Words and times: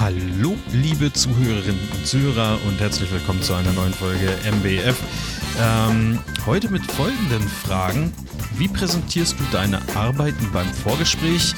Hallo, 0.00 0.56
liebe 0.72 1.12
Zuhörerinnen 1.12 1.88
und 1.92 2.06
Zuhörer 2.06 2.56
und 2.68 2.78
herzlich 2.78 3.10
willkommen 3.10 3.42
zu 3.42 3.54
einer 3.54 3.72
neuen 3.72 3.92
Folge 3.92 4.30
MBF. 4.44 4.96
Ähm, 5.60 6.20
heute 6.46 6.70
mit 6.70 6.84
folgenden 6.92 7.42
Fragen. 7.42 8.12
Wie 8.56 8.68
präsentierst 8.68 9.34
du 9.40 9.44
deine 9.50 9.80
Arbeiten 9.96 10.52
beim 10.52 10.68
Vorgespräch? 10.68 11.52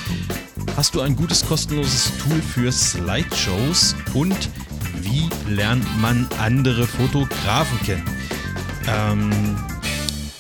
Hast 0.74 0.94
du 0.94 1.02
ein 1.02 1.16
gutes 1.16 1.46
kostenloses 1.46 2.16
Tool 2.16 2.40
für 2.40 2.72
Slideshows? 2.72 3.94
Und 4.14 4.48
wie 5.02 5.28
lernt 5.46 5.84
man 6.00 6.26
andere 6.38 6.86
Fotografen 6.86 7.78
kennen? 7.80 8.04
Ähm, 8.88 9.58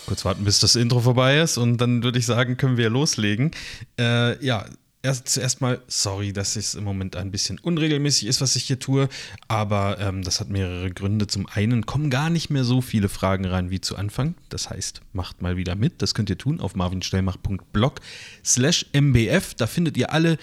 kurz 0.06 0.24
warten, 0.24 0.44
bis 0.44 0.58
das 0.58 0.74
Intro 0.74 1.00
vorbei 1.00 1.40
ist 1.40 1.58
und 1.58 1.76
dann 1.76 2.02
würde 2.02 2.18
ich 2.18 2.24
sagen, 2.24 2.56
können 2.56 2.78
wir 2.78 2.88
loslegen. 2.88 3.50
Äh, 3.98 4.42
ja, 4.42 4.64
erst, 5.02 5.28
zuerst 5.28 5.60
mal, 5.60 5.80
sorry, 5.86 6.32
dass 6.32 6.56
es 6.56 6.74
im 6.74 6.84
Moment 6.84 7.16
ein 7.16 7.30
bisschen 7.30 7.58
unregelmäßig 7.58 8.28
ist, 8.28 8.40
was 8.40 8.56
ich 8.56 8.64
hier 8.64 8.78
tue, 8.78 9.08
aber 9.48 9.98
ähm, 9.98 10.22
das 10.22 10.40
hat 10.40 10.48
mehrere 10.48 10.90
Gründe. 10.90 11.26
Zum 11.26 11.46
einen 11.46 11.86
kommen 11.86 12.10
gar 12.10 12.30
nicht 12.30 12.50
mehr 12.50 12.64
so 12.64 12.80
viele 12.80 13.08
Fragen 13.08 13.44
rein 13.44 13.70
wie 13.70 13.80
zu 13.80 13.96
Anfang. 13.96 14.34
Das 14.48 14.70
heißt, 14.70 15.00
macht 15.12 15.42
mal 15.42 15.56
wieder 15.56 15.74
mit. 15.74 16.02
Das 16.02 16.14
könnt 16.14 16.30
ihr 16.30 16.38
tun 16.38 16.60
auf 16.60 16.74
marvinstellmach.blog 16.74 18.00
slash 18.44 18.86
mbf. 18.92 19.54
Da 19.54 19.66
findet 19.66 19.96
ihr 19.96 20.12
alle 20.12 20.38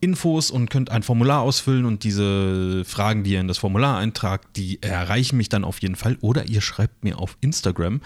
Infos 0.00 0.50
und 0.50 0.68
könnt 0.68 0.90
ein 0.90 1.02
Formular 1.02 1.40
ausfüllen 1.40 1.86
und 1.86 2.04
diese 2.04 2.84
Fragen, 2.84 3.24
die 3.24 3.32
ihr 3.32 3.40
in 3.40 3.48
das 3.48 3.56
Formular 3.56 3.96
eintragt, 3.96 4.48
die 4.56 4.82
erreichen 4.82 5.38
mich 5.38 5.48
dann 5.48 5.64
auf 5.64 5.80
jeden 5.80 5.96
Fall 5.96 6.18
oder 6.20 6.46
ihr 6.46 6.60
schreibt 6.60 7.04
mir 7.04 7.18
auf 7.18 7.38
Instagram. 7.40 8.02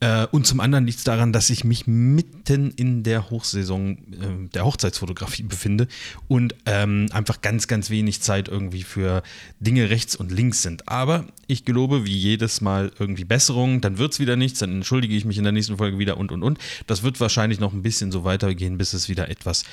Äh, 0.00 0.26
und 0.30 0.46
zum 0.46 0.60
anderen 0.60 0.86
liegt 0.86 0.98
es 0.98 1.04
daran, 1.04 1.32
dass 1.32 1.50
ich 1.50 1.64
mich 1.64 1.86
mitten 1.86 2.70
in 2.70 3.02
der 3.02 3.30
Hochsaison 3.30 3.90
äh, 3.90 4.48
der 4.54 4.64
Hochzeitsfotografie 4.64 5.42
befinde 5.42 5.88
und 6.28 6.54
ähm, 6.66 7.06
einfach 7.12 7.40
ganz, 7.40 7.66
ganz 7.66 7.90
wenig 7.90 8.20
Zeit 8.20 8.48
irgendwie 8.48 8.84
für 8.84 9.22
Dinge 9.58 9.90
rechts 9.90 10.14
und 10.14 10.30
links 10.30 10.62
sind. 10.62 10.88
Aber 10.88 11.24
ich 11.48 11.64
gelobe 11.64 12.06
wie 12.06 12.16
jedes 12.16 12.60
Mal 12.60 12.92
irgendwie 12.98 13.24
Besserung, 13.24 13.80
dann 13.80 13.98
wird 13.98 14.12
es 14.12 14.20
wieder 14.20 14.36
nichts, 14.36 14.60
dann 14.60 14.70
entschuldige 14.72 15.16
ich 15.16 15.24
mich 15.24 15.38
in 15.38 15.44
der 15.44 15.52
nächsten 15.52 15.78
Folge 15.78 15.98
wieder 15.98 16.16
und 16.16 16.30
und 16.30 16.42
und. 16.42 16.58
Das 16.86 17.02
wird 17.02 17.20
wahrscheinlich 17.20 17.58
noch 17.58 17.72
ein 17.72 17.82
bisschen 17.82 18.12
so 18.12 18.24
weitergehen, 18.24 18.78
bis 18.78 18.92
es 18.92 19.08
wieder 19.08 19.28
etwas 19.28 19.64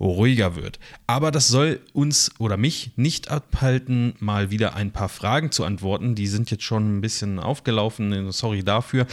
ruhiger 0.00 0.56
wird. 0.56 0.78
Aber 1.06 1.30
das 1.30 1.48
soll 1.48 1.80
uns 1.92 2.32
oder 2.38 2.56
mich 2.56 2.92
nicht 2.96 3.30
abhalten, 3.30 4.14
mal 4.18 4.50
wieder 4.50 4.74
ein 4.74 4.92
paar 4.92 5.10
Fragen 5.10 5.52
zu 5.52 5.64
antworten. 5.64 6.14
Die 6.14 6.26
sind 6.26 6.50
jetzt 6.50 6.64
schon 6.64 6.96
ein 6.96 7.00
bisschen 7.02 7.38
aufgelaufen, 7.38 8.32
sorry 8.32 8.64
dafür. 8.64 9.06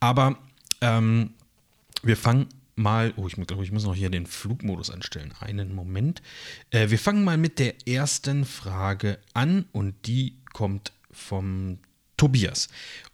Aber 0.00 0.13
ähm, 0.80 1.30
wir 2.02 2.16
fangen 2.16 2.48
mal, 2.76 3.12
oh, 3.16 3.26
ich 3.26 3.34
glaube, 3.34 3.64
ich 3.64 3.72
muss 3.72 3.84
noch 3.84 3.94
hier 3.94 4.10
den 4.10 4.26
Flugmodus 4.26 4.90
anstellen. 4.90 5.32
Einen 5.40 5.74
Moment. 5.74 6.22
Äh, 6.70 6.90
wir 6.90 6.98
fangen 6.98 7.24
mal 7.24 7.38
mit 7.38 7.58
der 7.58 7.88
ersten 7.88 8.44
Frage 8.44 9.18
an 9.32 9.66
und 9.72 9.94
die 10.06 10.36
kommt 10.52 10.92
vom 11.10 11.78
Tobias. 12.16 12.68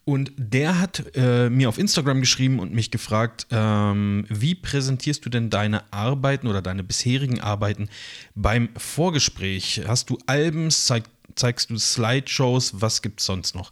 Und 0.04 0.32
der 0.36 0.78
hat 0.78 1.04
äh, 1.14 1.48
mir 1.50 1.68
auf 1.68 1.78
Instagram 1.78 2.20
geschrieben 2.20 2.58
und 2.58 2.72
mich 2.72 2.90
gefragt, 2.90 3.46
ähm, 3.50 4.26
wie 4.28 4.54
präsentierst 4.54 5.24
du 5.24 5.30
denn 5.30 5.50
deine 5.50 5.90
Arbeiten 5.92 6.46
oder 6.46 6.62
deine 6.62 6.82
bisherigen 6.82 7.40
Arbeiten 7.40 7.88
beim 8.34 8.68
Vorgespräch? 8.76 9.82
Hast 9.86 10.10
du 10.10 10.18
Alben, 10.26 10.70
zeig, 10.70 11.04
zeigst 11.34 11.70
du 11.70 11.78
Slideshows, 11.78 12.80
was 12.80 13.02
gibt 13.02 13.20
es 13.20 13.26
sonst 13.26 13.54
noch? 13.54 13.70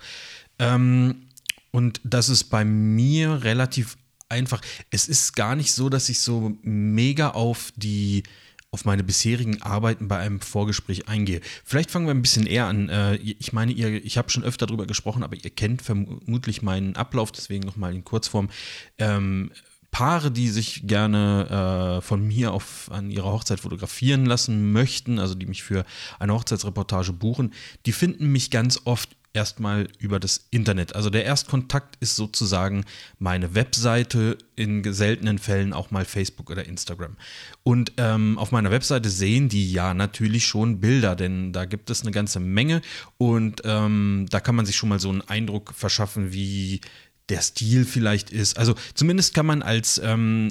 Ähm, 0.59 1.28
und 1.71 2.01
das 2.05 2.29
ist 2.29 2.45
bei 2.45 2.65
mir 2.65 3.45
relativ 3.45 3.97
einfach. 4.29 4.61
Es 4.91 5.09
ist 5.09 5.35
gar 5.37 5.57
nicht 5.57 5.73
so, 5.73 5.89
dass 5.89 6.09
ich 6.09 6.21
so 6.21 6.57
mega 6.63 7.31
auf 7.31 7.73
die 7.77 8.23
auf 8.71 8.85
meine 8.85 9.03
bisherigen 9.03 9.63
Arbeiten 9.63 10.09
bei 10.09 10.19
einem 10.19 10.41
Vorgespräch 10.41 11.09
eingehe. 11.09 11.41
Vielleicht 11.65 11.91
fangen 11.91 12.07
wir 12.07 12.13
ein 12.13 12.21
bisschen 12.21 12.47
eher 12.47 12.67
an. 12.67 12.91
Äh, 12.91 13.15
ich 13.17 13.55
meine, 13.55 13.73
ihr, 13.73 14.05
ich 14.05 14.19
habe 14.19 14.29
schon 14.29 14.45
öfter 14.45 14.67
darüber 14.67 14.87
gesprochen, 14.87 15.23
aber 15.23 15.37
ihr 15.37 15.51
kennt 15.51 15.81
vermutlich 15.81 16.61
meinen 16.61 16.95
Ablauf, 16.95 17.33
deswegen 17.33 17.65
nochmal 17.65 17.95
in 17.95 18.05
Kurzform. 18.05 18.51
Ähm, 18.99 19.53
Paare, 19.91 20.31
die 20.31 20.51
sich 20.51 20.87
gerne 20.87 21.99
äh, 21.99 22.03
von 22.03 22.27
mir 22.27 22.53
auf, 22.53 22.91
an 22.93 23.11
ihrer 23.11 23.33
Hochzeit 23.33 23.61
fotografieren 23.61 24.27
lassen 24.27 24.71
möchten, 24.71 25.19
also 25.19 25.35
die 25.35 25.47
mich 25.47 25.63
für 25.63 25.87
eine 26.19 26.35
Hochzeitsreportage 26.35 27.15
buchen, 27.15 27.55
die 27.87 27.93
finden 27.93 28.31
mich 28.31 28.51
ganz 28.51 28.83
oft 28.85 29.17
erstmal 29.39 29.87
über 30.01 30.19
das 30.19 30.49
Internet. 30.51 30.97
Also 30.97 31.11
der 31.11 31.25
Erstkontakt 31.25 31.97
ist 32.01 32.17
sozusagen 32.17 32.85
meine 33.21 33.55
Webseite, 33.55 34.37
in 34.57 34.83
seltenen 34.93 35.39
Fällen 35.39 35.73
auch 35.73 35.93
mal 35.93 36.05
Facebook 36.05 36.51
oder 36.51 36.67
Instagram. 36.67 37.17
Und 37.63 37.93
ähm, 37.99 38.37
auf 38.37 38.51
meiner 38.51 38.73
Webseite 38.73 39.11
sehen 39.11 39.49
die 39.49 39.71
ja 39.71 39.95
natürlich 39.95 40.45
schon 40.47 40.81
Bilder, 40.81 41.15
denn 41.15 41.53
da 41.53 41.67
gibt 41.67 41.89
es 41.91 42.03
eine 42.03 42.11
ganze 42.11 42.41
Menge 42.41 42.83
und 43.17 43.63
ähm, 43.65 44.27
da 44.29 44.41
kann 44.41 44.57
man 44.57 44.67
sich 44.67 44.75
schon 44.75 44.89
mal 44.89 44.99
so 44.99 45.11
einen 45.11 45.23
Eindruck 45.23 45.73
verschaffen, 45.73 46.33
wie 46.33 46.81
der 47.29 47.41
Stil 47.41 47.85
vielleicht 47.85 48.31
ist. 48.31 48.59
Also 48.59 48.75
zumindest 48.95 49.35
kann 49.35 49.47
man 49.47 49.63
als 49.63 50.01
ähm, 50.03 50.49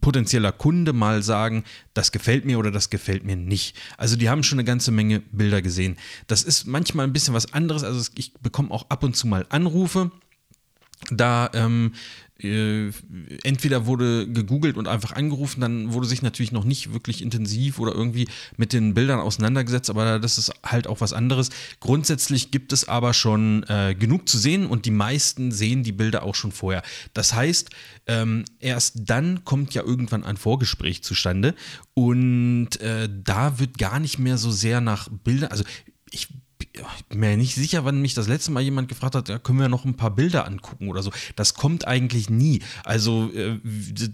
potenzieller 0.00 0.52
Kunde 0.52 0.92
mal 0.92 1.22
sagen, 1.22 1.64
das 1.94 2.12
gefällt 2.12 2.44
mir 2.44 2.58
oder 2.58 2.70
das 2.70 2.90
gefällt 2.90 3.24
mir 3.24 3.36
nicht. 3.36 3.76
Also 3.96 4.16
die 4.16 4.28
haben 4.28 4.42
schon 4.42 4.58
eine 4.58 4.66
ganze 4.66 4.90
Menge 4.90 5.20
Bilder 5.20 5.62
gesehen. 5.62 5.96
Das 6.26 6.42
ist 6.42 6.66
manchmal 6.66 7.06
ein 7.06 7.12
bisschen 7.12 7.34
was 7.34 7.52
anderes. 7.52 7.84
Also 7.84 8.10
ich 8.14 8.32
bekomme 8.34 8.70
auch 8.70 8.88
ab 8.90 9.02
und 9.02 9.16
zu 9.16 9.26
mal 9.26 9.46
Anrufe. 9.48 10.10
Da 11.10 11.50
ähm, 11.54 11.92
äh, 12.40 12.90
entweder 13.42 13.86
wurde 13.86 14.28
gegoogelt 14.28 14.76
und 14.76 14.86
einfach 14.86 15.12
angerufen, 15.12 15.60
dann 15.60 15.92
wurde 15.92 16.06
sich 16.06 16.22
natürlich 16.22 16.52
noch 16.52 16.64
nicht 16.64 16.92
wirklich 16.92 17.20
intensiv 17.20 17.78
oder 17.80 17.92
irgendwie 17.92 18.28
mit 18.56 18.72
den 18.72 18.94
Bildern 18.94 19.18
auseinandergesetzt, 19.18 19.90
aber 19.90 20.18
das 20.20 20.38
ist 20.38 20.52
halt 20.64 20.86
auch 20.86 21.00
was 21.00 21.12
anderes. 21.12 21.50
Grundsätzlich 21.80 22.50
gibt 22.50 22.72
es 22.72 22.88
aber 22.88 23.12
schon 23.12 23.64
äh, 23.64 23.96
genug 23.98 24.28
zu 24.28 24.38
sehen 24.38 24.66
und 24.66 24.84
die 24.84 24.92
meisten 24.92 25.50
sehen 25.50 25.82
die 25.82 25.92
Bilder 25.92 26.22
auch 26.22 26.34
schon 26.34 26.52
vorher. 26.52 26.82
Das 27.12 27.34
heißt, 27.34 27.70
ähm, 28.06 28.44
erst 28.60 28.94
dann 29.10 29.44
kommt 29.44 29.74
ja 29.74 29.82
irgendwann 29.82 30.24
ein 30.24 30.36
Vorgespräch 30.36 31.02
zustande 31.02 31.54
und 31.94 32.80
äh, 32.80 33.08
da 33.24 33.58
wird 33.58 33.78
gar 33.78 33.98
nicht 33.98 34.18
mehr 34.18 34.38
so 34.38 34.52
sehr 34.52 34.80
nach 34.80 35.08
Bildern, 35.08 35.50
also 35.50 35.64
ich 36.10 36.28
ich 36.96 37.04
bin 37.06 37.20
mir 37.20 37.36
nicht 37.36 37.54
sicher, 37.54 37.84
wann 37.84 38.00
mich 38.00 38.14
das 38.14 38.28
letzte 38.28 38.50
Mal 38.50 38.62
jemand 38.62 38.88
gefragt 38.88 39.14
hat, 39.14 39.28
ja, 39.28 39.38
können 39.38 39.58
wir 39.58 39.68
noch 39.68 39.84
ein 39.84 39.94
paar 39.94 40.14
Bilder 40.14 40.46
angucken 40.46 40.88
oder 40.88 41.02
so. 41.02 41.10
Das 41.36 41.54
kommt 41.54 41.86
eigentlich 41.86 42.30
nie. 42.30 42.60
Also 42.84 43.30
äh, 43.32 43.58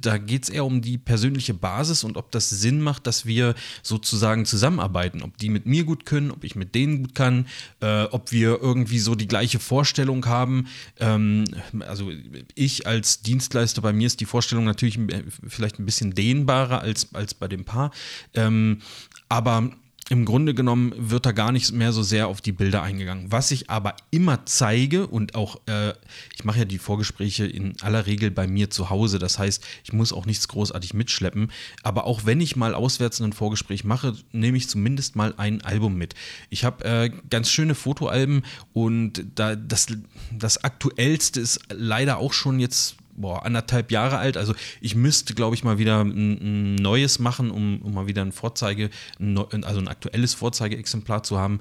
da 0.01 0.19
geht 0.19 0.45
es 0.45 0.49
eher 0.49 0.65
um 0.65 0.81
die 0.81 0.99
persönliche 0.99 1.55
Basis 1.55 2.05
und 2.05 2.17
ob 2.17 2.31
das 2.31 2.51
Sinn 2.51 2.81
macht, 2.81 3.07
dass 3.07 3.27
wir 3.27 3.55
sozusagen 3.83 4.45
zusammenarbeiten. 4.45 5.23
Ob 5.23 5.37
die 5.39 5.49
mit 5.49 5.67
mir 5.67 5.85
gut 5.85 6.07
können, 6.07 6.31
ob 6.31 6.45
ich 6.45 6.57
mit 6.57 6.75
denen 6.75 7.03
gut 7.03 7.15
kann, 7.15 7.47
äh, 7.81 8.05
ob 8.05 8.33
wir 8.33 8.61
irgendwie 8.61 8.99
so 8.99 9.15
die 9.15 9.29
gleiche 9.29 9.59
Vorstellung 9.59 10.27
haben. 10.27 10.69
Ähm, 10.99 11.45
also 11.81 12.11
ich 12.55 12.87
als 12.87 13.23
Dienstleister, 13.23 13.83
bei 13.83 13.93
mir 13.93 14.07
ist 14.07 14.21
die 14.21 14.27
Vorstellung 14.27 14.65
natürlich 14.65 14.99
vielleicht 15.47 15.79
ein 15.79 15.87
bisschen 15.87 16.15
dehnbarer 16.15 16.81
als, 16.81 17.15
als 17.15 17.35
bei 17.35 17.49
dem 17.49 17.65
Paar. 17.65 17.91
Ähm, 18.35 18.81
aber 19.29 19.71
im 20.11 20.25
Grunde 20.25 20.55
genommen 20.55 20.93
wird 20.97 21.25
da 21.25 21.33
gar 21.33 21.51
nicht 21.51 21.73
mehr 21.73 21.93
so 21.93 22.03
sehr 22.03 22.29
auf 22.29 22.41
die 22.41 22.53
Bilder 22.53 22.83
eingegangen. 22.83 23.33
Was 23.33 23.51
ich 23.51 23.71
aber 23.71 23.97
immer 24.11 24.45
zeige 24.45 25.07
und 25.07 25.35
auch, 25.35 25.61
äh, 25.67 25.95
ich 26.35 26.45
mache 26.45 26.61
ja 26.61 26.65
die 26.65 26.79
Vorgespräche 26.79 27.47
in 27.47 27.75
aller 27.81 28.07
Regel 28.07 28.31
bei 28.31 28.47
mir 28.47 28.71
zu 28.71 28.91
Hause, 28.91 29.19
das 29.19 29.39
heißt, 29.39 29.65
ich 29.83 29.93
muss 29.93 30.13
auch 30.13 30.27
nichts 30.27 30.49
großartig 30.49 30.93
mitschleppen, 30.93 31.51
aber 31.83 32.05
auch 32.05 32.27
wenn 32.27 32.41
ich 32.41 32.57
mal 32.57 32.75
auswärts 32.75 33.21
ein 33.21 33.33
Vorgespräch 33.33 33.85
mache, 33.85 34.15
nehme 34.33 34.59
ich 34.59 34.69
zumindest 34.69 35.17
mal 35.17 35.35
ein 35.39 35.63
Album 35.63 35.97
mit. 35.97 36.15
Ich 36.51 36.65
habe 36.65 36.85
äh, 36.85 37.11
ganz 37.31 37.51
schöne 37.51 37.75
Fotoalben 37.75 38.43
und 38.73 39.25
da, 39.35 39.57
das, 39.57 39.87
das 40.33 40.63
aktuellste 40.65 41.41
ist 41.41 41.61
leider 41.71 42.19
auch 42.19 42.35
schon 42.35 42.61
jetzt 42.61 42.97
boah, 43.17 43.45
anderthalb 43.45 43.91
Jahre 43.91 44.19
alt. 44.19 44.37
Also 44.37 44.55
ich 44.81 44.95
müsste, 44.95 45.35
glaube 45.35 45.55
ich, 45.55 45.65
mal 45.65 45.79
wieder 45.79 46.01
ein, 46.03 46.75
ein 46.75 46.75
neues 46.77 47.19
machen, 47.19 47.51
um, 47.51 47.81
um, 47.83 47.95
mal 47.95 48.07
wieder 48.07 48.23
ein 48.23 48.33
Vorzeige, 48.33 48.91
ein, 49.19 49.39
also 49.65 49.81
ein 49.81 49.89
aktuelles 49.89 50.35
Vorzeigeexemplar 50.35 51.23
zu 51.23 51.39
haben. 51.39 51.61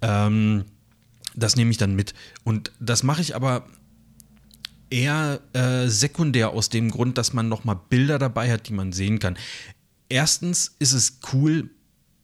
Ähm, 0.00 0.64
das 1.34 1.56
nehme 1.56 1.70
ich 1.70 1.78
dann 1.78 1.94
mit. 1.94 2.14
Und 2.44 2.72
das 2.80 3.02
mache 3.02 3.22
ich 3.22 3.34
aber 3.34 3.66
eher 4.90 5.40
äh, 5.54 5.88
sekundär 5.88 6.50
aus 6.50 6.68
dem 6.68 6.90
Grund, 6.90 7.16
dass 7.18 7.32
man 7.32 7.48
nochmal 7.48 7.80
Bilder 7.88 8.18
dabei 8.18 8.52
hat, 8.52 8.68
die 8.68 8.74
man 8.74 8.92
sehen 8.92 9.18
kann. 9.18 9.38
Erstens 10.08 10.76
ist 10.78 10.92
es 10.92 11.20
cool, 11.32 11.70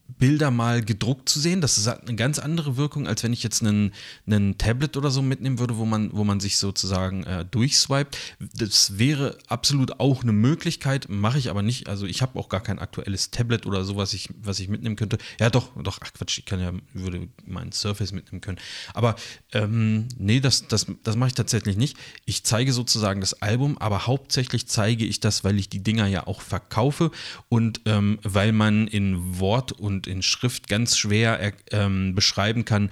Bilder 0.09 0.51
mal 0.51 0.83
gedruckt 0.83 1.29
zu 1.29 1.39
sehen. 1.39 1.61
Das 1.61 1.87
hat 1.87 2.03
eine 2.03 2.17
ganz 2.17 2.39
andere 2.39 2.77
Wirkung, 2.77 3.07
als 3.07 3.23
wenn 3.23 3.33
ich 3.33 3.43
jetzt 3.43 3.63
einen, 3.63 3.93
einen 4.27 4.57
Tablet 4.57 4.97
oder 4.97 5.11
so 5.11 5.21
mitnehmen 5.21 5.59
würde, 5.59 5.77
wo 5.77 5.85
man, 5.85 6.11
wo 6.13 6.25
man 6.25 6.41
sich 6.41 6.57
sozusagen 6.57 7.25
äh, 7.25 7.45
durchswiped. 7.45 8.17
Das 8.55 8.99
wäre 8.99 9.37
absolut 9.47 10.01
auch 10.01 10.23
eine 10.23 10.33
Möglichkeit, 10.33 11.09
mache 11.09 11.39
ich 11.39 11.51
aber 11.51 11.63
nicht. 11.63 11.89
Also 11.89 12.07
ich 12.07 12.23
habe 12.23 12.39
auch 12.39 12.49
gar 12.49 12.63
kein 12.63 12.79
aktuelles 12.79 13.31
Tablet 13.31 13.67
oder 13.67 13.85
so, 13.85 13.97
was 13.97 14.15
ich, 14.15 14.31
was 14.41 14.61
ich 14.61 14.69
mitnehmen 14.69 14.97
könnte. 14.97 15.19
Ja, 15.39 15.51
doch, 15.51 15.71
doch, 15.83 15.99
ach 16.03 16.13
Quatsch, 16.15 16.39
ich 16.39 16.47
kann 16.47 16.61
ja, 16.61 16.73
würde 16.95 17.29
meinen 17.45 17.73
Surface 17.73 18.13
mitnehmen 18.13 18.41
können. 18.41 18.59
Aber 18.95 19.15
ähm, 19.53 20.09
nee, 20.17 20.41
das, 20.41 20.69
das, 20.69 20.87
das 21.03 21.17
mache 21.17 21.29
ich 21.29 21.35
tatsächlich 21.35 21.77
nicht. 21.77 21.99
Ich 22.25 22.45
zeige 22.45 22.73
sozusagen 22.73 23.21
das 23.21 23.43
Album, 23.43 23.77
aber 23.77 24.07
hauptsächlich 24.07 24.69
zeige 24.69 25.05
ich 25.05 25.21
das, 25.21 25.45
weil 25.45 25.59
ich 25.59 25.69
die 25.69 25.83
Dinger 25.83 26.07
ja 26.07 26.27
auch 26.27 26.41
verkaufe 26.41 27.11
und 27.49 27.83
ähm, 27.85 28.19
weil 28.23 28.53
man 28.53 28.89
in 28.89 29.39
Wort 29.39 29.73
und 29.73 29.98
und 29.99 30.07
in 30.07 30.23
Schrift 30.23 30.69
ganz 30.69 30.97
schwer 30.97 31.53
ähm, 31.73 32.15
beschreiben 32.15 32.65
kann, 32.65 32.91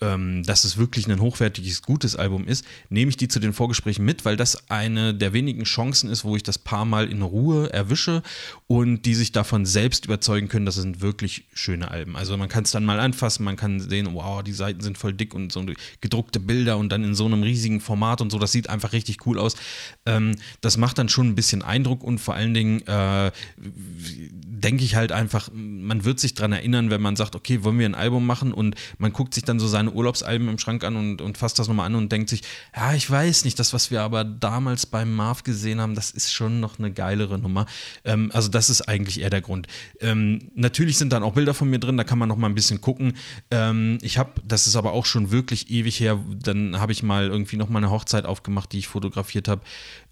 ähm, 0.00 0.42
dass 0.42 0.64
es 0.64 0.76
wirklich 0.76 1.08
ein 1.08 1.20
hochwertiges, 1.20 1.82
gutes 1.82 2.16
Album 2.16 2.46
ist, 2.46 2.64
nehme 2.90 3.08
ich 3.08 3.16
die 3.16 3.28
zu 3.28 3.40
den 3.40 3.52
Vorgesprächen 3.52 4.04
mit, 4.04 4.24
weil 4.24 4.36
das 4.36 4.70
eine 4.70 5.14
der 5.14 5.32
wenigen 5.32 5.64
Chancen 5.64 6.10
ist, 6.10 6.24
wo 6.24 6.36
ich 6.36 6.42
das 6.42 6.58
paar 6.58 6.84
Mal 6.84 7.10
in 7.10 7.22
Ruhe 7.22 7.72
erwische 7.72 8.22
und 8.66 9.02
die 9.06 9.14
sich 9.14 9.32
davon 9.32 9.64
selbst 9.64 10.04
überzeugen 10.04 10.48
können, 10.48 10.66
das 10.66 10.74
sind 10.74 11.00
wirklich 11.00 11.44
schöne 11.54 11.90
Alben. 11.90 12.16
Also 12.16 12.36
man 12.36 12.48
kann 12.48 12.64
es 12.64 12.72
dann 12.72 12.84
mal 12.84 13.00
anfassen, 13.00 13.44
man 13.44 13.56
kann 13.56 13.80
sehen, 13.80 14.08
wow, 14.12 14.42
die 14.42 14.52
Seiten 14.52 14.82
sind 14.82 14.98
voll 14.98 15.14
dick 15.14 15.34
und 15.34 15.52
so 15.52 15.64
gedruckte 16.00 16.40
Bilder 16.40 16.76
und 16.76 16.90
dann 16.90 17.02
in 17.02 17.14
so 17.14 17.24
einem 17.24 17.42
riesigen 17.42 17.80
Format 17.80 18.20
und 18.20 18.30
so, 18.30 18.38
das 18.38 18.52
sieht 18.52 18.68
einfach 18.68 18.92
richtig 18.92 19.26
cool 19.26 19.38
aus. 19.38 19.56
Ähm, 20.04 20.36
das 20.60 20.76
macht 20.76 20.98
dann 20.98 21.08
schon 21.08 21.28
ein 21.28 21.34
bisschen 21.34 21.62
Eindruck 21.62 22.04
und 22.04 22.18
vor 22.18 22.34
allen 22.34 22.54
Dingen 22.54 22.86
äh, 22.86 23.30
denke 23.56 24.84
ich 24.84 24.94
halt 24.94 25.12
einfach, 25.12 25.50
man 25.52 26.04
wird 26.04 26.20
sich 26.20 26.34
daran 26.34 26.52
erinnern, 26.52 26.90
wenn 26.90 27.00
man 27.00 27.16
sagt, 27.16 27.34
okay, 27.34 27.64
wollen 27.64 27.78
wir 27.78 27.86
ein 27.86 27.94
Album 27.94 28.26
machen 28.26 28.52
und 28.52 28.74
man 28.98 29.12
guckt 29.12 29.34
sich 29.34 29.44
dann 29.44 29.58
so 29.58 29.66
seine 29.66 29.85
seine 29.86 29.96
Urlaubsalben 29.96 30.48
im 30.48 30.58
Schrank 30.58 30.84
an 30.84 30.96
und, 30.96 31.20
und 31.20 31.38
fasst 31.38 31.58
das 31.58 31.68
nochmal 31.68 31.86
an 31.86 31.94
und 31.94 32.10
denkt 32.10 32.28
sich, 32.28 32.42
ja, 32.74 32.94
ich 32.94 33.10
weiß 33.10 33.44
nicht, 33.44 33.58
das, 33.58 33.72
was 33.72 33.90
wir 33.90 34.02
aber 34.02 34.24
damals 34.24 34.86
beim 34.86 35.14
Marv 35.14 35.44
gesehen 35.44 35.80
haben, 35.80 35.94
das 35.94 36.10
ist 36.10 36.32
schon 36.32 36.60
noch 36.60 36.78
eine 36.78 36.92
geilere 36.92 37.38
Nummer. 37.38 37.66
Ähm, 38.04 38.30
also 38.32 38.48
das 38.48 38.70
ist 38.70 38.82
eigentlich 38.82 39.20
eher 39.20 39.30
der 39.30 39.40
Grund. 39.40 39.66
Ähm, 40.00 40.50
natürlich 40.54 40.98
sind 40.98 41.12
dann 41.12 41.22
auch 41.22 41.34
Bilder 41.34 41.54
von 41.54 41.70
mir 41.70 41.78
drin, 41.78 41.96
da 41.96 42.04
kann 42.04 42.18
man 42.18 42.28
noch 42.28 42.36
mal 42.36 42.48
ein 42.48 42.54
bisschen 42.54 42.80
gucken. 42.80 43.16
Ähm, 43.50 43.98
ich 44.02 44.18
habe, 44.18 44.32
das 44.44 44.66
ist 44.66 44.76
aber 44.76 44.92
auch 44.92 45.06
schon 45.06 45.30
wirklich 45.30 45.70
ewig 45.70 46.00
her, 46.00 46.18
dann 46.42 46.78
habe 46.80 46.92
ich 46.92 47.02
mal 47.02 47.28
irgendwie 47.28 47.56
noch 47.56 47.68
mal 47.68 47.78
eine 47.78 47.90
Hochzeit 47.90 48.24
aufgemacht, 48.24 48.72
die 48.72 48.78
ich 48.78 48.88
fotografiert 48.88 49.48
habe. 49.48 49.62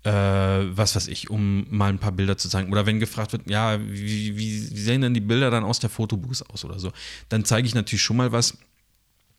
Äh, 0.04 0.10
was 0.10 0.94
weiß 0.94 1.08
ich, 1.08 1.30
um 1.30 1.66
mal 1.70 1.88
ein 1.88 1.98
paar 1.98 2.12
Bilder 2.12 2.36
zu 2.36 2.50
zeigen. 2.50 2.70
Oder 2.70 2.84
wenn 2.84 3.00
gefragt 3.00 3.32
wird, 3.32 3.48
ja, 3.48 3.80
wie, 3.80 4.36
wie, 4.36 4.58
sehen 4.58 5.00
denn 5.00 5.14
die 5.14 5.20
Bilder 5.20 5.50
dann 5.50 5.64
aus 5.64 5.78
der 5.78 5.88
Fotobooth 5.88 6.44
aus 6.50 6.62
oder 6.66 6.78
so, 6.78 6.92
dann 7.30 7.46
zeige 7.46 7.66
ich 7.66 7.74
natürlich 7.74 8.02
schon 8.02 8.18
mal 8.18 8.30
was 8.30 8.58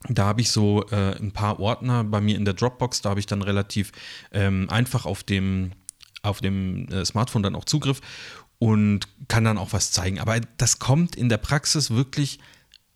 da 0.08 0.26
habe 0.26 0.40
ich 0.40 0.50
so 0.50 0.84
äh, 0.90 1.16
ein 1.16 1.32
paar 1.32 1.60
Ordner 1.60 2.04
bei 2.04 2.20
mir 2.20 2.36
in 2.36 2.44
der 2.44 2.54
Dropbox. 2.54 3.02
Da 3.02 3.10
habe 3.10 3.20
ich 3.20 3.26
dann 3.26 3.42
relativ 3.42 3.92
ähm, 4.32 4.68
einfach 4.70 5.06
auf 5.06 5.22
dem, 5.22 5.72
auf 6.22 6.40
dem 6.40 6.88
äh, 6.88 7.04
Smartphone 7.04 7.42
dann 7.42 7.54
auch 7.54 7.64
Zugriff 7.64 8.00
und 8.58 9.08
kann 9.28 9.44
dann 9.44 9.58
auch 9.58 9.72
was 9.72 9.92
zeigen. 9.92 10.18
Aber 10.18 10.40
das 10.56 10.78
kommt 10.78 11.16
in 11.16 11.28
der 11.28 11.38
Praxis 11.38 11.90
wirklich 11.90 12.38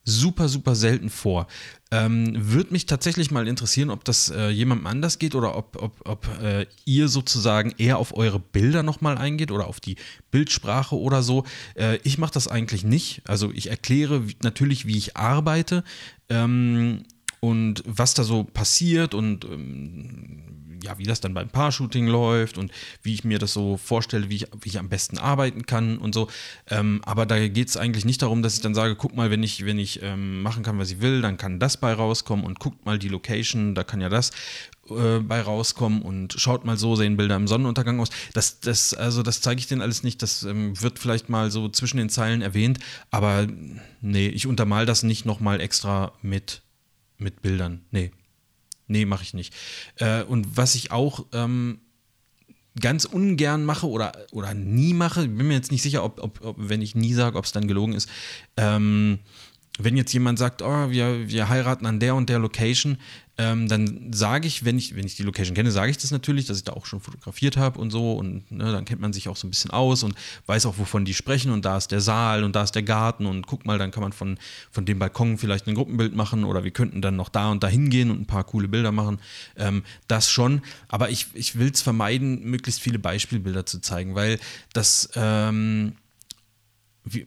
super, 0.05 0.49
super 0.49 0.75
selten 0.75 1.11
vor. 1.11 1.47
Ähm, 1.93 2.33
Würde 2.35 2.73
mich 2.73 2.87
tatsächlich 2.87 3.31
mal 3.31 3.49
interessieren, 3.49 3.91
ob 3.91 4.05
das 4.05 4.31
äh, 4.31 4.49
jemandem 4.49 4.87
anders 4.87 5.19
geht 5.19 5.35
oder 5.35 5.57
ob, 5.57 5.81
ob, 5.83 6.09
ob 6.09 6.29
äh, 6.43 6.67
ihr 6.85 7.09
sozusagen 7.09 7.75
eher 7.79 7.99
auf 7.99 8.17
eure 8.17 8.39
Bilder 8.39 8.83
nochmal 8.83 9.19
eingeht 9.19 9.51
oder 9.51 9.67
auf 9.67 9.81
die 9.81 9.97
Bildsprache 10.31 10.97
oder 10.97 11.23
so. 11.23 11.45
Äh, 11.75 11.99
ich 12.05 12.19
mache 12.19 12.33
das 12.33 12.49
eigentlich 12.49 12.85
nicht. 12.85 13.23
Also 13.27 13.51
ich 13.53 13.71
erkläre 13.71 14.29
wie, 14.29 14.37
natürlich, 14.43 14.87
wie 14.87 14.97
ich 14.97 15.17
arbeite 15.17 15.83
ähm, 16.29 17.03
und 17.41 17.83
was 17.87 18.15
da 18.15 18.23
so 18.23 18.45
passiert 18.45 19.15
und 19.15 19.45
ähm, 19.45 20.60
ja, 20.83 20.99
wie 20.99 21.05
das 21.05 21.21
dann 21.21 21.35
beim 21.35 21.49
Paar-Shooting 21.49 22.07
läuft 22.07 22.59
und 22.59 22.73
wie 23.03 23.15
ich 23.15 23.25
mir 23.25 23.39
das 23.39 23.53
so 23.53 23.77
vorstelle, 23.77 24.29
wie 24.29 24.37
ich, 24.37 24.47
wie 24.61 24.69
ich 24.69 24.79
am 24.79 24.89
besten 24.89 25.19
arbeiten 25.19 25.67
kann 25.67 25.99
und 25.99 26.15
so. 26.15 26.29
Ähm, 26.69 27.01
aber 27.05 27.27
da 27.27 27.49
geht 27.49 27.69
es 27.69 27.77
eigentlich 27.77 28.05
nicht 28.05 28.23
darum, 28.23 28.43
dass 28.43 28.55
ich 28.55 28.61
dann 28.61 28.75
sage, 28.75 28.97
guck 28.97 29.17
mal, 29.17 29.31
wenn 29.31 29.43
ich, 29.43 29.65
wenn 29.65 29.79
ich 29.79 30.03
ähm, 30.03 30.43
machen 30.43 30.63
kann, 30.63 30.79
was 30.79 30.91
ich 30.91 31.01
will, 31.01 31.23
dann 31.23 31.37
kann 31.37 31.59
das 31.59 31.77
bei 31.77 31.93
rauskommen 31.93 32.45
und 32.45 32.59
guckt 32.59 32.87
mal 32.87 32.99
die 32.99 33.09
Location, 33.09 33.75
da 33.75 33.85
kann 33.85 34.01
ja 34.01 34.09
das 34.09 34.31
äh, 34.91 35.21
bei 35.21 35.41
rauskommen 35.41 36.03
und 36.03 36.35
schaut 36.35 36.65
mal 36.65 36.77
so, 36.77 36.97
sehen 36.97 37.17
Bilder 37.17 37.37
im 37.37 37.47
Sonnenuntergang 37.47 38.01
aus. 38.01 38.11
Das, 38.33 38.61
das, 38.61 38.95
also 38.95 39.23
das 39.23 39.41
zeige 39.41 39.61
ich 39.61 39.67
denen 39.67 39.83
alles 39.83 40.03
nicht. 40.03 40.23
Das 40.23 40.43
ähm, 40.43 40.81
wird 40.81 40.99
vielleicht 40.99 41.29
mal 41.29 41.51
so 41.51 41.69
zwischen 41.69 41.99
den 41.99 42.09
Zeilen 42.09 42.43
erwähnt, 42.43 42.79
aber 43.11 43.47
nee, 44.01 44.29
ich 44.29 44.47
untermal 44.47 44.87
das 44.87 45.03
nicht 45.03 45.25
nochmal 45.27 45.61
extra 45.61 46.13
mit, 46.23 46.63
mit 47.19 47.43
Bildern. 47.43 47.83
Nee. 47.91 48.11
Nee, 48.91 49.05
mache 49.05 49.23
ich 49.23 49.35
nicht. 49.35 49.55
Äh, 49.99 50.25
und 50.25 50.57
was 50.57 50.75
ich 50.75 50.91
auch 50.91 51.25
ähm, 51.33 51.79
ganz 52.81 53.05
ungern 53.05 53.65
mache 53.65 53.89
oder, 53.89 54.13
oder 54.33 54.53
nie 54.53 54.95
mache, 54.95 55.29
bin 55.29 55.47
mir 55.47 55.55
jetzt 55.55 55.71
nicht 55.71 55.83
sicher, 55.83 56.03
ob, 56.03 56.21
ob, 56.21 56.45
ob 56.45 56.57
wenn 56.59 56.83
ich 56.83 56.97
nie 56.97 57.15
sage, 57.15 57.39
ob 57.39 57.45
es 57.45 57.53
dann 57.53 57.69
gelogen 57.69 57.95
ist, 57.95 58.09
ähm, 58.57 59.21
wenn 59.79 59.97
jetzt 59.97 60.13
jemand 60.13 60.41
sagt, 60.41 60.61
oh, 60.61 60.91
wir, 60.91 61.29
wir 61.29 61.49
heiraten 61.49 61.87
an 61.87 62.01
der 62.01 62.17
und 62.17 62.29
der 62.29 62.41
Location, 62.41 62.99
ähm, 63.41 63.69
dann 63.69 64.13
sage 64.13 64.47
ich, 64.47 64.67
wenn 64.67 64.77
ich, 64.77 64.95
wenn 64.97 65.07
ich 65.07 65.17
die 65.17 65.23
Location 65.23 65.55
kenne, 65.55 65.71
sage 65.71 65.91
ich 65.91 65.97
das 65.97 66.11
natürlich, 66.11 66.45
dass 66.45 66.59
ich 66.59 66.65
da 66.65 66.75
auch 66.75 66.85
schon 66.85 67.01
fotografiert 67.01 67.57
habe 67.57 67.81
und 67.81 67.91
so. 67.91 68.13
Und 68.13 68.51
ne, 68.51 68.71
dann 68.71 68.85
kennt 68.85 69.01
man 69.01 69.15
sich 69.15 69.31
auch 69.31 69.37
so 69.37 69.47
ein 69.47 69.51
bisschen 69.51 69.71
aus 69.71 70.03
und 70.03 70.15
weiß 70.45 70.67
auch, 70.67 70.77
wovon 70.77 71.07
die 71.07 71.15
sprechen. 71.15 71.51
Und 71.51 71.65
da 71.65 71.79
ist 71.79 71.91
der 71.91 72.03
Saal 72.03 72.45
und 72.45 72.55
da 72.55 72.65
ist 72.65 72.75
der 72.75 72.83
Garten. 72.83 73.25
Und 73.25 73.47
guck 73.47 73.65
mal, 73.65 73.79
dann 73.79 73.93
kann 73.93 74.03
man 74.03 74.13
von, 74.13 74.37
von 74.71 74.85
dem 74.85 74.99
Balkon 74.99 75.39
vielleicht 75.39 75.67
ein 75.69 75.75
Gruppenbild 75.75 76.15
machen 76.15 76.45
oder 76.45 76.65
wir 76.65 76.71
könnten 76.71 77.01
dann 77.01 77.17
noch 77.17 77.31
da 77.31 77.51
und 77.51 77.63
da 77.63 77.69
hingehen 77.69 78.11
und 78.11 78.21
ein 78.21 78.27
paar 78.27 78.45
coole 78.45 78.69
Bilder 78.69 78.93
machen. 78.93 79.21
Ähm, 79.57 79.85
das 80.07 80.31
schon. 80.31 80.61
Aber 80.89 81.09
ich, 81.09 81.29
ich 81.33 81.59
will 81.59 81.71
es 81.71 81.81
vermeiden, 81.81 82.43
möglichst 82.45 82.83
viele 82.83 82.99
Beispielbilder 82.99 83.65
zu 83.65 83.81
zeigen, 83.81 84.15
weil 84.15 84.39
das. 84.75 85.09
Ähm, 85.15 85.95
wie, 87.05 87.27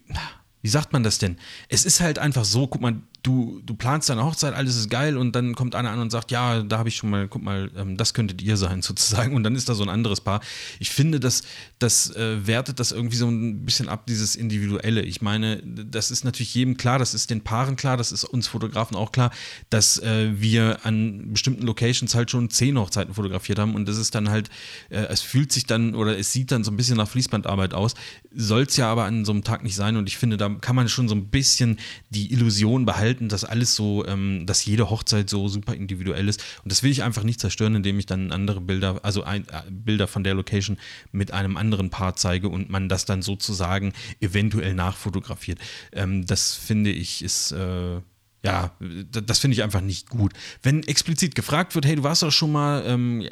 wie 0.62 0.70
sagt 0.70 0.94
man 0.94 1.04
das 1.04 1.18
denn? 1.18 1.38
Es 1.68 1.86
ist 1.86 2.00
halt 2.00 2.20
einfach 2.20 2.46
so, 2.46 2.68
guck 2.68 2.82
mal, 2.82 3.02
du, 3.24 3.62
du 3.66 3.74
planst 3.74 4.10
deine 4.10 4.26
Hochzeit, 4.26 4.54
alles 4.54 4.76
ist 4.76 4.90
geil 4.90 5.18
und 5.18 5.34
dann 5.34 5.56
kommt 5.56 5.76
einer 5.76 5.92
an 5.92 6.00
und 6.00 6.12
sagt, 6.12 6.30
ja, 6.30 6.62
da 6.62 6.78
habe 6.78 6.90
ich 6.90 6.98
schon 6.98 7.10
mal, 7.10 7.30
guck 7.30 7.42
mal, 7.42 7.72
ähm, 7.76 7.96
das 7.96 8.14
könntet 8.14 8.42
ihr 8.42 8.58
sein 8.58 8.82
sozusagen 8.84 9.34
und 9.36 9.44
dann 9.44 9.56
ist 9.56 9.70
da 9.70 9.74
so 9.74 9.84
ein 9.84 9.90
anderes 9.90 10.22
Paar. 10.22 10.42
Ich 10.80 10.92
finde, 10.92 11.22
das, 11.22 11.44
das 11.80 12.14
äh, 12.16 12.46
wertet 12.46 12.80
das 12.80 12.92
irgendwie 12.92 13.16
so 13.16 13.28
ein 13.30 13.66
bisschen 13.66 13.88
ab, 13.88 14.06
dieses 14.08 14.36
Individuelle. 14.36 15.02
Ich 15.02 15.22
meine, 15.22 15.64
das 15.64 16.12
ist 16.12 16.26
natürlich 16.26 16.54
jedem 16.54 16.76
klar, 16.76 17.00
das 17.00 17.14
ist 17.14 17.30
den 17.30 17.42
Paaren 17.42 17.78
klar, 17.78 17.96
das 17.96 18.12
ist 18.12 18.26
uns 18.26 18.48
Fotografen 18.48 18.98
auch 18.98 19.14
klar, 19.14 19.32
dass 19.70 20.00
äh, 20.00 20.30
wir 20.34 20.86
an 20.86 21.32
bestimmten 21.32 21.66
Locations 21.66 22.14
halt 22.14 22.30
schon 22.30 22.50
zehn 22.50 22.78
Hochzeiten 22.78 23.14
fotografiert 23.14 23.58
haben 23.58 23.74
und 23.74 23.88
das 23.88 23.98
ist 23.98 24.16
dann 24.16 24.30
halt, 24.30 24.50
äh, 24.90 25.06
es 25.06 25.22
fühlt 25.22 25.54
sich 25.54 25.66
dann 25.66 25.96
oder 25.96 26.18
es 26.18 26.34
sieht 26.34 26.52
dann 26.52 26.66
so 26.66 26.72
ein 26.72 26.78
bisschen 26.78 26.98
nach 26.98 27.08
Fließbandarbeit 27.08 27.74
aus, 27.74 27.94
soll 28.36 28.64
es 28.64 28.76
ja 28.76 28.92
aber 28.92 29.06
an 29.06 29.24
so 29.24 29.32
einem 29.32 29.46
Tag 29.46 29.64
nicht 29.64 29.76
sein 29.76 29.96
und 29.96 30.10
ich 30.10 30.18
finde, 30.18 30.36
da 30.36 30.50
kann 30.50 30.76
man 30.76 30.90
schon 30.90 31.08
so 31.08 31.16
ein 31.16 31.28
bisschen 31.28 31.80
die 32.10 32.34
Illusion 32.34 32.86
behalten, 32.86 33.13
halten, 33.14 33.30
dass 33.30 33.44
alles 33.44 33.76
so, 33.76 34.06
ähm, 34.06 34.46
dass 34.46 34.66
jede 34.66 34.90
Hochzeit 34.90 35.30
so 35.30 35.48
super 35.48 35.74
individuell 35.76 36.28
ist. 36.28 36.44
Und 36.64 36.72
das 36.72 36.84
will 36.84 36.92
ich 36.92 37.04
einfach 37.04 37.24
nicht 37.24 37.40
zerstören, 37.40 37.76
indem 37.76 38.00
ich 38.00 38.06
dann 38.06 38.32
andere 38.32 38.62
Bilder, 38.62 39.00
also 39.04 39.24
ein, 39.24 39.48
äh, 39.50 39.62
Bilder 39.70 40.08
von 40.08 40.24
der 40.24 40.34
Location 40.34 40.78
mit 41.12 41.32
einem 41.32 41.58
anderen 41.58 41.90
Paar 41.90 42.16
zeige 42.16 42.50
und 42.50 42.70
man 42.70 42.90
das 42.90 43.06
dann 43.06 43.22
sozusagen 43.22 43.94
eventuell 44.20 44.74
nachfotografiert. 44.74 45.60
Ähm, 45.92 46.26
das 46.26 46.56
finde 46.56 46.92
ich 46.92 47.24
ist. 47.24 47.52
Äh, 47.52 48.02
ja, 48.46 48.76
das 49.10 49.40
finde 49.40 49.56
ich 49.56 49.64
einfach 49.64 49.80
nicht 49.80 50.10
gut. 50.10 50.34
Wenn 50.62 50.84
explizit 50.84 51.34
gefragt 51.34 51.76
wird, 51.76 51.86
hey, 51.86 51.96
du 51.96 52.04
warst 52.04 52.24
doch 52.24 52.32
schon 52.32 52.52
mal, 52.52 52.84
ähm, 52.86 53.26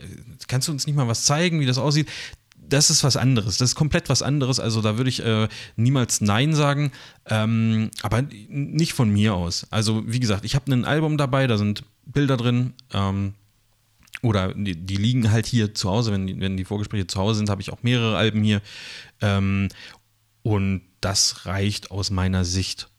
kannst 0.47 0.69
du 0.69 0.71
uns 0.71 0.87
nicht 0.87 0.95
mal 0.95 1.05
was 1.09 1.25
zeigen, 1.25 1.59
wie 1.59 1.65
das 1.65 1.77
aussieht? 1.77 2.07
Das 2.71 2.89
ist 2.89 3.03
was 3.03 3.17
anderes. 3.17 3.57
Das 3.57 3.71
ist 3.71 3.75
komplett 3.75 4.09
was 4.09 4.21
anderes. 4.21 4.59
Also 4.59 4.81
da 4.81 4.97
würde 4.97 5.09
ich 5.09 5.23
äh, 5.23 5.47
niemals 5.75 6.21
Nein 6.21 6.55
sagen, 6.55 6.91
ähm, 7.25 7.91
aber 8.01 8.23
nicht 8.49 8.93
von 8.93 9.09
mir 9.09 9.35
aus. 9.35 9.67
Also 9.69 10.03
wie 10.07 10.19
gesagt, 10.19 10.45
ich 10.45 10.55
habe 10.55 10.71
ein 10.71 10.85
Album 10.85 11.17
dabei, 11.17 11.47
da 11.47 11.57
sind 11.57 11.83
Bilder 12.05 12.37
drin. 12.37 12.73
Ähm, 12.93 13.33
oder 14.21 14.53
die, 14.53 14.75
die, 14.75 14.97
liegen 14.97 15.31
halt 15.31 15.47
hier 15.47 15.73
zu 15.73 15.89
Hause, 15.89 16.11
wenn 16.11 16.27
die, 16.27 16.39
wenn 16.39 16.55
die 16.55 16.65
Vorgespräche 16.65 17.07
zu 17.07 17.19
Hause 17.19 17.37
sind, 17.39 17.49
habe 17.49 17.61
ich 17.61 17.71
auch 17.71 17.81
mehrere 17.81 18.17
Alben 18.17 18.43
hier. 18.43 18.61
Ähm, 19.19 19.69
und 20.43 20.81
das 21.01 21.45
reicht 21.45 21.91
aus 21.91 22.11
meiner 22.11 22.45
Sicht 22.45 22.90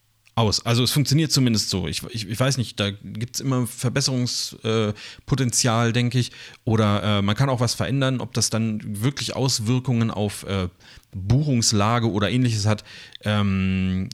aus. 0.42 0.66
Also 0.66 0.82
es 0.82 0.90
funktioniert 0.90 1.32
zumindest 1.32 1.70
so. 1.70 1.86
Ich, 1.86 2.02
ich, 2.10 2.28
ich 2.28 2.38
weiß 2.38 2.58
nicht, 2.58 2.78
da 2.80 2.90
gibt 2.90 3.36
es 3.36 3.40
immer 3.40 3.66
Verbesserungspotenzial, 3.66 5.88
äh, 5.88 5.92
denke 5.92 6.18
ich. 6.18 6.32
Oder 6.64 7.02
äh, 7.02 7.22
man 7.22 7.34
kann 7.36 7.48
auch 7.48 7.60
was 7.60 7.72
verändern, 7.74 8.20
ob 8.20 8.34
das 8.34 8.50
dann 8.50 8.82
wirklich 9.02 9.34
Auswirkungen 9.36 10.10
auf 10.10 10.42
äh, 10.44 10.68
Buchungslage 11.14 12.10
oder 12.10 12.30
ähnliches 12.30 12.66
hat. 12.66 12.84
Ähm, 13.22 14.08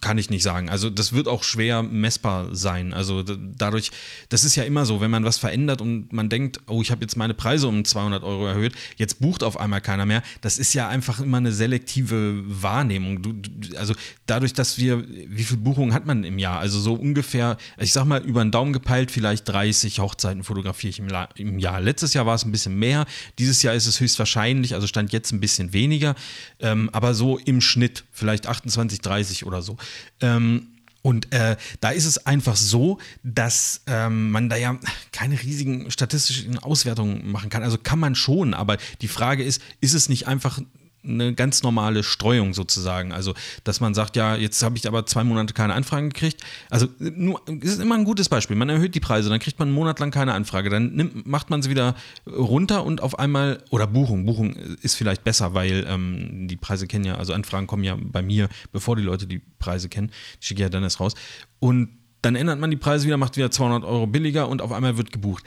kann 0.00 0.18
ich 0.18 0.30
nicht 0.30 0.42
sagen. 0.42 0.68
Also 0.68 0.90
das 0.90 1.12
wird 1.12 1.28
auch 1.28 1.42
schwer 1.42 1.82
messbar 1.82 2.54
sein. 2.54 2.92
Also 2.92 3.22
dadurch, 3.22 3.90
das 4.28 4.44
ist 4.44 4.56
ja 4.56 4.64
immer 4.64 4.84
so, 4.86 5.00
wenn 5.00 5.10
man 5.10 5.24
was 5.24 5.38
verändert 5.38 5.80
und 5.80 6.12
man 6.12 6.28
denkt, 6.28 6.60
oh, 6.66 6.82
ich 6.82 6.90
habe 6.90 7.02
jetzt 7.02 7.16
meine 7.16 7.34
Preise 7.34 7.68
um 7.68 7.84
200 7.84 8.22
Euro 8.22 8.46
erhöht, 8.46 8.74
jetzt 8.96 9.20
bucht 9.20 9.42
auf 9.42 9.58
einmal 9.58 9.80
keiner 9.80 10.06
mehr. 10.06 10.22
Das 10.40 10.58
ist 10.58 10.74
ja 10.74 10.88
einfach 10.88 11.20
immer 11.20 11.38
eine 11.38 11.52
selektive 11.52 12.42
Wahrnehmung. 12.46 13.22
Du, 13.22 13.34
also 13.76 13.94
dadurch, 14.26 14.52
dass 14.52 14.78
wir, 14.78 15.04
wie 15.08 15.44
viele 15.44 15.60
Buchungen 15.60 15.94
hat 15.94 16.06
man 16.06 16.24
im 16.24 16.38
Jahr? 16.38 16.58
Also 16.58 16.78
so 16.80 16.94
ungefähr, 16.94 17.56
ich 17.78 17.92
sag 17.92 18.04
mal 18.04 18.22
über 18.22 18.44
den 18.44 18.50
Daumen 18.50 18.72
gepeilt, 18.72 19.10
vielleicht 19.10 19.48
30 19.48 20.00
Hochzeiten 20.00 20.44
fotografiere 20.44 20.90
ich 20.90 20.98
im, 20.98 21.08
im 21.36 21.58
Jahr. 21.58 21.80
Letztes 21.80 22.14
Jahr 22.14 22.26
war 22.26 22.34
es 22.34 22.44
ein 22.44 22.52
bisschen 22.52 22.78
mehr. 22.78 23.06
Dieses 23.38 23.62
Jahr 23.62 23.74
ist 23.74 23.86
es 23.86 24.00
höchstwahrscheinlich, 24.00 24.74
also 24.74 24.86
stand 24.86 25.12
jetzt 25.12 25.32
ein 25.32 25.40
bisschen 25.40 25.72
weniger, 25.72 26.14
ähm, 26.60 26.90
aber 26.92 27.14
so 27.14 27.38
im 27.38 27.60
Schnitt 27.60 28.04
vielleicht 28.12 28.46
28, 28.46 29.00
30 29.00 29.46
oder 29.46 29.62
so. 29.62 29.76
Ähm, 30.20 30.68
und 31.02 31.32
äh, 31.32 31.56
da 31.80 31.90
ist 31.90 32.04
es 32.04 32.26
einfach 32.26 32.56
so, 32.56 32.98
dass 33.22 33.82
ähm, 33.86 34.32
man 34.32 34.48
da 34.48 34.56
ja 34.56 34.76
keine 35.12 35.40
riesigen 35.40 35.88
statistischen 35.90 36.58
Auswertungen 36.58 37.30
machen 37.30 37.48
kann. 37.48 37.62
Also 37.62 37.78
kann 37.78 38.00
man 38.00 38.16
schon, 38.16 38.54
aber 38.54 38.76
die 39.02 39.06
Frage 39.06 39.44
ist, 39.44 39.62
ist 39.80 39.94
es 39.94 40.08
nicht 40.08 40.26
einfach 40.26 40.60
eine 41.06 41.34
ganz 41.34 41.62
normale 41.62 42.02
Streuung 42.02 42.54
sozusagen. 42.54 43.12
Also, 43.12 43.34
dass 43.64 43.80
man 43.80 43.94
sagt, 43.94 44.16
ja, 44.16 44.36
jetzt 44.36 44.62
habe 44.62 44.76
ich 44.76 44.86
aber 44.86 45.06
zwei 45.06 45.24
Monate 45.24 45.54
keine 45.54 45.74
Anfragen 45.74 46.10
gekriegt. 46.10 46.42
Also, 46.70 46.88
nur, 46.98 47.40
ist 47.60 47.80
immer 47.80 47.94
ein 47.94 48.04
gutes 48.04 48.28
Beispiel. 48.28 48.56
Man 48.56 48.68
erhöht 48.68 48.94
die 48.94 49.00
Preise, 49.00 49.28
dann 49.28 49.38
kriegt 49.38 49.58
man 49.58 49.68
einen 49.68 49.74
Monat 49.74 49.98
lang 49.98 50.10
keine 50.10 50.34
Anfrage. 50.34 50.70
Dann 50.70 50.94
nimmt, 50.94 51.26
macht 51.26 51.50
man 51.50 51.62
sie 51.62 51.70
wieder 51.70 51.94
runter 52.26 52.84
und 52.84 53.02
auf 53.02 53.18
einmal, 53.18 53.62
oder 53.70 53.86
Buchung. 53.86 54.26
Buchung 54.26 54.54
ist 54.82 54.94
vielleicht 54.94 55.24
besser, 55.24 55.54
weil 55.54 55.86
ähm, 55.88 56.48
die 56.48 56.56
Preise 56.56 56.86
kennen 56.86 57.04
ja, 57.04 57.16
also 57.16 57.32
Anfragen 57.32 57.66
kommen 57.66 57.84
ja 57.84 57.96
bei 58.00 58.22
mir, 58.22 58.48
bevor 58.72 58.96
die 58.96 59.02
Leute 59.02 59.26
die 59.26 59.40
Preise 59.58 59.88
kennen. 59.88 60.10
Ich 60.40 60.48
schicke 60.48 60.62
ja 60.62 60.68
dann 60.68 60.82
erst 60.82 61.00
raus. 61.00 61.14
Und 61.58 61.90
dann 62.22 62.34
ändert 62.34 62.58
man 62.58 62.70
die 62.70 62.76
Preise 62.76 63.06
wieder, 63.06 63.16
macht 63.16 63.36
wieder 63.36 63.50
200 63.50 63.84
Euro 63.84 64.06
billiger 64.06 64.48
und 64.48 64.60
auf 64.60 64.72
einmal 64.72 64.96
wird 64.96 65.12
gebucht. 65.12 65.44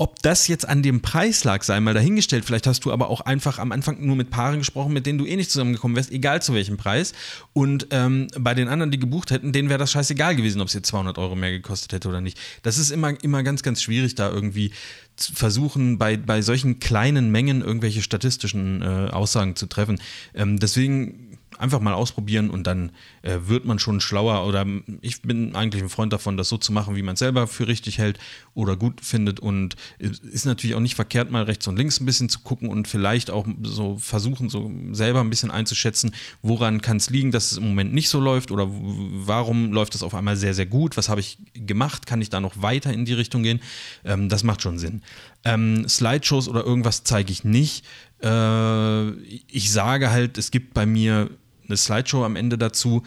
Ob 0.00 0.22
das 0.22 0.48
jetzt 0.48 0.66
an 0.66 0.82
dem 0.82 1.02
Preis 1.02 1.44
lag, 1.44 1.62
sei 1.62 1.78
mal 1.78 1.92
dahingestellt. 1.92 2.46
Vielleicht 2.46 2.66
hast 2.66 2.86
du 2.86 2.90
aber 2.90 3.10
auch 3.10 3.20
einfach 3.20 3.58
am 3.58 3.70
Anfang 3.70 4.02
nur 4.02 4.16
mit 4.16 4.30
Paaren 4.30 4.60
gesprochen, 4.60 4.94
mit 4.94 5.04
denen 5.04 5.18
du 5.18 5.26
eh 5.26 5.36
nicht 5.36 5.50
zusammengekommen 5.50 5.94
wärst, 5.94 6.10
egal 6.10 6.40
zu 6.40 6.54
welchem 6.54 6.78
Preis. 6.78 7.12
Und 7.52 7.88
ähm, 7.90 8.28
bei 8.38 8.54
den 8.54 8.68
anderen, 8.68 8.90
die 8.90 8.98
gebucht 8.98 9.30
hätten, 9.30 9.52
denen 9.52 9.68
wäre 9.68 9.78
das 9.78 9.92
scheißegal 9.92 10.36
gewesen, 10.36 10.62
ob 10.62 10.68
es 10.68 10.72
jetzt 10.72 10.86
200 10.86 11.18
Euro 11.18 11.36
mehr 11.36 11.50
gekostet 11.50 11.92
hätte 11.92 12.08
oder 12.08 12.22
nicht. 12.22 12.40
Das 12.62 12.78
ist 12.78 12.90
immer, 12.90 13.22
immer 13.22 13.42
ganz, 13.42 13.62
ganz 13.62 13.82
schwierig, 13.82 14.14
da 14.14 14.30
irgendwie 14.30 14.72
zu 15.16 15.34
versuchen, 15.34 15.98
bei, 15.98 16.16
bei 16.16 16.40
solchen 16.40 16.80
kleinen 16.80 17.30
Mengen 17.30 17.60
irgendwelche 17.60 18.00
statistischen 18.00 18.80
äh, 18.80 19.10
Aussagen 19.10 19.54
zu 19.54 19.66
treffen. 19.66 20.00
Ähm, 20.32 20.58
deswegen 20.58 21.29
einfach 21.60 21.80
mal 21.80 21.94
ausprobieren 21.94 22.50
und 22.50 22.66
dann 22.66 22.92
äh, 23.22 23.38
wird 23.44 23.64
man 23.64 23.78
schon 23.78 24.00
schlauer. 24.00 24.46
Oder 24.46 24.66
ich 25.00 25.22
bin 25.22 25.54
eigentlich 25.54 25.82
ein 25.82 25.88
Freund 25.88 26.12
davon, 26.12 26.36
das 26.36 26.48
so 26.48 26.58
zu 26.58 26.72
machen, 26.72 26.96
wie 26.96 27.02
man 27.02 27.14
es 27.14 27.18
selber 27.18 27.46
für 27.46 27.68
richtig 27.68 27.98
hält 27.98 28.18
oder 28.54 28.76
gut 28.76 29.00
findet. 29.00 29.40
Und 29.40 29.76
ist 29.98 30.46
natürlich 30.46 30.74
auch 30.74 30.80
nicht 30.80 30.94
verkehrt, 30.94 31.30
mal 31.30 31.44
rechts 31.44 31.66
und 31.68 31.76
links 31.76 32.00
ein 32.00 32.06
bisschen 32.06 32.28
zu 32.28 32.40
gucken 32.40 32.68
und 32.68 32.88
vielleicht 32.88 33.30
auch 33.30 33.46
so 33.62 33.96
versuchen, 33.98 34.48
so 34.48 34.70
selber 34.92 35.20
ein 35.20 35.30
bisschen 35.30 35.50
einzuschätzen, 35.50 36.12
woran 36.42 36.80
kann 36.80 36.96
es 36.96 37.10
liegen, 37.10 37.30
dass 37.30 37.52
es 37.52 37.58
im 37.58 37.68
Moment 37.68 37.92
nicht 37.92 38.08
so 38.08 38.20
läuft 38.20 38.50
oder 38.50 38.66
warum 38.70 39.72
läuft 39.72 39.94
es 39.94 40.02
auf 40.02 40.14
einmal 40.14 40.36
sehr, 40.36 40.54
sehr 40.54 40.66
gut. 40.66 40.96
Was 40.96 41.08
habe 41.08 41.20
ich 41.20 41.38
gemacht? 41.54 42.06
Kann 42.06 42.22
ich 42.22 42.30
da 42.30 42.40
noch 42.40 42.62
weiter 42.62 42.92
in 42.92 43.04
die 43.04 43.14
Richtung 43.14 43.42
gehen? 43.42 43.60
Ähm, 44.04 44.28
das 44.28 44.44
macht 44.44 44.62
schon 44.62 44.78
Sinn. 44.78 45.02
Ähm, 45.44 45.88
Slideshows 45.88 46.48
oder 46.48 46.64
irgendwas 46.64 47.04
zeige 47.04 47.32
ich 47.32 47.44
nicht. 47.44 47.84
Äh, 48.22 49.10
ich 49.48 49.72
sage 49.72 50.10
halt, 50.10 50.38
es 50.38 50.50
gibt 50.50 50.74
bei 50.74 50.86
mir 50.86 51.30
eine 51.70 51.76
Slideshow 51.76 52.24
am 52.24 52.36
Ende 52.36 52.58
dazu. 52.58 53.02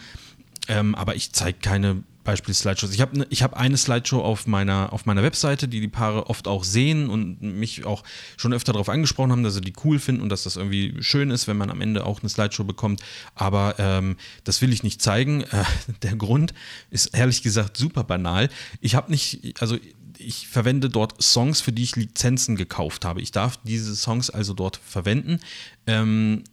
Ähm, 0.66 0.94
aber 0.94 1.14
ich 1.14 1.32
zeige 1.32 1.58
keine 1.60 2.02
Beispiel-Slideshows. 2.24 2.92
Ich 2.92 3.00
habe 3.00 3.18
ne, 3.18 3.26
hab 3.30 3.54
eine 3.54 3.76
Slideshow 3.76 4.20
auf 4.20 4.46
meiner, 4.46 4.92
auf 4.92 5.06
meiner 5.06 5.22
Webseite, 5.22 5.68
die 5.68 5.80
die 5.80 5.88
Paare 5.88 6.26
oft 6.28 6.48
auch 6.48 6.64
sehen 6.64 7.08
und 7.08 7.42
mich 7.42 7.84
auch 7.84 8.02
schon 8.36 8.52
öfter 8.52 8.72
darauf 8.72 8.88
angesprochen 8.88 9.30
haben, 9.30 9.44
dass 9.44 9.54
sie 9.54 9.60
die 9.60 9.74
cool 9.84 9.98
finden 9.98 10.22
und 10.22 10.30
dass 10.30 10.44
das 10.44 10.56
irgendwie 10.56 10.96
schön 11.00 11.30
ist, 11.30 11.46
wenn 11.46 11.58
man 11.58 11.70
am 11.70 11.80
Ende 11.80 12.04
auch 12.04 12.20
eine 12.20 12.30
Slideshow 12.30 12.64
bekommt. 12.64 13.02
Aber 13.34 13.74
ähm, 13.78 14.16
das 14.42 14.62
will 14.62 14.72
ich 14.72 14.82
nicht 14.82 15.02
zeigen. 15.02 15.42
Äh, 15.42 15.64
der 16.02 16.16
Grund 16.16 16.54
ist 16.90 17.06
ehrlich 17.14 17.42
gesagt 17.42 17.76
super 17.76 18.02
banal. 18.04 18.48
Ich 18.80 18.94
habe 18.94 19.10
nicht, 19.10 19.60
also 19.60 19.76
ich 20.18 20.48
verwende 20.48 20.88
dort 20.88 21.22
Songs, 21.22 21.60
für 21.60 21.72
die 21.72 21.82
ich 21.82 21.96
Lizenzen 21.96 22.56
gekauft 22.56 23.04
habe. 23.04 23.20
Ich 23.20 23.32
darf 23.32 23.58
diese 23.64 23.94
Songs 23.94 24.30
also 24.30 24.54
dort 24.54 24.80
verwenden. 24.82 25.40
Ähm, 25.86 26.44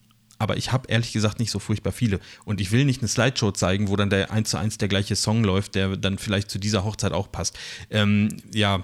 aber 0.42 0.58
ich 0.58 0.72
habe 0.72 0.90
ehrlich 0.90 1.14
gesagt 1.14 1.40
nicht 1.40 1.52
so 1.52 1.60
furchtbar 1.60 1.92
viele. 1.92 2.20
Und 2.46 2.60
ich 2.60 2.72
will 2.72 2.84
nicht 2.84 3.02
eine 3.02 3.08
Slideshow 3.08 3.52
zeigen, 3.52 3.90
wo 3.90 3.96
dann 3.96 4.10
der 4.10 4.32
1 4.32 4.50
zu 4.50 4.58
1 4.58 4.80
der 4.80 4.88
gleiche 4.88 5.16
Song 5.16 5.44
läuft, 5.44 5.76
der 5.76 5.98
dann 5.98 6.18
vielleicht 6.18 6.50
zu 6.50 6.58
dieser 6.58 6.84
Hochzeit 6.84 7.12
auch 7.12 7.32
passt. 7.32 7.56
Ähm, 7.92 8.38
ja, 8.52 8.84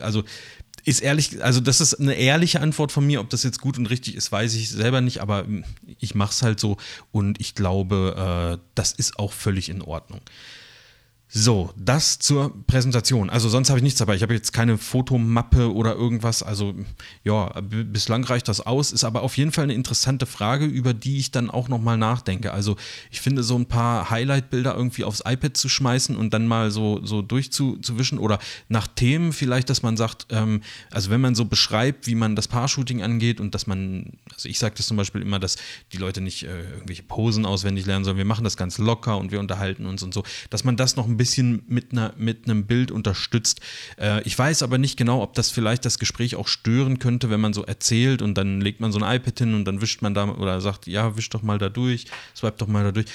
also 0.00 0.24
ist 0.86 1.02
ehrlich, 1.02 1.44
also 1.44 1.60
das 1.60 1.82
ist 1.82 1.94
eine 2.00 2.14
ehrliche 2.14 2.62
Antwort 2.62 2.92
von 2.92 3.06
mir. 3.06 3.20
Ob 3.20 3.28
das 3.28 3.42
jetzt 3.42 3.60
gut 3.60 3.76
und 3.76 3.86
richtig 3.86 4.14
ist, 4.14 4.32
weiß 4.32 4.54
ich 4.54 4.70
selber 4.70 5.02
nicht, 5.02 5.20
aber 5.20 5.44
ich 5.98 6.14
mache 6.14 6.30
es 6.30 6.42
halt 6.42 6.58
so 6.58 6.78
und 7.12 7.40
ich 7.40 7.54
glaube, 7.54 8.56
äh, 8.56 8.64
das 8.74 8.92
ist 8.92 9.18
auch 9.18 9.32
völlig 9.32 9.68
in 9.68 9.82
Ordnung. 9.82 10.22
So, 11.28 11.72
das 11.76 12.20
zur 12.20 12.54
Präsentation. 12.68 13.30
Also 13.30 13.48
sonst 13.48 13.68
habe 13.68 13.80
ich 13.80 13.82
nichts 13.82 13.98
dabei. 13.98 14.14
Ich 14.14 14.22
habe 14.22 14.32
jetzt 14.32 14.52
keine 14.52 14.78
Fotomappe 14.78 15.74
oder 15.74 15.94
irgendwas. 15.94 16.44
Also 16.44 16.74
ja, 17.24 17.52
bislang 17.60 18.22
reicht 18.22 18.46
das 18.46 18.60
aus. 18.60 18.92
Ist 18.92 19.02
aber 19.02 19.22
auf 19.22 19.36
jeden 19.36 19.50
Fall 19.50 19.64
eine 19.64 19.74
interessante 19.74 20.24
Frage, 20.24 20.66
über 20.66 20.94
die 20.94 21.18
ich 21.18 21.32
dann 21.32 21.50
auch 21.50 21.68
nochmal 21.68 21.98
nachdenke. 21.98 22.52
Also 22.52 22.76
ich 23.10 23.20
finde 23.20 23.42
so 23.42 23.56
ein 23.56 23.66
paar 23.66 24.08
Highlight-Bilder 24.08 24.76
irgendwie 24.76 25.02
aufs 25.02 25.24
iPad 25.26 25.56
zu 25.56 25.68
schmeißen 25.68 26.16
und 26.16 26.32
dann 26.32 26.46
mal 26.46 26.70
so, 26.70 27.04
so 27.04 27.22
durchzuwischen 27.22 28.20
oder 28.20 28.38
nach 28.68 28.86
Themen 28.86 29.32
vielleicht, 29.32 29.68
dass 29.68 29.82
man 29.82 29.96
sagt, 29.96 30.28
ähm, 30.30 30.62
also 30.92 31.10
wenn 31.10 31.20
man 31.20 31.34
so 31.34 31.44
beschreibt, 31.44 32.06
wie 32.06 32.14
man 32.14 32.36
das 32.36 32.46
Paar-Shooting 32.46 33.02
angeht 33.02 33.40
und 33.40 33.52
dass 33.52 33.66
man, 33.66 34.12
also 34.32 34.48
ich 34.48 34.60
sage 34.60 34.76
das 34.76 34.86
zum 34.86 34.96
Beispiel 34.96 35.22
immer, 35.22 35.40
dass 35.40 35.56
die 35.92 35.96
Leute 35.96 36.20
nicht 36.20 36.44
äh, 36.44 36.70
irgendwelche 36.70 37.02
Posen 37.02 37.46
auswendig 37.46 37.84
lernen, 37.84 38.04
sondern 38.04 38.18
wir 38.18 38.24
machen 38.24 38.44
das 38.44 38.56
ganz 38.56 38.78
locker 38.78 39.18
und 39.18 39.32
wir 39.32 39.40
unterhalten 39.40 39.86
uns 39.86 40.04
und 40.04 40.14
so, 40.14 40.22
dass 40.50 40.62
man 40.62 40.76
das 40.76 40.94
noch 40.94 41.06
ein 41.06 41.15
bisschen 41.16 41.62
mit, 41.66 41.92
einer, 41.92 42.12
mit 42.16 42.44
einem 42.44 42.66
Bild 42.66 42.90
unterstützt. 42.90 43.60
Äh, 43.98 44.22
ich 44.22 44.38
weiß 44.38 44.62
aber 44.62 44.78
nicht 44.78 44.96
genau, 44.96 45.22
ob 45.22 45.34
das 45.34 45.50
vielleicht 45.50 45.84
das 45.84 45.98
Gespräch 45.98 46.36
auch 46.36 46.48
stören 46.48 46.98
könnte, 46.98 47.30
wenn 47.30 47.40
man 47.40 47.52
so 47.52 47.64
erzählt 47.64 48.22
und 48.22 48.34
dann 48.34 48.60
legt 48.60 48.80
man 48.80 48.92
so 48.92 49.00
ein 49.00 49.16
iPad 49.16 49.38
hin 49.38 49.54
und 49.54 49.64
dann 49.64 49.80
wischt 49.80 50.02
man 50.02 50.14
da 50.14 50.28
oder 50.28 50.60
sagt, 50.60 50.86
ja, 50.86 51.16
wisch 51.16 51.30
doch 51.30 51.42
mal 51.42 51.58
da 51.58 51.68
durch, 51.68 52.06
swipe 52.34 52.58
doch 52.58 52.68
mal 52.68 52.84
da 52.84 52.92
durch. 52.92 53.06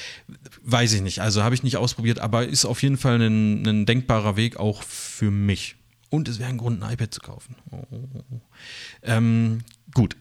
Weiß 0.63 0.93
ich 0.93 1.01
nicht. 1.01 1.22
Also 1.22 1.43
habe 1.43 1.55
ich 1.55 1.63
nicht 1.63 1.77
ausprobiert, 1.77 2.20
aber 2.20 2.48
ist 2.48 2.65
auf 2.65 2.81
jeden 2.81 2.98
Fall 2.98 3.22
ein, 3.22 3.65
ein 3.65 3.86
denkbarer 3.86 4.36
Weg 4.36 4.58
auch 4.58 4.84
für 4.84 5.31
mich. 5.31 5.75
Und 6.10 6.27
es 6.27 6.39
wäre 6.39 6.50
ein 6.50 6.58
Grund, 6.58 6.84
ein 6.84 6.93
iPad 6.93 7.13
zu 7.13 7.22
kaufen. 7.22 7.55
Oh. 7.72 7.84
Ähm, 9.03 9.60
gut. 9.93 10.17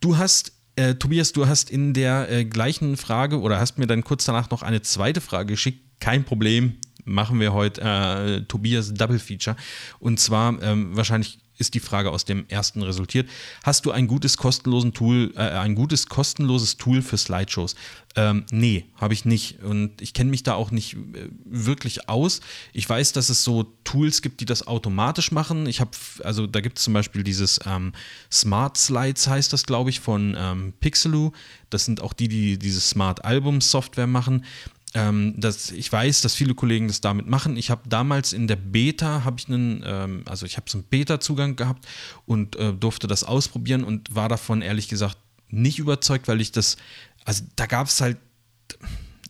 Du 0.00 0.18
hast 0.18 0.52
äh, 0.76 0.94
Tobias, 0.94 1.32
du 1.32 1.46
hast 1.46 1.70
in 1.70 1.92
der 1.92 2.30
äh, 2.30 2.44
gleichen 2.44 2.96
Frage 2.96 3.40
oder 3.40 3.58
hast 3.60 3.78
mir 3.78 3.86
dann 3.86 4.04
kurz 4.04 4.24
danach 4.24 4.50
noch 4.50 4.62
eine 4.62 4.82
zweite 4.82 5.20
Frage 5.20 5.52
geschickt. 5.52 5.84
Kein 6.00 6.24
Problem, 6.24 6.74
machen 7.04 7.40
wir 7.40 7.52
heute 7.52 7.80
äh, 7.82 8.40
Tobias 8.42 8.92
Double 8.94 9.18
Feature. 9.18 9.56
Und 9.98 10.18
zwar 10.18 10.60
ähm, 10.62 10.96
wahrscheinlich 10.96 11.38
ist 11.60 11.74
die 11.74 11.80
Frage 11.80 12.10
aus 12.10 12.24
dem 12.24 12.46
ersten 12.48 12.82
resultiert. 12.82 13.28
Hast 13.62 13.84
du 13.84 13.90
ein 13.90 14.06
gutes 14.06 14.38
kostenlosen 14.38 14.94
Tool, 14.94 15.32
äh, 15.36 15.40
ein 15.40 15.74
gutes 15.74 16.06
kostenloses 16.06 16.78
Tool 16.78 17.02
für 17.02 17.18
Slideshows? 17.18 17.74
Ähm, 18.16 18.46
nee, 18.50 18.86
habe 18.96 19.12
ich 19.12 19.26
nicht. 19.26 19.62
Und 19.62 20.00
ich 20.00 20.14
kenne 20.14 20.30
mich 20.30 20.42
da 20.42 20.54
auch 20.54 20.70
nicht 20.70 20.94
äh, 20.94 21.28
wirklich 21.44 22.08
aus. 22.08 22.40
Ich 22.72 22.88
weiß, 22.88 23.12
dass 23.12 23.28
es 23.28 23.44
so 23.44 23.64
Tools 23.84 24.22
gibt, 24.22 24.40
die 24.40 24.46
das 24.46 24.66
automatisch 24.66 25.32
machen. 25.32 25.66
Ich 25.66 25.80
habe, 25.80 25.90
also 26.24 26.46
da 26.46 26.60
gibt 26.60 26.78
es 26.78 26.84
zum 26.84 26.94
Beispiel 26.94 27.22
dieses 27.22 27.60
ähm, 27.66 27.92
Smart 28.32 28.78
Slides, 28.78 29.28
heißt 29.28 29.52
das, 29.52 29.66
glaube 29.66 29.90
ich, 29.90 30.00
von 30.00 30.34
ähm, 30.38 30.72
Pixeloo. 30.80 31.32
Das 31.68 31.84
sind 31.84 32.00
auch 32.00 32.14
die, 32.14 32.28
die 32.28 32.58
diese 32.58 32.80
Smart 32.80 33.24
Album 33.24 33.60
Software 33.60 34.06
machen. 34.06 34.46
Ähm, 34.92 35.34
das, 35.36 35.70
ich 35.70 35.90
weiß, 35.90 36.20
dass 36.22 36.34
viele 36.34 36.54
Kollegen 36.54 36.88
das 36.88 37.00
damit 37.00 37.26
machen. 37.26 37.56
Ich 37.56 37.70
habe 37.70 37.88
damals 37.88 38.32
in 38.32 38.48
der 38.48 38.56
Beta, 38.56 39.24
habe 39.24 39.38
ich 39.38 39.48
einen, 39.48 39.82
ähm, 39.86 40.22
also 40.26 40.46
ich 40.46 40.56
habe 40.56 40.68
so 40.68 40.78
einen 40.78 40.86
Beta-Zugang 40.88 41.56
gehabt 41.56 41.86
und 42.26 42.56
äh, 42.56 42.72
durfte 42.72 43.06
das 43.06 43.22
ausprobieren 43.22 43.84
und 43.84 44.14
war 44.14 44.28
davon 44.28 44.62
ehrlich 44.62 44.88
gesagt 44.88 45.16
nicht 45.48 45.78
überzeugt, 45.78 46.26
weil 46.28 46.40
ich 46.40 46.50
das, 46.50 46.76
also 47.24 47.44
da 47.56 47.66
gab 47.66 47.86
es 47.86 48.00
halt, 48.00 48.16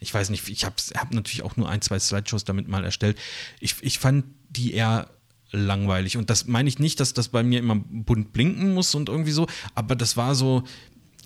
ich 0.01 0.13
weiß 0.13 0.31
nicht, 0.31 0.49
ich 0.49 0.65
habe 0.65 0.77
hab 0.95 1.13
natürlich 1.13 1.43
auch 1.43 1.57
nur 1.57 1.69
ein, 1.69 1.83
zwei 1.83 1.99
Slideshows 1.99 2.45
damit 2.45 2.69
mal 2.69 2.85
erstellt. 2.85 3.19
Ich, 3.61 3.77
ich 3.83 3.99
fand 3.99 4.25
die 4.49 4.73
eher 4.73 5.11
langweilig. 5.53 6.17
Und 6.17 6.31
das 6.31 6.47
meine 6.47 6.69
ich 6.69 6.79
nicht, 6.79 7.01
dass 7.01 7.13
das 7.13 7.29
bei 7.29 7.43
mir 7.43 7.59
immer 7.59 7.77
bunt 7.77 8.33
blinken 8.33 8.73
muss 8.75 8.95
und 8.95 9.09
irgendwie 9.09 9.33
so, 9.33 9.47
aber 9.75 9.97
das 9.97 10.17
war 10.17 10.35
so, 10.35 10.65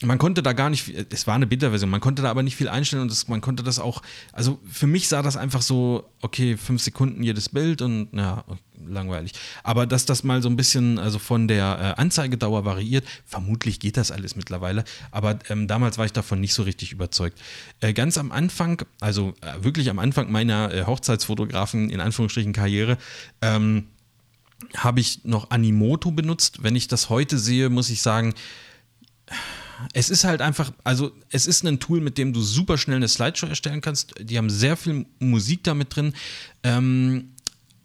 man 0.04 0.18
konnte 0.18 0.42
da 0.42 0.52
gar 0.52 0.70
nicht, 0.70 0.88
es 1.12 1.26
war 1.26 1.34
eine 1.34 1.46
Beta-Version, 1.46 1.90
man 1.90 2.00
konnte 2.00 2.22
da 2.22 2.30
aber 2.30 2.42
nicht 2.42 2.56
viel 2.56 2.68
einstellen 2.68 3.02
und 3.02 3.10
das, 3.10 3.28
man 3.28 3.40
konnte 3.40 3.62
das 3.62 3.78
auch, 3.78 4.02
also 4.32 4.60
für 4.70 4.86
mich 4.86 5.08
sah 5.08 5.22
das 5.22 5.36
einfach 5.36 5.62
so, 5.62 6.04
okay, 6.20 6.56
fünf 6.56 6.82
Sekunden 6.82 7.22
jedes 7.22 7.48
Bild 7.48 7.82
und 7.82 8.08
ja, 8.12 8.44
langweilig. 8.86 9.32
Aber 9.62 9.86
dass 9.86 10.04
das 10.06 10.24
mal 10.24 10.42
so 10.42 10.48
ein 10.48 10.56
bisschen, 10.56 10.98
also 10.98 11.18
von 11.18 11.48
der 11.48 11.94
äh, 11.96 12.00
Anzeigedauer 12.00 12.64
variiert, 12.64 13.04
vermutlich 13.24 13.80
geht 13.80 13.96
das 13.96 14.10
alles 14.10 14.36
mittlerweile, 14.36 14.84
aber 15.10 15.38
ähm, 15.48 15.68
damals 15.68 15.98
war 15.98 16.04
ich 16.04 16.12
davon 16.12 16.40
nicht 16.40 16.54
so 16.54 16.62
richtig 16.62 16.92
überzeugt. 16.92 17.40
Äh, 17.80 17.92
ganz 17.92 18.18
am 18.18 18.32
Anfang, 18.32 18.82
also 19.00 19.34
äh, 19.40 19.64
wirklich 19.64 19.90
am 19.90 19.98
Anfang 19.98 20.30
meiner 20.30 20.72
äh, 20.72 20.84
Hochzeitsfotografen, 20.84 21.90
in 21.90 22.00
Anführungsstrichen 22.00 22.52
Karriere, 22.52 22.98
ähm, 23.40 23.88
habe 24.76 25.00
ich 25.00 25.24
noch 25.24 25.50
Animoto 25.50 26.10
benutzt. 26.10 26.62
Wenn 26.62 26.76
ich 26.76 26.88
das 26.88 27.10
heute 27.10 27.38
sehe, 27.38 27.68
muss 27.68 27.90
ich 27.90 28.02
sagen, 28.02 28.34
es 29.92 30.10
ist 30.10 30.24
halt 30.24 30.40
einfach, 30.40 30.72
also 30.82 31.12
es 31.30 31.46
ist 31.46 31.64
ein 31.64 31.80
Tool, 31.80 32.00
mit 32.00 32.18
dem 32.18 32.32
du 32.32 32.40
super 32.40 32.78
schnell 32.78 32.96
eine 32.96 33.08
Slideshow 33.08 33.46
erstellen 33.46 33.80
kannst. 33.80 34.14
Die 34.20 34.38
haben 34.38 34.50
sehr 34.50 34.76
viel 34.76 35.06
Musik 35.18 35.64
damit 35.64 35.94
drin, 35.94 36.14
ähm, 36.62 37.30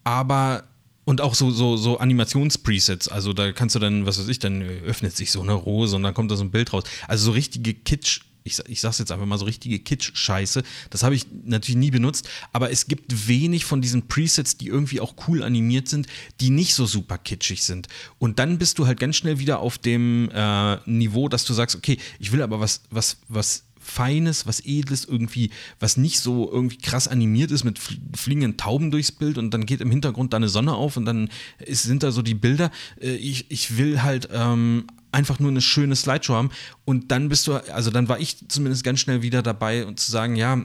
aber 0.04 0.64
und 1.06 1.22
auch 1.22 1.34
so, 1.34 1.50
so, 1.50 1.76
so 1.76 1.98
Animationspresets. 1.98 3.08
Also 3.08 3.34
da 3.34 3.52
kannst 3.52 3.74
du 3.74 3.80
dann, 3.80 4.06
was 4.06 4.20
weiß 4.20 4.28
ich, 4.28 4.38
dann 4.38 4.62
öffnet 4.62 5.16
sich 5.16 5.32
so 5.32 5.42
eine 5.42 5.54
Rose 5.54 5.96
und 5.96 6.04
dann 6.04 6.14
kommt 6.14 6.30
da 6.30 6.36
so 6.36 6.44
ein 6.44 6.52
Bild 6.52 6.72
raus. 6.72 6.84
Also 7.08 7.26
so 7.26 7.32
richtige 7.32 7.74
Kitsch 7.74 8.22
ich, 8.44 8.60
ich 8.68 8.82
sag's 8.82 9.00
jetzt 9.00 9.12
einfach 9.12 9.26
mal 9.26 9.38
so 9.38 9.46
richtige 9.46 9.80
Kitsch-Scheiße. 9.80 10.64
Das 10.90 11.04
habe 11.04 11.16
ich 11.16 11.26
natürlich 11.46 11.78
nie 11.78 11.92
benutzt, 11.92 12.30
aber 12.52 12.72
es 12.72 12.88
gibt 12.88 13.28
wenig 13.28 13.66
von 13.66 13.82
diesen 13.82 14.08
Presets, 14.08 14.58
die 14.58 14.68
irgendwie 14.68 15.02
auch 15.02 15.16
cool 15.28 15.44
animiert 15.44 15.88
sind, 15.88 16.08
die 16.40 16.50
nicht 16.50 16.76
so 16.76 16.86
super 16.86 17.18
kitschig 17.18 17.64
sind. 17.64 17.88
Und 18.18 18.40
dann 18.40 18.58
bist 18.58 18.80
du 18.80 18.88
halt 18.88 19.00
ganz 19.00 19.16
schnell 19.16 19.40
wieder 19.40 19.60
auf 19.60 19.78
dem 19.78 20.30
äh, 20.34 20.78
Niveau, 20.90 21.30
dass 21.30 21.46
du 21.46 21.54
sagst, 21.54 21.76
okay, 21.76 21.98
ich 22.20 22.32
will 22.32 22.42
aber 22.42 22.60
was, 22.60 22.82
was, 22.90 23.18
was 23.28 23.64
Feines, 23.90 24.46
was 24.46 24.62
Edles, 24.66 25.06
irgendwie, 25.06 25.50
was 25.80 25.98
nicht 25.98 26.20
so 26.20 26.50
irgendwie 26.52 26.78
krass 26.78 27.08
animiert 27.08 27.52
ist 27.52 27.64
mit 27.64 27.80
fliegenden 28.16 28.58
Tauben 28.58 28.92
durchs 28.92 29.12
Bild 29.12 29.38
und 29.38 29.52
dann 29.54 29.66
geht 29.66 29.82
im 29.82 29.90
Hintergrund 29.90 30.34
da 30.34 30.38
eine 30.38 30.50
Sonne 30.50 30.76
auf 30.76 30.96
und 30.96 31.06
dann 31.06 31.30
ist, 31.60 31.84
sind 31.84 32.04
da 32.04 32.12
so 32.12 32.22
die 32.22 32.36
Bilder. 32.36 32.72
Äh, 33.02 33.16
ich, 33.16 33.50
ich 33.50 33.78
will 33.78 34.02
halt 34.02 34.30
ähm, 34.32 34.86
einfach 35.12 35.40
nur 35.40 35.50
eine 35.50 35.62
schöne 35.62 35.96
Slideshow 35.96 36.36
haben 36.36 36.52
und 36.86 37.12
dann 37.12 37.30
bist 37.30 37.48
du, 37.48 37.56
also 37.56 37.92
dann 37.92 38.08
war 38.08 38.20
ich 38.20 38.48
zumindest 38.48 38.84
ganz 38.84 39.00
schnell 39.00 39.22
wieder 39.22 39.42
dabei 39.42 39.86
und 39.86 40.00
zu 40.00 40.12
sagen, 40.12 40.36
ja, 40.36 40.62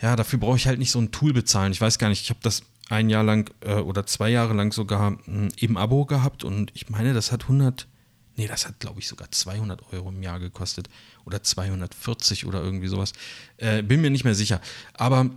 ja, 0.00 0.16
dafür 0.16 0.38
brauche 0.38 0.56
ich 0.56 0.66
halt 0.66 0.78
nicht 0.78 0.90
so 0.90 1.00
ein 1.00 1.12
Tool 1.12 1.32
bezahlen. 1.32 1.72
Ich 1.72 1.80
weiß 1.80 1.98
gar 1.98 2.08
nicht, 2.08 2.22
ich 2.22 2.30
habe 2.30 2.40
das 2.42 2.62
ein 2.88 3.08
Jahr 3.08 3.22
lang 3.22 3.50
äh, 3.60 3.74
oder 3.74 4.04
zwei 4.06 4.30
Jahre 4.30 4.52
lang 4.52 4.72
sogar 4.72 5.18
hm, 5.24 5.48
im 5.56 5.76
Abo 5.76 6.04
gehabt 6.04 6.44
und 6.44 6.70
ich 6.74 6.90
meine, 6.90 7.14
das 7.14 7.32
hat 7.32 7.42
100, 7.44 7.86
nee, 8.36 8.48
das 8.48 8.66
hat 8.66 8.80
glaube 8.80 9.00
ich 9.00 9.08
sogar 9.08 9.30
200 9.30 9.92
Euro 9.92 10.10
im 10.10 10.22
Jahr 10.22 10.40
gekostet 10.40 10.88
oder 11.24 11.42
240 11.42 12.46
oder 12.46 12.62
irgendwie 12.62 12.88
sowas. 12.88 13.12
Äh, 13.56 13.82
bin 13.82 14.00
mir 14.00 14.10
nicht 14.10 14.24
mehr 14.24 14.34
sicher. 14.34 14.60
Aber 14.94 15.30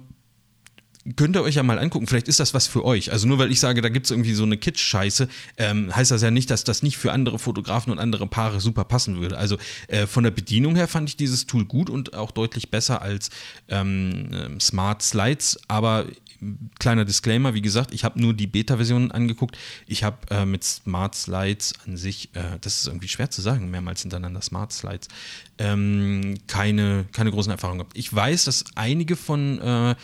könnt 1.15 1.35
ihr 1.35 1.43
euch 1.43 1.55
ja 1.55 1.63
mal 1.63 1.77
angucken. 1.77 2.07
Vielleicht 2.07 2.27
ist 2.27 2.39
das 2.39 2.53
was 2.53 2.67
für 2.67 2.83
euch. 2.83 3.11
Also 3.11 3.27
nur 3.27 3.37
weil 3.37 3.51
ich 3.51 3.59
sage, 3.59 3.81
da 3.81 3.89
gibt 3.89 4.05
es 4.05 4.11
irgendwie 4.11 4.33
so 4.33 4.43
eine 4.43 4.57
Kitsch-Scheiße, 4.57 5.27
ähm, 5.57 5.95
heißt 5.95 6.11
das 6.11 6.21
ja 6.21 6.31
nicht, 6.31 6.49
dass 6.49 6.63
das 6.63 6.81
nicht 6.81 6.97
für 6.97 7.11
andere 7.11 7.37
Fotografen 7.37 7.91
und 7.91 7.99
andere 7.99 8.25
Paare 8.27 8.59
super 8.59 8.85
passen 8.85 9.21
würde. 9.21 9.37
Also 9.37 9.57
äh, 9.87 10.07
von 10.07 10.23
der 10.23 10.31
Bedienung 10.31 10.75
her 10.75 10.87
fand 10.87 11.09
ich 11.09 11.17
dieses 11.17 11.45
Tool 11.45 11.65
gut 11.65 11.89
und 11.89 12.15
auch 12.15 12.31
deutlich 12.31 12.71
besser 12.71 13.01
als 13.01 13.29
ähm, 13.67 14.29
ähm 14.33 14.59
Smart 14.59 15.03
Slides. 15.03 15.59
Aber 15.67 16.05
kleiner 16.79 17.05
Disclaimer, 17.05 17.53
wie 17.53 17.61
gesagt, 17.61 17.93
ich 17.93 18.03
habe 18.03 18.19
nur 18.21 18.33
die 18.33 18.47
Beta-Version 18.47 19.11
angeguckt. 19.11 19.57
Ich 19.87 20.03
habe 20.03 20.17
äh, 20.29 20.45
mit 20.45 20.63
Smart 20.63 21.15
Slides 21.15 21.73
an 21.85 21.97
sich, 21.97 22.29
äh, 22.35 22.59
das 22.61 22.79
ist 22.79 22.87
irgendwie 22.87 23.07
schwer 23.07 23.29
zu 23.29 23.41
sagen, 23.41 23.69
mehrmals 23.69 24.01
hintereinander 24.01 24.41
Smart 24.41 24.73
Slides, 24.73 25.07
ähm, 25.57 26.35
keine, 26.47 27.05
keine 27.11 27.31
großen 27.31 27.51
Erfahrungen 27.51 27.79
gehabt. 27.79 27.97
Ich 27.97 28.13
weiß, 28.13 28.45
dass 28.45 28.65
einige 28.75 29.15
von 29.15 29.59
äh, 29.59 29.95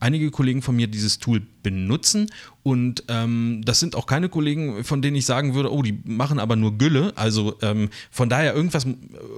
einige 0.00 0.30
Kollegen 0.30 0.62
von 0.62 0.76
mir 0.76 0.86
dieses 0.86 1.18
Tool 1.18 1.42
benutzen 1.62 2.30
und 2.62 3.04
ähm, 3.08 3.62
das 3.64 3.80
sind 3.80 3.96
auch 3.96 4.06
keine 4.06 4.28
Kollegen, 4.28 4.84
von 4.84 5.02
denen 5.02 5.16
ich 5.16 5.26
sagen 5.26 5.54
würde, 5.54 5.72
oh, 5.72 5.82
die 5.82 6.00
machen 6.04 6.38
aber 6.38 6.56
nur 6.56 6.78
Gülle. 6.78 7.12
Also 7.16 7.56
ähm, 7.62 7.88
von 8.10 8.28
daher 8.28 8.54
irgendwas, 8.54 8.86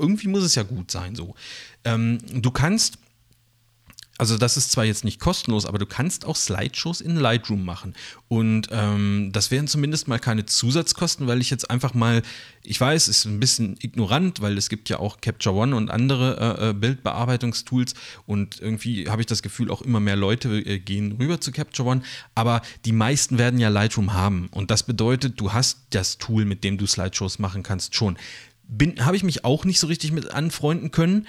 irgendwie 0.00 0.28
muss 0.28 0.44
es 0.44 0.54
ja 0.54 0.62
gut 0.62 0.90
sein 0.90 1.14
so. 1.14 1.34
Ähm, 1.84 2.18
du 2.32 2.50
kannst 2.50 2.98
also 4.20 4.36
das 4.36 4.58
ist 4.58 4.70
zwar 4.70 4.84
jetzt 4.84 5.02
nicht 5.02 5.18
kostenlos, 5.18 5.64
aber 5.64 5.78
du 5.78 5.86
kannst 5.86 6.26
auch 6.26 6.36
Slideshows 6.36 7.00
in 7.00 7.16
Lightroom 7.16 7.64
machen. 7.64 7.94
Und 8.28 8.68
ähm, 8.70 9.30
das 9.32 9.50
wären 9.50 9.66
zumindest 9.66 10.08
mal 10.08 10.18
keine 10.18 10.44
Zusatzkosten, 10.44 11.26
weil 11.26 11.40
ich 11.40 11.48
jetzt 11.48 11.70
einfach 11.70 11.94
mal, 11.94 12.20
ich 12.62 12.78
weiß, 12.78 13.08
ist 13.08 13.24
ein 13.24 13.40
bisschen 13.40 13.78
ignorant, 13.80 14.42
weil 14.42 14.58
es 14.58 14.68
gibt 14.68 14.90
ja 14.90 14.98
auch 14.98 15.22
Capture 15.22 15.54
One 15.54 15.74
und 15.74 15.90
andere 15.90 16.58
äh, 16.60 16.68
äh 16.68 16.72
Bildbearbeitungstools 16.74 17.94
und 18.26 18.60
irgendwie 18.60 19.08
habe 19.08 19.22
ich 19.22 19.26
das 19.26 19.40
Gefühl, 19.40 19.70
auch 19.70 19.80
immer 19.80 20.00
mehr 20.00 20.16
Leute 20.16 20.50
äh, 20.50 20.78
gehen 20.78 21.12
rüber 21.12 21.40
zu 21.40 21.50
Capture 21.50 21.88
One, 21.88 22.02
aber 22.34 22.60
die 22.84 22.92
meisten 22.92 23.38
werden 23.38 23.58
ja 23.58 23.70
Lightroom 23.70 24.12
haben. 24.12 24.48
Und 24.50 24.70
das 24.70 24.82
bedeutet, 24.82 25.40
du 25.40 25.54
hast 25.54 25.78
das 25.90 26.18
Tool, 26.18 26.44
mit 26.44 26.62
dem 26.62 26.76
du 26.76 26.86
Slideshows 26.86 27.38
machen 27.38 27.62
kannst, 27.62 27.94
schon. 27.94 28.18
Habe 29.00 29.16
ich 29.16 29.24
mich 29.24 29.46
auch 29.46 29.64
nicht 29.64 29.80
so 29.80 29.86
richtig 29.86 30.12
mit 30.12 30.30
anfreunden 30.30 30.90
können. 30.90 31.26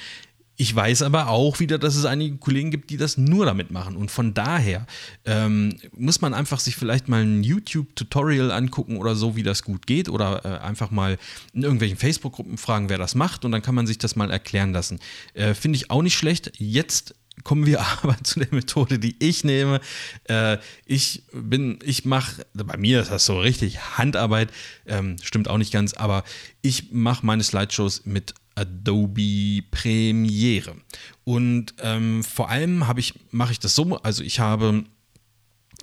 Ich 0.57 0.75
weiß 0.75 1.01
aber 1.01 1.27
auch 1.27 1.59
wieder, 1.59 1.79
dass 1.79 1.95
es 1.95 2.05
einige 2.05 2.37
Kollegen 2.37 2.71
gibt, 2.71 2.89
die 2.89 2.97
das 2.97 3.17
nur 3.17 3.45
damit 3.45 3.71
machen. 3.71 3.95
Und 3.95 4.11
von 4.11 4.33
daher 4.33 4.85
ähm, 5.25 5.75
muss 5.95 6.21
man 6.21 6.33
einfach 6.33 6.59
sich 6.59 6.75
vielleicht 6.75 7.07
mal 7.07 7.23
ein 7.23 7.43
YouTube-Tutorial 7.43 8.51
angucken 8.51 8.97
oder 8.97 9.15
so, 9.15 9.35
wie 9.35 9.43
das 9.43 9.63
gut 9.63 9.87
geht. 9.87 10.07
Oder 10.07 10.45
äh, 10.45 10.63
einfach 10.63 10.91
mal 10.91 11.17
in 11.53 11.63
irgendwelchen 11.63 11.97
Facebook-Gruppen 11.97 12.57
fragen, 12.57 12.89
wer 12.89 12.97
das 12.97 13.15
macht. 13.15 13.43
Und 13.43 13.51
dann 13.53 13.61
kann 13.61 13.75
man 13.75 13.87
sich 13.87 13.97
das 13.97 14.15
mal 14.15 14.29
erklären 14.29 14.71
lassen. 14.71 14.99
Äh, 15.33 15.53
Finde 15.55 15.77
ich 15.77 15.89
auch 15.89 16.03
nicht 16.03 16.15
schlecht. 16.15 16.51
Jetzt 16.57 17.15
kommen 17.43 17.65
wir 17.65 17.81
aber 18.03 18.17
zu 18.23 18.39
der 18.39 18.49
Methode, 18.51 18.99
die 18.99 19.15
ich 19.19 19.43
nehme. 19.43 19.81
Äh, 20.25 20.57
ich 20.85 21.23
bin, 21.33 21.79
ich 21.83 22.05
mache, 22.05 22.45
bei 22.53 22.77
mir 22.77 23.01
ist 23.01 23.11
das 23.11 23.25
so 23.25 23.39
richtig 23.39 23.97
Handarbeit, 23.97 24.49
ähm, 24.85 25.15
stimmt 25.21 25.47
auch 25.47 25.57
nicht 25.57 25.73
ganz, 25.73 25.93
aber 25.93 26.23
ich 26.61 26.91
mache 26.91 27.25
meine 27.25 27.43
Slideshows 27.43 28.05
mit 28.05 28.35
Adobe 28.55 29.63
Premiere. 29.71 30.75
Und 31.23 31.73
ähm, 31.79 32.23
vor 32.23 32.49
allem 32.49 32.83
ich, 32.97 33.13
mache 33.31 33.51
ich 33.51 33.59
das 33.59 33.75
so, 33.75 33.97
also 33.97 34.23
ich 34.23 34.39
habe 34.39 34.83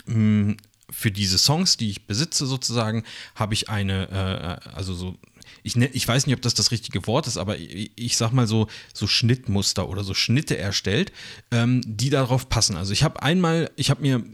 mh, 0.07 0.15
hm, 0.15 0.57
für 0.91 1.11
diese 1.11 1.39
Songs, 1.39 1.77
die 1.77 1.91
ich 1.91 2.07
besitze 2.07 2.47
sozusagen, 2.47 3.05
habe 3.35 3.55
ich 3.55 3.69
eine, 3.69 4.63
äh, 4.65 4.69
also 4.71 4.95
so, 4.95 5.17
ich, 5.63 5.77
ne, 5.77 5.89
ich 5.93 6.07
weiß 6.07 6.27
nicht, 6.27 6.35
ob 6.35 6.43
das 6.43 6.55
das 6.55 6.71
richtige 6.71 7.07
Wort 7.07 7.27
ist, 7.27 7.37
aber 7.37 7.59
ich, 7.59 7.93
ich 7.95 8.17
sag 8.17 8.33
mal 8.33 8.47
so, 8.47 8.69
so 8.95 9.07
Schnittmuster 9.07 9.89
oder 9.89 10.03
so 10.03 10.15
Schnitte 10.15 10.57
erstellt, 10.57 11.13
ähm, 11.51 11.83
die 11.85 12.11
darauf 12.11 12.49
passen. 12.49 12.77
Also 12.77 12.93
ich 12.93 13.03
habe 13.03 13.23
einmal, 13.23 13.71
ich 13.77 13.91
habe 13.91 14.03
mir 14.03 14.25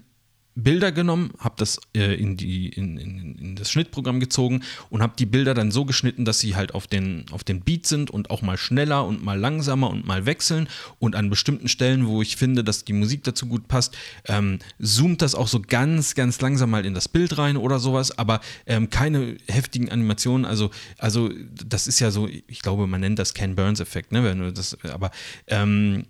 Bilder 0.57 0.93
genommen, 0.93 1.33
habe 1.39 1.57
das 1.59 1.81
äh, 1.97 2.15
in, 2.15 2.37
die, 2.37 2.69
in, 2.69 2.97
in, 2.97 3.39
in, 3.39 3.57
das 3.57 3.71
Schnittprogramm 3.71 4.21
gezogen 4.21 4.63
und 4.89 5.03
habe 5.03 5.15
die 5.19 5.27
Bilder 5.27 5.53
dann 5.53 5.73
so 5.73 5.85
geschnitten, 5.85 6.25
dass 6.25 6.39
sie 6.39 6.55
halt 6.55 6.75
auf 6.75 6.87
den, 6.87 7.27
auf 7.33 7.43
den 7.43 7.61
Beat 7.63 7.87
sind 7.87 8.11
und 8.11 8.31
auch 8.31 8.41
mal 8.41 8.57
schneller 8.57 9.05
und 9.05 9.25
mal 9.25 9.39
langsamer 9.39 9.91
und 9.91 10.07
mal 10.07 10.27
wechseln. 10.27 10.69
Und 11.01 11.17
an 11.17 11.29
bestimmten 11.29 11.69
Stellen, 11.69 12.07
wo 12.07 12.23
ich 12.23 12.37
finde, 12.37 12.63
dass 12.63 12.85
die 12.85 12.93
Musik 12.93 13.25
dazu 13.25 13.47
gut 13.47 13.67
passt, 13.67 13.97
ähm, 14.27 14.61
zoomt 14.81 15.23
das 15.23 15.35
auch 15.35 15.49
so 15.49 15.61
ganz, 15.61 16.15
ganz 16.15 16.41
langsam 16.41 16.71
mal 16.71 16.87
in 16.87 16.95
das 16.95 17.09
Bild 17.09 17.37
rein 17.37 17.57
oder 17.57 17.81
sowas, 17.81 18.17
aber 18.17 18.41
ähm, 18.67 18.91
keine 18.91 19.37
heftigen 19.49 19.91
Animationen. 19.91 20.45
Also, 20.45 20.71
also 20.99 21.31
das 21.67 21.89
ist 21.89 21.99
ja 21.99 22.13
so, 22.13 22.29
ich 22.29 22.61
glaube, 22.61 22.87
man 22.87 23.01
nennt 23.01 23.19
das 23.19 23.35
Ken 23.35 23.57
Burns-Effekt, 23.57 24.13
ne? 24.13 24.53
Das, 24.53 24.77
aber 24.85 25.11
ähm, 25.49 26.05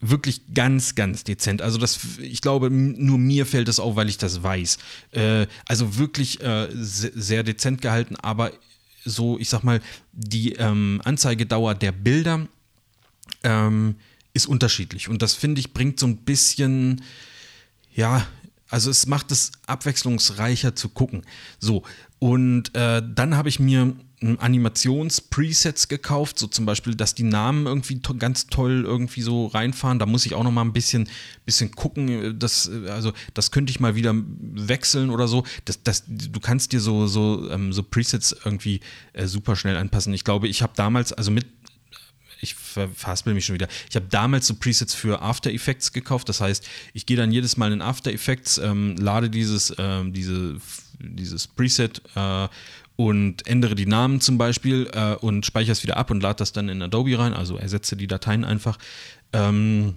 wirklich 0.00 0.42
ganz, 0.54 0.94
ganz 0.94 1.24
dezent. 1.24 1.62
Also 1.62 1.78
das, 1.78 1.98
ich 2.20 2.40
glaube, 2.40 2.70
nur 2.70 3.18
mir 3.18 3.46
fällt 3.46 3.68
das 3.68 3.80
auf, 3.80 3.96
weil 3.96 4.08
ich 4.08 4.18
das 4.18 4.42
weiß. 4.42 4.78
Äh, 5.12 5.46
also 5.66 5.98
wirklich 5.98 6.40
äh, 6.40 6.68
sehr 6.72 7.42
dezent 7.42 7.82
gehalten, 7.82 8.16
aber 8.16 8.52
so, 9.04 9.38
ich 9.38 9.48
sag 9.48 9.64
mal, 9.64 9.80
die 10.12 10.52
ähm, 10.52 11.00
Anzeigedauer 11.04 11.74
der 11.74 11.92
Bilder 11.92 12.46
ähm, 13.42 13.96
ist 14.34 14.46
unterschiedlich. 14.46 15.08
Und 15.08 15.22
das 15.22 15.34
finde 15.34 15.60
ich 15.60 15.72
bringt 15.72 15.98
so 15.98 16.06
ein 16.06 16.18
bisschen, 16.18 17.02
ja, 17.94 18.26
also 18.68 18.90
es 18.90 19.06
macht 19.06 19.32
es 19.32 19.52
abwechslungsreicher 19.66 20.76
zu 20.76 20.90
gucken. 20.90 21.22
So, 21.58 21.82
und 22.18 22.74
äh, 22.74 23.02
dann 23.02 23.36
habe 23.36 23.48
ich 23.48 23.58
mir 23.58 23.96
Animations-Presets 24.20 25.88
gekauft, 25.88 26.38
so 26.38 26.46
zum 26.48 26.66
Beispiel, 26.66 26.94
dass 26.94 27.14
die 27.14 27.22
Namen 27.22 27.66
irgendwie 27.66 28.00
to 28.00 28.14
ganz 28.14 28.48
toll 28.48 28.84
irgendwie 28.84 29.22
so 29.22 29.46
reinfahren. 29.46 29.98
Da 29.98 30.06
muss 30.06 30.26
ich 30.26 30.34
auch 30.34 30.42
noch 30.42 30.50
mal 30.50 30.62
ein 30.62 30.72
bisschen, 30.72 31.08
bisschen 31.46 31.70
gucken. 31.70 32.38
Das, 32.38 32.68
also, 32.88 33.12
das 33.34 33.50
könnte 33.50 33.70
ich 33.70 33.80
mal 33.80 33.94
wieder 33.94 34.14
wechseln 34.14 35.10
oder 35.10 35.28
so. 35.28 35.44
Das, 35.64 35.82
das, 35.82 36.04
du 36.06 36.40
kannst 36.40 36.72
dir 36.72 36.80
so, 36.80 37.06
so, 37.06 37.48
ähm, 37.50 37.72
so 37.72 37.82
Presets 37.82 38.34
irgendwie 38.44 38.80
äh, 39.12 39.26
super 39.26 39.54
schnell 39.54 39.76
anpassen. 39.76 40.12
Ich 40.14 40.24
glaube, 40.24 40.48
ich 40.48 40.62
habe 40.62 40.72
damals, 40.74 41.12
also 41.12 41.30
mit 41.30 41.46
ich 42.40 42.54
verhaspel 42.54 43.34
mich 43.34 43.46
schon 43.46 43.54
wieder. 43.54 43.66
Ich 43.90 43.96
habe 43.96 44.06
damals 44.08 44.46
so 44.46 44.54
Presets 44.54 44.94
für 44.94 45.20
After 45.20 45.50
Effects 45.50 45.92
gekauft. 45.92 46.28
Das 46.28 46.40
heißt, 46.40 46.68
ich 46.92 47.04
gehe 47.04 47.16
dann 47.16 47.32
jedes 47.32 47.56
Mal 47.56 47.72
in 47.72 47.82
After 47.82 48.12
Effects, 48.12 48.58
ähm, 48.58 48.96
lade 48.96 49.28
dieses, 49.28 49.74
ähm, 49.76 50.12
diese, 50.12 50.56
dieses 51.00 51.48
Preset 51.48 52.00
äh, 52.14 52.48
und 53.00 53.46
ändere 53.46 53.76
die 53.76 53.86
Namen 53.86 54.20
zum 54.20 54.38
Beispiel 54.38 54.90
äh, 54.92 55.14
und 55.14 55.46
speichere 55.46 55.70
es 55.70 55.84
wieder 55.84 55.96
ab 55.96 56.10
und 56.10 56.20
lade 56.20 56.38
das 56.38 56.52
dann 56.52 56.68
in 56.68 56.82
Adobe 56.82 57.16
rein, 57.16 57.32
also 57.32 57.56
ersetze 57.56 57.96
die 57.96 58.08
Dateien 58.08 58.44
einfach. 58.44 58.76
Ähm, 59.32 59.94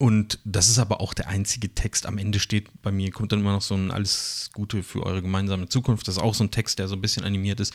und 0.00 0.40
das 0.44 0.68
ist 0.68 0.80
aber 0.80 1.00
auch 1.00 1.14
der 1.14 1.28
einzige 1.28 1.72
Text. 1.72 2.06
Am 2.06 2.18
Ende 2.18 2.40
steht 2.40 2.82
bei 2.82 2.90
mir, 2.90 3.12
kommt 3.12 3.30
dann 3.30 3.40
immer 3.40 3.52
noch 3.52 3.62
so 3.62 3.76
ein 3.76 3.92
Alles 3.92 4.50
Gute 4.52 4.82
für 4.82 5.06
eure 5.06 5.22
gemeinsame 5.22 5.68
Zukunft. 5.68 6.08
Das 6.08 6.16
ist 6.16 6.22
auch 6.22 6.34
so 6.34 6.42
ein 6.42 6.50
Text, 6.50 6.80
der 6.80 6.88
so 6.88 6.96
ein 6.96 7.00
bisschen 7.00 7.22
animiert 7.22 7.60
ist. 7.60 7.74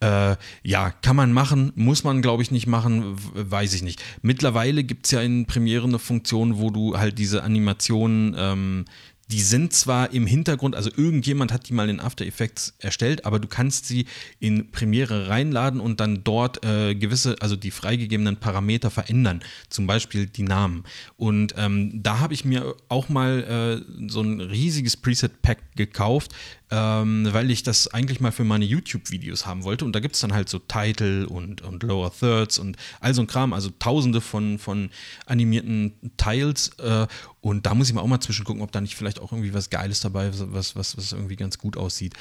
Äh, 0.00 0.34
ja, 0.64 0.90
kann 0.90 1.14
man 1.14 1.32
machen, 1.32 1.70
muss 1.76 2.02
man, 2.02 2.20
glaube 2.20 2.42
ich, 2.42 2.50
nicht 2.50 2.66
machen, 2.66 3.16
weiß 3.34 3.74
ich 3.74 3.82
nicht. 3.82 4.02
Mittlerweile 4.22 4.82
gibt 4.82 5.06
es 5.06 5.12
ja 5.12 5.20
in 5.20 5.46
Premiere 5.46 5.86
eine 5.86 6.00
Funktion, 6.00 6.58
wo 6.58 6.70
du 6.70 6.98
halt 6.98 7.16
diese 7.16 7.44
Animationen 7.44 8.34
ähm, 8.36 8.84
die 9.30 9.42
sind 9.42 9.74
zwar 9.74 10.12
im 10.12 10.26
Hintergrund, 10.26 10.74
also 10.74 10.90
irgendjemand 10.96 11.52
hat 11.52 11.68
die 11.68 11.74
mal 11.74 11.88
in 11.90 12.00
After 12.00 12.24
Effects 12.24 12.74
erstellt, 12.78 13.26
aber 13.26 13.38
du 13.38 13.46
kannst 13.46 13.86
sie 13.86 14.06
in 14.40 14.70
Premiere 14.70 15.28
reinladen 15.28 15.80
und 15.80 16.00
dann 16.00 16.24
dort 16.24 16.64
äh, 16.64 16.94
gewisse, 16.94 17.36
also 17.40 17.54
die 17.54 17.70
freigegebenen 17.70 18.38
Parameter 18.38 18.90
verändern, 18.90 19.42
zum 19.68 19.86
Beispiel 19.86 20.26
die 20.26 20.42
Namen. 20.42 20.84
Und 21.16 21.54
ähm, 21.58 22.02
da 22.02 22.20
habe 22.20 22.32
ich 22.32 22.46
mir 22.46 22.74
auch 22.88 23.10
mal 23.10 23.84
äh, 23.84 24.08
so 24.08 24.22
ein 24.22 24.40
riesiges 24.40 24.96
Preset-Pack 24.96 25.76
gekauft, 25.76 26.32
ähm, 26.70 27.28
weil 27.32 27.50
ich 27.50 27.62
das 27.62 27.88
eigentlich 27.88 28.20
mal 28.20 28.32
für 28.32 28.44
meine 28.44 28.64
YouTube-Videos 28.64 29.46
haben 29.46 29.64
wollte. 29.64 29.84
Und 29.84 29.94
da 29.94 30.00
gibt 30.00 30.14
es 30.14 30.20
dann 30.20 30.32
halt 30.32 30.48
so 30.48 30.58
Title 30.58 31.28
und, 31.28 31.62
und 31.62 31.82
Lower 31.82 32.12
Thirds 32.12 32.58
und 32.58 32.76
all 33.00 33.14
so 33.14 33.22
ein 33.22 33.26
Kram, 33.26 33.52
also 33.52 33.70
tausende 33.78 34.20
von, 34.20 34.58
von 34.58 34.90
animierten 35.26 35.92
Tiles. 36.16 36.70
Äh, 36.78 37.06
und 37.40 37.66
da 37.66 37.74
muss 37.74 37.88
ich 37.88 37.94
mal 37.94 38.02
auch 38.02 38.06
mal 38.06 38.20
zwischengucken, 38.20 38.62
ob 38.62 38.72
da 38.72 38.80
nicht 38.80 38.96
vielleicht 38.96 39.20
auch 39.20 39.32
irgendwie 39.32 39.54
was 39.54 39.70
Geiles 39.70 40.00
dabei 40.00 40.28
ist, 40.28 40.52
was, 40.52 40.76
was, 40.76 40.96
was 40.96 41.12
irgendwie 41.12 41.36
ganz 41.36 41.58
gut 41.58 41.76
aussieht. 41.76 42.14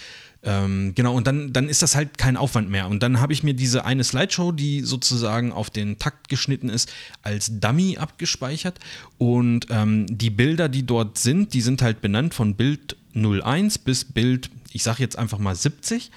Ähm, 0.43 0.93
genau, 0.95 1.15
und 1.15 1.27
dann, 1.27 1.51
dann 1.51 1.67
ist 1.67 1.81
das 1.81 1.95
halt 1.95 2.17
kein 2.17 2.37
Aufwand 2.37 2.69
mehr. 2.69 2.87
Und 2.87 3.01
dann 3.03 3.19
habe 3.19 3.33
ich 3.33 3.43
mir 3.43 3.53
diese 3.53 3.83
eine 3.83 4.03
Slideshow, 4.03 4.51
die 4.51 4.81
sozusagen 4.81 5.51
auf 5.51 5.69
den 5.69 5.97
Takt 5.97 6.29
geschnitten 6.29 6.69
ist, 6.69 6.89
als 7.23 7.59
Dummy 7.59 7.97
abgespeichert. 7.97 8.79
Und 9.17 9.67
ähm, 9.69 10.05
die 10.07 10.29
Bilder, 10.29 10.69
die 10.69 10.85
dort 10.85 11.17
sind, 11.17 11.53
die 11.53 11.61
sind 11.61 11.81
halt 11.81 11.99
benannt 11.99 12.33
von 12.33 12.55
Bild 12.55 12.95
01 13.17 13.79
bis 13.79 14.05
Bild, 14.05 14.49
ich 14.71 14.83
sage 14.83 15.01
jetzt 15.01 15.17
einfach 15.17 15.39
mal 15.39 15.55
70 15.55 16.11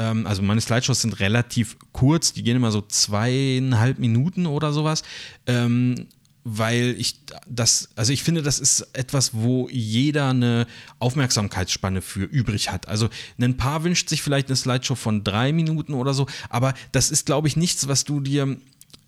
ähm, 0.00 0.26
also 0.26 0.42
meine 0.42 0.60
Slideshows 0.60 1.02
sind 1.02 1.20
relativ 1.20 1.76
kurz, 1.92 2.32
die 2.32 2.42
gehen 2.42 2.56
immer 2.56 2.72
so 2.72 2.80
zweieinhalb 2.80 3.98
Minuten 3.98 4.46
oder 4.46 4.72
sowas. 4.72 5.02
Ähm, 5.46 6.06
weil 6.42 6.94
ich 6.98 7.20
das, 7.46 7.90
also 7.96 8.14
ich 8.14 8.22
finde, 8.22 8.40
das 8.40 8.58
ist 8.58 8.88
etwas, 8.94 9.34
wo 9.34 9.68
jeder 9.70 10.30
eine 10.30 10.66
Aufmerksamkeitsspanne 10.98 12.00
für 12.00 12.24
übrig 12.24 12.70
hat. 12.70 12.88
Also 12.88 13.10
ein 13.38 13.58
Paar 13.58 13.84
wünscht 13.84 14.08
sich 14.08 14.22
vielleicht 14.22 14.48
eine 14.48 14.56
Slideshow 14.56 14.94
von 14.94 15.22
drei 15.22 15.52
Minuten 15.52 15.92
oder 15.92 16.14
so, 16.14 16.26
aber 16.48 16.72
das 16.92 17.10
ist, 17.10 17.26
glaube 17.26 17.46
ich, 17.46 17.56
nichts, 17.56 17.88
was 17.88 18.04
du 18.04 18.20
dir, 18.20 18.56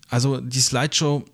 also 0.09 0.39
die 0.39 0.59
Slideshow, 0.59 1.25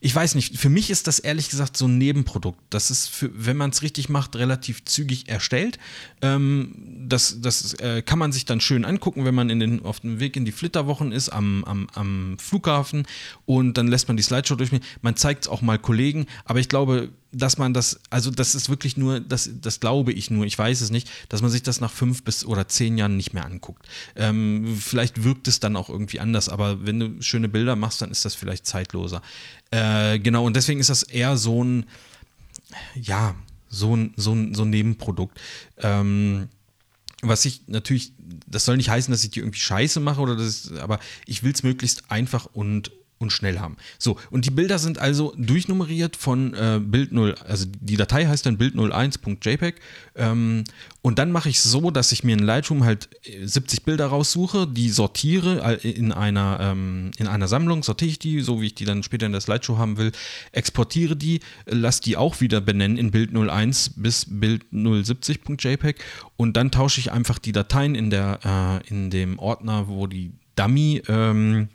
ich 0.00 0.14
weiß 0.14 0.34
nicht, 0.34 0.56
für 0.58 0.68
mich 0.68 0.90
ist 0.90 1.06
das 1.06 1.18
ehrlich 1.18 1.48
gesagt 1.48 1.76
so 1.76 1.86
ein 1.86 1.98
Nebenprodukt. 1.98 2.60
Das 2.70 2.90
ist, 2.90 3.08
für, 3.08 3.30
wenn 3.32 3.56
man 3.56 3.70
es 3.70 3.82
richtig 3.82 4.08
macht, 4.08 4.36
relativ 4.36 4.84
zügig 4.84 5.28
erstellt. 5.28 5.78
Ähm, 6.22 7.04
das 7.08 7.40
das 7.40 7.74
äh, 7.74 8.02
kann 8.02 8.18
man 8.18 8.32
sich 8.32 8.44
dann 8.44 8.60
schön 8.60 8.84
angucken, 8.84 9.24
wenn 9.24 9.34
man 9.34 9.50
in 9.50 9.60
den, 9.60 9.84
auf 9.84 10.00
dem 10.00 10.20
Weg 10.20 10.36
in 10.36 10.44
die 10.44 10.52
Flitterwochen 10.52 11.12
ist, 11.12 11.28
am, 11.28 11.64
am, 11.64 11.88
am 11.94 12.36
Flughafen 12.38 13.06
und 13.44 13.78
dann 13.78 13.88
lässt 13.88 14.08
man 14.08 14.16
die 14.16 14.22
Slideshow 14.22 14.56
durch. 14.56 14.70
Man 15.02 15.16
zeigt 15.16 15.44
es 15.44 15.48
auch 15.48 15.62
mal 15.62 15.78
Kollegen, 15.78 16.26
aber 16.44 16.58
ich 16.58 16.68
glaube, 16.68 17.10
dass 17.36 17.58
man 17.58 17.74
das, 17.74 18.00
also 18.10 18.30
das 18.30 18.54
ist 18.54 18.68
wirklich 18.68 18.96
nur, 18.96 19.20
das, 19.20 19.50
das 19.60 19.80
glaube 19.80 20.12
ich 20.12 20.30
nur, 20.30 20.46
ich 20.46 20.58
weiß 20.58 20.80
es 20.80 20.90
nicht, 20.90 21.10
dass 21.28 21.42
man 21.42 21.50
sich 21.50 21.62
das 21.62 21.80
nach 21.80 21.92
fünf 21.92 22.22
bis 22.22 22.44
oder 22.44 22.68
zehn 22.68 22.96
Jahren 22.96 23.16
nicht 23.16 23.34
mehr 23.34 23.44
anguckt. 23.44 23.86
Ähm, 24.16 24.76
vielleicht 24.80 25.22
wirkt 25.22 25.46
es 25.48 25.60
dann 25.60 25.76
auch 25.76 25.90
irgendwie 25.90 26.20
anders, 26.20 26.48
aber 26.48 26.86
wenn 26.86 26.98
du 26.98 27.22
schöne 27.22 27.48
Bilder 27.48 27.76
machst, 27.76 28.00
dann 28.00 28.10
ist 28.10 28.24
das 28.24 28.34
vielleicht 28.34 28.66
zeitloser. 28.66 29.22
Äh, 29.70 30.18
genau, 30.18 30.44
und 30.44 30.56
deswegen 30.56 30.80
ist 30.80 30.90
das 30.90 31.02
eher 31.02 31.36
so 31.36 31.62
ein, 31.62 31.86
ja, 32.94 33.34
so 33.68 33.94
ein, 33.94 34.14
so 34.16 34.32
ein, 34.32 34.54
so 34.54 34.62
ein 34.62 34.70
Nebenprodukt. 34.70 35.38
Ähm, 35.78 36.48
was 37.22 37.44
ich 37.44 37.62
natürlich, 37.66 38.12
das 38.46 38.64
soll 38.64 38.76
nicht 38.76 38.90
heißen, 38.90 39.10
dass 39.10 39.24
ich 39.24 39.30
die 39.30 39.40
irgendwie 39.40 39.60
scheiße 39.60 40.00
mache 40.00 40.20
oder 40.20 40.36
das, 40.36 40.72
aber 40.72 41.00
ich 41.26 41.42
will 41.42 41.52
es 41.52 41.62
möglichst 41.62 42.10
einfach 42.10 42.46
und 42.46 42.92
und 43.18 43.32
schnell 43.32 43.58
haben. 43.60 43.76
So, 43.98 44.18
und 44.30 44.44
die 44.44 44.50
Bilder 44.50 44.78
sind 44.78 44.98
also 44.98 45.32
durchnummeriert 45.36 46.16
von 46.16 46.52
äh, 46.52 46.80
Bild 46.82 47.12
0, 47.12 47.34
also 47.46 47.66
die 47.80 47.96
Datei 47.96 48.26
heißt 48.26 48.44
dann 48.44 48.58
bild01.jpg 48.58 49.74
ähm, 50.16 50.64
und 51.00 51.18
dann 51.18 51.32
mache 51.32 51.48
ich 51.48 51.56
es 51.56 51.62
so, 51.62 51.90
dass 51.90 52.12
ich 52.12 52.24
mir 52.24 52.34
in 52.34 52.40
Lightroom 52.40 52.84
halt 52.84 53.08
70 53.42 53.78
äh, 53.78 53.82
Bilder 53.84 54.06
raussuche, 54.06 54.66
die 54.66 54.90
sortiere 54.90 55.76
in 55.82 56.12
einer, 56.12 56.58
ähm, 56.60 57.10
in 57.16 57.26
einer 57.26 57.48
Sammlung, 57.48 57.82
sortiere 57.82 58.10
ich 58.10 58.18
die, 58.18 58.40
so 58.40 58.60
wie 58.60 58.66
ich 58.66 58.74
die 58.74 58.84
dann 58.84 59.02
später 59.02 59.24
in 59.24 59.32
der 59.32 59.40
Slideshow 59.40 59.78
haben 59.78 59.96
will, 59.96 60.12
exportiere 60.52 61.16
die, 61.16 61.40
lasse 61.64 62.02
die 62.02 62.18
auch 62.18 62.40
wieder 62.40 62.60
benennen 62.60 62.98
in 62.98 63.10
Bild 63.12 63.34
01 63.34 63.92
bis 63.96 64.26
Bild 64.28 64.64
070.jpg 64.72 65.94
und 66.36 66.56
dann 66.56 66.70
tausche 66.70 67.00
ich 67.00 67.12
einfach 67.12 67.38
die 67.38 67.52
Dateien 67.52 67.94
in, 67.94 68.10
der, 68.10 68.82
äh, 68.84 68.88
in 68.88 69.10
dem 69.10 69.38
Ordner, 69.38 69.88
wo 69.88 70.06
die 70.06 70.32
Dummy 70.56 71.02
ähm, 71.08 71.68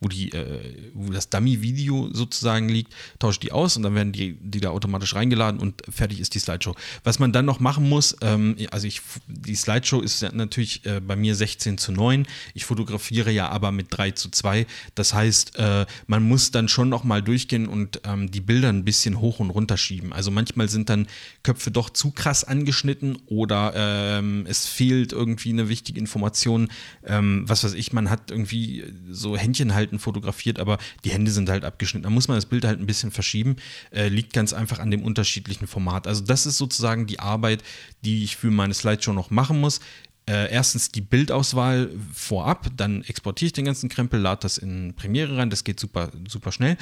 wo, 0.00 0.08
die, 0.08 0.32
äh, 0.32 0.90
wo 0.94 1.12
das 1.12 1.28
Dummy-Video 1.28 2.10
sozusagen 2.12 2.68
liegt, 2.68 2.94
tauscht 3.18 3.42
die 3.42 3.52
aus 3.52 3.76
und 3.76 3.82
dann 3.82 3.94
werden 3.94 4.12
die, 4.12 4.36
die 4.40 4.60
da 4.60 4.70
automatisch 4.70 5.14
reingeladen 5.14 5.60
und 5.60 5.82
fertig 5.88 6.20
ist 6.20 6.34
die 6.34 6.38
Slideshow. 6.38 6.74
Was 7.04 7.18
man 7.18 7.32
dann 7.32 7.44
noch 7.44 7.60
machen 7.60 7.88
muss, 7.88 8.16
ähm, 8.22 8.56
also 8.70 8.86
ich, 8.86 9.02
die 9.26 9.54
Slideshow 9.54 10.00
ist 10.00 10.22
natürlich 10.32 10.84
äh, 10.86 11.00
bei 11.00 11.16
mir 11.16 11.34
16 11.34 11.78
zu 11.78 11.92
9. 11.92 12.26
Ich 12.54 12.64
fotografiere 12.64 13.30
ja 13.30 13.48
aber 13.48 13.72
mit 13.72 13.88
3 13.90 14.12
zu 14.12 14.30
2. 14.30 14.66
Das 14.94 15.12
heißt, 15.12 15.58
äh, 15.58 15.86
man 16.06 16.22
muss 16.22 16.50
dann 16.50 16.68
schon 16.68 16.88
noch 16.88 17.04
mal 17.04 17.22
durchgehen 17.22 17.68
und 17.68 18.00
ähm, 18.04 18.30
die 18.30 18.40
Bilder 18.40 18.70
ein 18.70 18.84
bisschen 18.84 19.20
hoch 19.20 19.38
und 19.40 19.50
runter 19.50 19.76
schieben. 19.76 20.12
Also 20.12 20.30
manchmal 20.30 20.68
sind 20.68 20.88
dann 20.88 21.06
Köpfe 21.42 21.70
doch 21.70 21.90
zu 21.90 22.10
krass 22.10 22.44
angeschnitten 22.44 23.18
oder 23.26 23.72
ähm, 23.74 24.46
es 24.48 24.66
fehlt 24.66 25.12
irgendwie 25.12 25.50
eine 25.50 25.68
wichtige 25.68 26.00
Information. 26.00 26.68
Ähm, 27.04 27.44
was 27.46 27.64
weiß 27.64 27.74
ich, 27.74 27.92
man 27.92 28.08
hat 28.08 28.30
irgendwie 28.30 28.84
so 29.10 29.36
Händchen 29.36 29.74
halt 29.74 29.89
halten 29.90 29.98
fotografiert, 29.98 30.58
aber 30.58 30.78
die 31.04 31.10
Hände 31.10 31.30
sind 31.30 31.48
halt 31.48 31.64
abgeschnitten. 31.64 32.04
Da 32.04 32.10
muss 32.10 32.28
man 32.28 32.36
das 32.36 32.46
Bild 32.46 32.64
halt 32.64 32.80
ein 32.80 32.86
bisschen 32.86 33.10
verschieben. 33.10 33.56
Äh, 33.90 34.08
liegt 34.08 34.32
ganz 34.32 34.52
einfach 34.52 34.78
an 34.78 34.90
dem 34.90 35.02
unterschiedlichen 35.02 35.66
Format. 35.66 36.06
Also 36.06 36.22
das 36.22 36.46
ist 36.46 36.58
sozusagen 36.58 37.06
die 37.06 37.20
Arbeit, 37.20 37.62
die 38.04 38.24
ich 38.24 38.36
für 38.36 38.50
meine 38.50 38.74
Slideshow 38.74 39.12
noch 39.12 39.30
machen 39.30 39.60
muss. 39.60 39.80
Äh, 40.28 40.52
erstens 40.52 40.90
die 40.90 41.00
Bildauswahl 41.00 41.90
vorab, 42.12 42.68
dann 42.76 43.02
exportiere 43.02 43.46
ich 43.46 43.52
den 43.52 43.64
ganzen 43.64 43.88
Krempel, 43.88 44.20
lade 44.20 44.42
das 44.42 44.58
in 44.58 44.94
Premiere 44.94 45.36
rein, 45.36 45.50
das 45.50 45.64
geht 45.64 45.80
super, 45.80 46.10
super 46.28 46.52
schnell. 46.52 46.76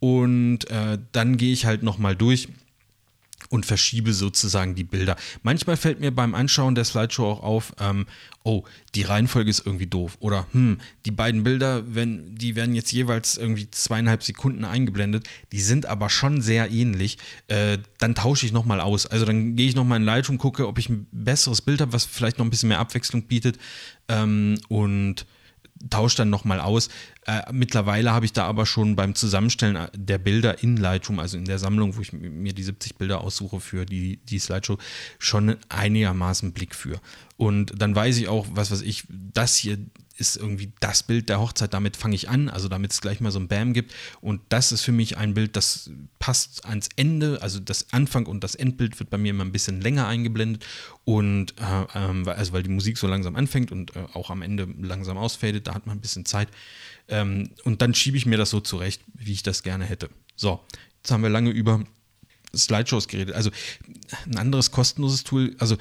Und 0.00 0.68
äh, 0.70 0.98
dann 1.12 1.36
gehe 1.36 1.52
ich 1.52 1.66
halt 1.66 1.82
nochmal 1.82 2.16
durch 2.16 2.48
und 3.48 3.66
verschiebe 3.66 4.12
sozusagen 4.12 4.74
die 4.74 4.84
Bilder. 4.84 5.16
Manchmal 5.42 5.76
fällt 5.76 6.00
mir 6.00 6.10
beim 6.10 6.34
Anschauen 6.34 6.74
der 6.74 6.84
Slideshow 6.84 7.30
auch 7.30 7.42
auf, 7.42 7.72
ähm, 7.80 8.06
oh, 8.42 8.64
die 8.94 9.02
Reihenfolge 9.02 9.50
ist 9.50 9.64
irgendwie 9.64 9.86
doof. 9.86 10.16
Oder, 10.20 10.46
hm, 10.52 10.78
die 11.06 11.10
beiden 11.10 11.42
Bilder, 11.42 11.82
wenn, 11.94 12.34
die 12.34 12.56
werden 12.56 12.74
jetzt 12.74 12.92
jeweils 12.92 13.36
irgendwie 13.36 13.70
zweieinhalb 13.70 14.22
Sekunden 14.22 14.64
eingeblendet, 14.64 15.28
die 15.52 15.60
sind 15.60 15.86
aber 15.86 16.10
schon 16.10 16.40
sehr 16.40 16.70
ähnlich. 16.70 17.18
Äh, 17.48 17.78
dann 17.98 18.14
tausche 18.14 18.46
ich 18.46 18.52
nochmal 18.52 18.80
aus. 18.80 19.06
Also 19.06 19.24
dann 19.24 19.56
gehe 19.56 19.68
ich 19.68 19.74
nochmal 19.74 19.98
in 19.98 20.04
Lightroom, 20.04 20.38
gucke, 20.38 20.66
ob 20.66 20.78
ich 20.78 20.88
ein 20.88 21.06
besseres 21.10 21.62
Bild 21.62 21.80
habe, 21.80 21.92
was 21.92 22.04
vielleicht 22.04 22.38
noch 22.38 22.46
ein 22.46 22.50
bisschen 22.50 22.68
mehr 22.68 22.78
Abwechslung 22.78 23.24
bietet. 23.24 23.58
Ähm, 24.08 24.58
und 24.68 25.26
tausche 25.88 26.18
dann 26.18 26.30
nochmal 26.30 26.60
aus. 26.60 26.90
Äh, 27.30 27.52
mittlerweile 27.52 28.10
habe 28.10 28.24
ich 28.24 28.32
da 28.32 28.46
aber 28.46 28.66
schon 28.66 28.96
beim 28.96 29.14
Zusammenstellen 29.14 29.86
der 29.94 30.18
Bilder 30.18 30.64
in 30.64 30.76
Lightroom, 30.76 31.20
also 31.20 31.36
in 31.38 31.44
der 31.44 31.60
Sammlung, 31.60 31.96
wo 31.96 32.00
ich 32.00 32.12
mir 32.12 32.52
die 32.52 32.64
70 32.64 32.96
Bilder 32.96 33.20
aussuche 33.20 33.60
für 33.60 33.86
die, 33.86 34.16
die 34.16 34.40
Slideshow, 34.40 34.78
schon 35.20 35.56
einigermaßen 35.68 36.52
Blick 36.52 36.74
für. 36.74 37.00
Und 37.36 37.72
dann 37.80 37.94
weiß 37.94 38.16
ich 38.16 38.26
auch, 38.26 38.48
was 38.50 38.72
weiß 38.72 38.82
ich, 38.82 39.04
das 39.08 39.56
hier 39.56 39.78
ist 40.16 40.36
irgendwie 40.36 40.72
das 40.80 41.04
Bild 41.04 41.28
der 41.28 41.40
Hochzeit, 41.40 41.72
damit 41.72 41.96
fange 41.96 42.16
ich 42.16 42.28
an, 42.28 42.48
also 42.48 42.68
damit 42.68 42.92
es 42.92 43.00
gleich 43.00 43.20
mal 43.20 43.30
so 43.30 43.38
ein 43.38 43.48
Bam 43.48 43.72
gibt. 43.74 43.94
Und 44.20 44.40
das 44.48 44.72
ist 44.72 44.82
für 44.82 44.92
mich 44.92 45.16
ein 45.16 45.32
Bild, 45.32 45.56
das 45.56 45.90
passt 46.18 46.66
ans 46.66 46.88
Ende, 46.96 47.40
also 47.40 47.60
das 47.60 47.92
Anfang 47.92 48.26
und 48.26 48.42
das 48.42 48.56
Endbild 48.56 48.98
wird 48.98 49.08
bei 49.08 49.18
mir 49.18 49.30
immer 49.30 49.44
ein 49.44 49.52
bisschen 49.52 49.80
länger 49.80 50.08
eingeblendet. 50.08 50.66
Und 51.04 51.54
äh, 51.60 51.86
ähm, 51.94 52.28
also 52.28 52.52
weil 52.52 52.64
die 52.64 52.70
Musik 52.70 52.98
so 52.98 53.06
langsam 53.06 53.36
anfängt 53.36 53.72
und 53.72 53.94
äh, 53.94 54.00
auch 54.12 54.30
am 54.30 54.42
Ende 54.42 54.68
langsam 54.80 55.16
ausfadet, 55.16 55.68
da 55.68 55.74
hat 55.74 55.86
man 55.86 55.96
ein 55.96 56.00
bisschen 56.00 56.26
Zeit. 56.26 56.48
Ähm, 57.10 57.50
und 57.64 57.82
dann 57.82 57.94
schiebe 57.94 58.16
ich 58.16 58.26
mir 58.26 58.38
das 58.38 58.50
so 58.50 58.60
zurecht, 58.60 59.02
wie 59.14 59.32
ich 59.32 59.42
das 59.42 59.62
gerne 59.62 59.84
hätte. 59.84 60.08
So, 60.36 60.60
jetzt 60.98 61.10
haben 61.10 61.22
wir 61.22 61.30
lange 61.30 61.50
über 61.50 61.84
Slideshows 62.56 63.08
geredet. 63.08 63.34
Also 63.34 63.50
ein 64.26 64.38
anderes 64.38 64.70
kostenloses 64.70 65.24
Tool, 65.24 65.54
also 65.58 65.76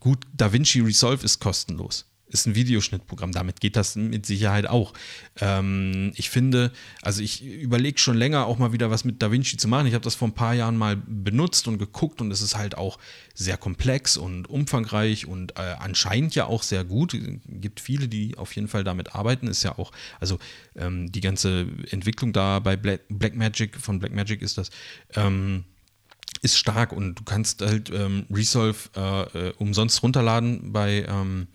gut, 0.00 0.24
DaVinci 0.34 0.80
Resolve 0.80 1.24
ist 1.24 1.40
kostenlos 1.40 2.06
ist 2.34 2.46
ein 2.46 2.54
Videoschnittprogramm. 2.56 3.32
Damit 3.32 3.60
geht 3.60 3.76
das 3.76 3.94
mit 3.94 4.26
Sicherheit 4.26 4.66
auch. 4.66 4.92
Ähm, 5.40 6.12
ich 6.16 6.28
finde, 6.28 6.72
also 7.00 7.22
ich 7.22 7.44
überlege 7.44 7.98
schon 7.98 8.16
länger 8.16 8.46
auch 8.46 8.58
mal 8.58 8.72
wieder 8.72 8.90
was 8.90 9.04
mit 9.04 9.22
DaVinci 9.22 9.56
zu 9.56 9.68
machen. 9.68 9.86
Ich 9.86 9.94
habe 9.94 10.04
das 10.04 10.16
vor 10.16 10.28
ein 10.28 10.34
paar 10.34 10.52
Jahren 10.52 10.76
mal 10.76 10.96
benutzt 10.96 11.68
und 11.68 11.78
geguckt 11.78 12.20
und 12.20 12.30
es 12.32 12.42
ist 12.42 12.56
halt 12.56 12.76
auch 12.76 12.98
sehr 13.34 13.56
komplex 13.56 14.16
und 14.16 14.50
umfangreich 14.50 15.26
und 15.26 15.56
äh, 15.56 15.76
anscheinend 15.78 16.34
ja 16.34 16.46
auch 16.46 16.64
sehr 16.64 16.84
gut. 16.84 17.14
Es 17.14 17.20
gibt 17.46 17.78
viele, 17.80 18.08
die 18.08 18.36
auf 18.36 18.54
jeden 18.54 18.68
Fall 18.68 18.82
damit 18.82 19.14
arbeiten. 19.14 19.46
Ist 19.46 19.62
ja 19.62 19.78
auch, 19.78 19.92
also 20.18 20.38
ähm, 20.74 21.12
die 21.12 21.20
ganze 21.20 21.68
Entwicklung 21.90 22.32
da 22.32 22.58
bei 22.58 22.76
Black, 22.76 23.02
Blackmagic, 23.08 23.76
von 23.80 24.00
Blackmagic 24.00 24.42
ist 24.42 24.58
das. 24.58 24.70
Ähm, 25.14 25.64
ist 26.42 26.58
stark 26.58 26.92
und 26.92 27.14
du 27.14 27.22
kannst 27.22 27.62
halt 27.62 27.90
ähm, 27.90 28.26
Resolve 28.30 28.76
äh, 28.96 29.48
äh, 29.48 29.52
umsonst 29.58 30.02
runterladen 30.02 30.72
bei, 30.72 31.06
ähm, 31.08 31.46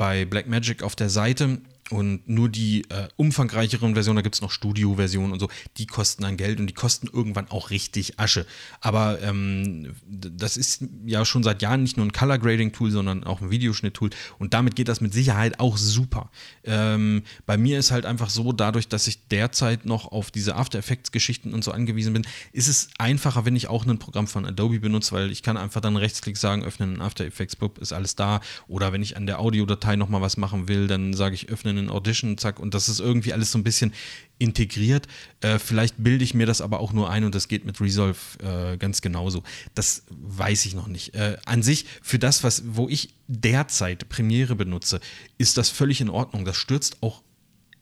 bei 0.00 0.24
Blackmagic 0.24 0.82
auf 0.82 0.96
der 0.96 1.10
Seite 1.10 1.58
und 1.90 2.28
nur 2.28 2.48
die 2.48 2.82
äh, 2.90 3.08
umfangreicheren 3.16 3.94
Versionen, 3.94 4.16
da 4.16 4.22
gibt 4.22 4.36
es 4.36 4.40
noch 4.40 4.50
Studio-Versionen 4.50 5.32
und 5.32 5.40
so, 5.40 5.48
die 5.76 5.86
kosten 5.86 6.22
dann 6.22 6.36
Geld 6.36 6.60
und 6.60 6.68
die 6.68 6.74
kosten 6.74 7.08
irgendwann 7.12 7.48
auch 7.50 7.70
richtig 7.70 8.18
Asche. 8.18 8.46
Aber 8.80 9.20
ähm, 9.22 9.96
das 10.06 10.56
ist 10.56 10.84
ja 11.04 11.24
schon 11.24 11.42
seit 11.42 11.62
Jahren 11.62 11.82
nicht 11.82 11.96
nur 11.96 12.06
ein 12.06 12.12
Color 12.12 12.38
Grading 12.38 12.72
Tool, 12.72 12.90
sondern 12.90 13.24
auch 13.24 13.40
ein 13.40 13.50
Videoschnitt-Tool. 13.50 14.10
Und 14.38 14.54
damit 14.54 14.76
geht 14.76 14.88
das 14.88 15.00
mit 15.00 15.12
Sicherheit 15.12 15.58
auch 15.58 15.76
super. 15.76 16.30
Ähm, 16.64 17.22
bei 17.46 17.56
mir 17.56 17.78
ist 17.78 17.90
halt 17.90 18.06
einfach 18.06 18.30
so, 18.30 18.52
dadurch, 18.52 18.88
dass 18.88 19.06
ich 19.08 19.26
derzeit 19.28 19.84
noch 19.84 20.12
auf 20.12 20.30
diese 20.30 20.54
After 20.54 20.78
Effects-Geschichten 20.78 21.52
und 21.52 21.64
so 21.64 21.72
angewiesen 21.72 22.12
bin, 22.12 22.26
ist 22.52 22.68
es 22.68 22.90
einfacher, 22.98 23.44
wenn 23.44 23.56
ich 23.56 23.68
auch 23.68 23.84
ein 23.84 23.98
Programm 23.98 24.28
von 24.28 24.46
Adobe 24.46 24.78
benutze, 24.78 25.12
weil 25.12 25.32
ich 25.32 25.42
kann 25.42 25.56
einfach 25.56 25.80
dann 25.80 25.96
Rechtsklick 25.96 26.36
sagen, 26.36 26.62
öffnen 26.62 27.00
After 27.00 27.24
Effects, 27.24 27.56
ist 27.80 27.92
alles 27.92 28.14
da. 28.14 28.40
Oder 28.68 28.92
wenn 28.92 29.02
ich 29.02 29.16
an 29.16 29.26
der 29.26 29.40
Audiodatei 29.40 29.96
nochmal 29.96 30.20
was 30.20 30.36
machen 30.36 30.68
will, 30.68 30.86
dann 30.86 31.14
sage 31.14 31.34
ich 31.34 31.48
öffnen 31.48 31.79
in 31.80 31.90
Audition, 31.90 32.38
zack, 32.38 32.60
und 32.60 32.74
das 32.74 32.88
ist 32.88 33.00
irgendwie 33.00 33.32
alles 33.32 33.50
so 33.50 33.58
ein 33.58 33.64
bisschen 33.64 33.92
integriert. 34.38 35.06
Äh, 35.40 35.58
vielleicht 35.58 35.96
bilde 35.98 36.24
ich 36.24 36.34
mir 36.34 36.46
das 36.46 36.60
aber 36.60 36.80
auch 36.80 36.92
nur 36.92 37.10
ein 37.10 37.24
und 37.24 37.34
das 37.34 37.48
geht 37.48 37.64
mit 37.64 37.80
Resolve 37.80 38.18
äh, 38.42 38.76
ganz 38.76 39.00
genauso. 39.00 39.42
Das 39.74 40.04
weiß 40.08 40.66
ich 40.66 40.74
noch 40.74 40.86
nicht. 40.86 41.14
Äh, 41.14 41.36
an 41.44 41.62
sich, 41.62 41.86
für 42.02 42.18
das, 42.18 42.44
was, 42.44 42.62
wo 42.66 42.88
ich 42.88 43.14
derzeit 43.26 44.08
Premiere 44.08 44.54
benutze, 44.54 45.00
ist 45.38 45.58
das 45.58 45.68
völlig 45.68 46.00
in 46.00 46.08
Ordnung. 46.08 46.44
Das 46.44 46.56
stürzt 46.56 47.02
auch 47.02 47.22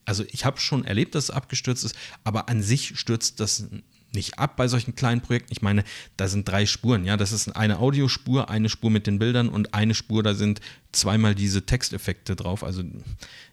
also 0.05 0.23
ich 0.31 0.43
habe 0.43 0.59
schon 0.59 0.85
erlebt, 0.85 1.13
dass 1.13 1.25
es 1.25 1.29
abgestürzt 1.29 1.83
ist, 1.83 1.95
aber 2.23 2.49
an 2.49 2.63
sich 2.63 2.97
stürzt 2.97 3.39
das 3.39 3.67
nicht 4.13 4.39
ab 4.39 4.55
bei 4.55 4.67
solchen 4.67 4.95
kleinen 4.95 5.21
Projekten. 5.21 5.51
Ich 5.51 5.61
meine, 5.61 5.83
da 6.17 6.27
sind 6.27 6.47
drei 6.47 6.65
Spuren, 6.65 7.05
ja. 7.05 7.17
Das 7.17 7.31
ist 7.31 7.55
eine 7.55 7.79
Audiospur, 7.79 8.49
eine 8.49 8.69
Spur 8.69 8.89
mit 8.89 9.07
den 9.07 9.19
Bildern 9.19 9.49
und 9.49 9.73
eine 9.73 9.93
Spur, 9.93 10.23
da 10.23 10.33
sind 10.33 10.61
zweimal 10.91 11.35
diese 11.35 11.65
Texteffekte 11.65 12.35
drauf. 12.35 12.63
Also 12.63 12.83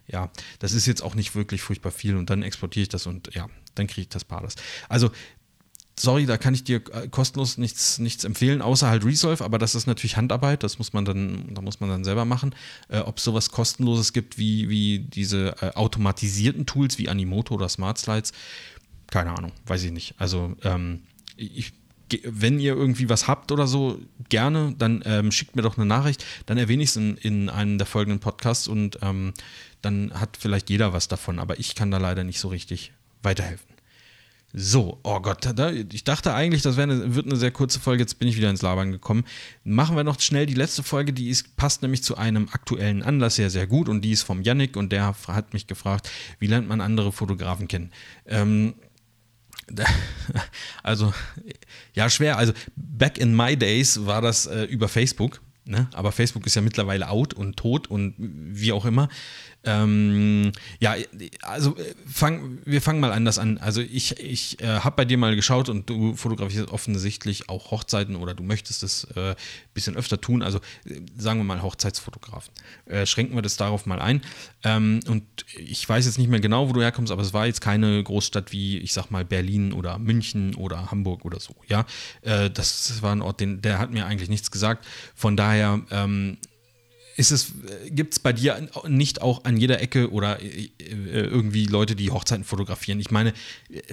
ja, 0.07 0.31
das 0.59 0.73
ist 0.73 0.85
jetzt 0.85 1.01
auch 1.01 1.15
nicht 1.15 1.35
wirklich 1.35 1.61
furchtbar 1.61 1.91
viel 1.91 2.15
und 2.15 2.29
dann 2.29 2.43
exportiere 2.43 2.83
ich 2.83 2.89
das 2.89 3.05
und 3.05 3.33
ja, 3.33 3.47
dann 3.75 3.87
kriege 3.87 4.01
ich 4.01 4.09
das 4.09 4.23
Palace. 4.23 4.55
Also 4.89 5.11
sorry, 5.99 6.25
da 6.25 6.37
kann 6.37 6.53
ich 6.53 6.63
dir 6.63 6.81
äh, 6.93 7.07
kostenlos 7.09 7.57
nichts, 7.57 7.97
nichts 7.99 8.23
empfehlen, 8.23 8.61
außer 8.61 8.87
halt 8.87 9.03
Resolve, 9.03 9.43
aber 9.43 9.57
das 9.57 9.75
ist 9.75 9.87
natürlich 9.87 10.15
Handarbeit, 10.15 10.63
das 10.63 10.77
muss 10.77 10.93
man 10.93 11.05
dann, 11.05 11.53
da 11.53 11.61
muss 11.61 11.79
man 11.79 11.89
dann 11.89 12.03
selber 12.03 12.25
machen. 12.25 12.55
Äh, 12.87 12.99
Ob 12.99 13.17
es 13.17 13.23
sowas 13.23 13.51
kostenloses 13.51 14.13
gibt 14.13 14.37
wie, 14.37 14.69
wie 14.69 14.99
diese 14.99 15.55
äh, 15.61 15.71
automatisierten 15.73 16.65
Tools 16.65 16.97
wie 16.97 17.09
Animoto 17.09 17.55
oder 17.55 17.67
Smart 17.69 17.97
Slides, 17.97 18.31
keine 19.11 19.35
Ahnung, 19.37 19.51
weiß 19.65 19.83
ich 19.83 19.91
nicht. 19.91 20.15
Also, 20.17 20.55
ähm, 20.63 21.03
ich, 21.35 21.73
wenn 22.23 22.59
ihr 22.59 22.73
irgendwie 22.75 23.09
was 23.09 23.27
habt 23.27 23.51
oder 23.51 23.67
so, 23.67 23.99
gerne, 24.29 24.73
dann 24.77 25.03
ähm, 25.05 25.31
schickt 25.31 25.55
mir 25.55 25.61
doch 25.61 25.77
eine 25.77 25.85
Nachricht. 25.85 26.23
Dann 26.45 26.57
erwähne 26.57 26.83
ich 26.83 26.89
es 26.89 26.95
in, 26.95 27.17
in 27.17 27.49
einem 27.49 27.77
der 27.77 27.87
folgenden 27.87 28.19
Podcasts 28.19 28.67
und 28.67 28.99
ähm, 29.01 29.33
dann 29.81 30.11
hat 30.13 30.37
vielleicht 30.39 30.69
jeder 30.69 30.93
was 30.93 31.07
davon. 31.07 31.39
Aber 31.39 31.59
ich 31.59 31.75
kann 31.75 31.91
da 31.91 31.97
leider 31.97 32.23
nicht 32.23 32.39
so 32.39 32.47
richtig 32.47 32.93
weiterhelfen. 33.23 33.77
So, 34.53 34.99
oh 35.03 35.19
Gott, 35.19 35.45
da, 35.55 35.71
ich 35.71 36.05
dachte 36.05 36.33
eigentlich, 36.33 36.61
das 36.61 36.77
eine, 36.77 37.13
wird 37.13 37.25
eine 37.25 37.35
sehr 37.35 37.51
kurze 37.51 37.81
Folge. 37.81 38.03
Jetzt 38.03 38.17
bin 38.17 38.29
ich 38.29 38.37
wieder 38.37 38.49
ins 38.49 38.61
Labern 38.61 38.93
gekommen. 38.93 39.25
Machen 39.65 39.97
wir 39.97 40.05
noch 40.05 40.19
schnell 40.21 40.45
die 40.45 40.53
letzte 40.53 40.83
Folge. 40.83 41.11
Die 41.11 41.29
ist, 41.29 41.57
passt 41.57 41.81
nämlich 41.81 42.01
zu 42.01 42.17
einem 42.17 42.47
aktuellen 42.51 43.03
Anlass 43.03 43.35
sehr, 43.35 43.49
sehr 43.49 43.67
gut. 43.67 43.89
Und 43.89 44.01
die 44.01 44.11
ist 44.11 44.23
vom 44.23 44.41
Yannick 44.41 44.77
und 44.77 44.93
der 44.93 45.13
hat 45.27 45.53
mich 45.53 45.67
gefragt, 45.67 46.09
wie 46.39 46.47
lernt 46.47 46.69
man 46.69 46.79
andere 46.79 47.11
Fotografen 47.11 47.67
kennen? 47.67 47.91
Ähm, 48.25 48.75
also, 50.83 51.13
ja, 51.93 52.09
schwer. 52.09 52.37
Also, 52.37 52.53
back 52.75 53.17
in 53.17 53.35
my 53.35 53.55
days 53.57 54.05
war 54.05 54.21
das 54.21 54.45
äh, 54.45 54.63
über 54.63 54.87
Facebook. 54.87 55.41
Ne? 55.67 55.87
Aber 55.93 56.11
Facebook 56.11 56.45
ist 56.45 56.55
ja 56.55 56.61
mittlerweile 56.61 57.09
out 57.09 57.33
und 57.33 57.57
tot 57.57 57.87
und 57.87 58.15
wie 58.17 58.71
auch 58.71 58.85
immer. 58.85 59.09
Ähm, 59.67 60.53
ja, 60.79 60.95
also 61.41 61.75
äh, 61.75 61.93
fang, 62.07 62.59
wir 62.63 62.81
fangen 62.81 63.01
mal 63.01 63.11
anders 63.11 63.37
an. 63.37 63.57
Also 63.57 63.81
ich, 63.81 64.17
ich 64.19 64.61
äh, 64.61 64.79
habe 64.79 64.95
bei 64.95 65.05
dir 65.05 65.17
mal 65.17 65.35
geschaut 65.35 65.67
und 65.67 65.89
du 65.89 66.15
fotografierst 66.15 66.69
offensichtlich 66.69 67.49
auch 67.49 67.71
Hochzeiten 67.71 68.15
oder 68.15 68.33
du 68.33 68.43
möchtest 68.43 68.83
es 68.83 69.05
ein 69.15 69.31
äh, 69.31 69.35
bisschen 69.73 69.97
öfter 69.97 70.21
tun. 70.21 70.41
Also 70.41 70.59
äh, 70.85 71.01
sagen 71.17 71.39
wir 71.39 71.43
mal 71.43 71.61
Hochzeitsfotografen. 71.61 72.53
Äh, 72.85 73.05
schränken 73.05 73.35
wir 73.35 73.41
das 73.41 73.57
darauf 73.57 73.85
mal 73.85 73.99
ein. 73.99 74.21
Ähm, 74.63 75.01
und 75.07 75.23
ich 75.57 75.87
weiß 75.87 76.05
jetzt 76.05 76.17
nicht 76.17 76.29
mehr 76.29 76.39
genau, 76.39 76.69
wo 76.69 76.73
du 76.73 76.81
herkommst, 76.81 77.11
aber 77.11 77.21
es 77.21 77.33
war 77.33 77.45
jetzt 77.45 77.59
keine 77.59 78.01
Großstadt 78.01 78.53
wie, 78.53 78.77
ich 78.77 78.93
sag 78.93 79.11
mal, 79.11 79.25
Berlin 79.25 79.73
oder 79.73 79.99
München 79.99 80.55
oder 80.55 80.91
Hamburg 80.91 81.25
oder 81.25 81.41
so. 81.41 81.55
Ja, 81.67 81.85
äh, 82.21 82.49
das 82.49 83.01
war 83.01 83.11
ein 83.11 83.21
Ort, 83.21 83.41
den, 83.41 83.61
der 83.61 83.79
hat 83.79 83.91
mir 83.91 84.05
eigentlich 84.05 84.29
nichts 84.29 84.49
gesagt. 84.49 84.85
Von 85.13 85.35
daher 85.35 85.56
ähm, 85.91 86.37
gibt 87.89 88.13
es 88.13 88.19
bei 88.19 88.31
dir 88.31 88.69
nicht 88.87 89.23
auch 89.23 89.43
an 89.43 89.57
jeder 89.57 89.81
Ecke 89.81 90.11
oder 90.11 90.39
äh, 90.39 90.69
irgendwie 90.79 91.65
Leute, 91.65 91.95
die 91.95 92.11
Hochzeiten 92.11 92.43
fotografieren? 92.43 92.99
Ich 92.99 93.09
meine, 93.09 93.33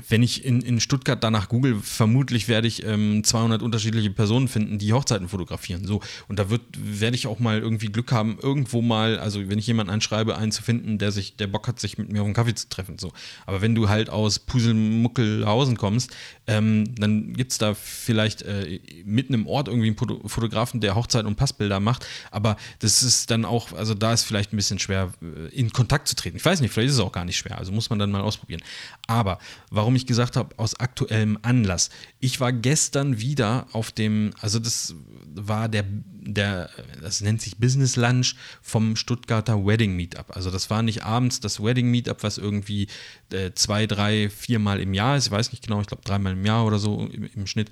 wenn 0.08 0.22
ich 0.22 0.44
in, 0.44 0.60
in 0.60 0.78
Stuttgart 0.78 1.24
danach 1.24 1.48
google, 1.48 1.80
vermutlich 1.82 2.48
werde 2.48 2.68
ich 2.68 2.84
ähm, 2.84 3.24
200 3.24 3.62
unterschiedliche 3.62 4.10
Personen 4.10 4.46
finden, 4.46 4.78
die 4.78 4.92
Hochzeiten 4.92 5.28
fotografieren. 5.28 5.86
So, 5.86 6.02
und 6.28 6.38
da 6.38 6.50
wird, 6.50 6.60
werde 6.76 7.16
ich 7.16 7.26
auch 7.26 7.38
mal 7.38 7.60
irgendwie 7.60 7.86
Glück 7.86 8.12
haben, 8.12 8.38
irgendwo 8.42 8.82
mal, 8.82 9.18
also 9.18 9.48
wenn 9.48 9.58
ich 9.58 9.66
jemanden 9.66 9.92
anschreibe, 9.92 10.36
einen 10.36 10.52
zu 10.52 10.62
finden, 10.62 10.98
der 10.98 11.10
sich, 11.10 11.36
der 11.36 11.46
Bock 11.46 11.66
hat, 11.66 11.80
sich 11.80 11.96
mit 11.96 12.12
mir 12.12 12.20
auf 12.20 12.26
einen 12.26 12.34
Kaffee 12.34 12.54
zu 12.54 12.68
treffen. 12.68 12.98
So. 12.98 13.12
Aber 13.46 13.62
wenn 13.62 13.74
du 13.74 13.88
halt 13.88 14.10
aus 14.10 14.38
Puselmuckelhausen 14.38 15.78
kommst, 15.78 16.14
ähm, 16.46 16.94
dann 16.96 17.32
gibt 17.32 17.52
es 17.52 17.58
da 17.58 17.72
vielleicht 17.72 18.42
äh, 18.42 18.80
mitten 19.06 19.32
im 19.32 19.46
Ort 19.46 19.68
irgendwie 19.68 19.88
einen 19.88 20.28
Fotografen, 20.28 20.80
der 20.80 20.94
Hochzeiten 20.94 21.26
und 21.26 21.36
Passbilder 21.36 21.80
macht. 21.80 22.06
Aber 22.30 22.58
das 22.80 23.02
ist 23.02 23.13
ist 23.20 23.30
dann 23.30 23.44
auch, 23.44 23.72
also 23.72 23.94
da 23.94 24.12
ist 24.12 24.24
vielleicht 24.24 24.52
ein 24.52 24.56
bisschen 24.56 24.78
schwer, 24.78 25.12
äh, 25.22 25.48
in 25.54 25.72
Kontakt 25.72 26.08
zu 26.08 26.16
treten. 26.16 26.36
Ich 26.36 26.44
weiß 26.44 26.60
nicht, 26.60 26.72
vielleicht 26.72 26.90
ist 26.90 26.96
es 26.96 27.00
auch 27.00 27.12
gar 27.12 27.24
nicht 27.24 27.36
schwer, 27.36 27.58
also 27.58 27.72
muss 27.72 27.90
man 27.90 27.98
dann 27.98 28.10
mal 28.10 28.20
ausprobieren. 28.20 28.62
Aber 29.06 29.38
warum 29.70 29.96
ich 29.96 30.06
gesagt 30.06 30.36
habe, 30.36 30.54
aus 30.56 30.74
aktuellem 30.80 31.38
Anlass. 31.42 31.90
Ich 32.20 32.40
war 32.40 32.52
gestern 32.52 33.20
wieder 33.20 33.66
auf 33.72 33.92
dem, 33.92 34.32
also 34.40 34.58
das 34.58 34.94
war 35.34 35.68
der, 35.68 35.84
der, 35.86 36.70
das 37.00 37.20
nennt 37.20 37.42
sich 37.42 37.58
Business 37.58 37.96
Lunch 37.96 38.34
vom 38.62 38.96
Stuttgarter 38.96 39.64
Wedding 39.64 39.94
Meetup. 39.96 40.34
Also 40.34 40.50
das 40.50 40.70
war 40.70 40.82
nicht 40.82 41.02
abends 41.04 41.40
das 41.40 41.62
Wedding 41.62 41.90
Meetup, 41.90 42.22
was 42.22 42.38
irgendwie 42.38 42.88
äh, 43.30 43.52
zwei, 43.54 43.86
drei, 43.86 44.30
viermal 44.30 44.80
im 44.80 44.94
Jahr 44.94 45.16
ist. 45.16 45.26
Ich 45.26 45.32
weiß 45.32 45.52
nicht 45.52 45.64
genau, 45.64 45.80
ich 45.80 45.86
glaube 45.86 46.02
dreimal 46.04 46.32
im 46.32 46.44
Jahr 46.44 46.64
oder 46.64 46.78
so 46.78 47.06
im, 47.06 47.28
im 47.34 47.46
Schnitt. 47.46 47.70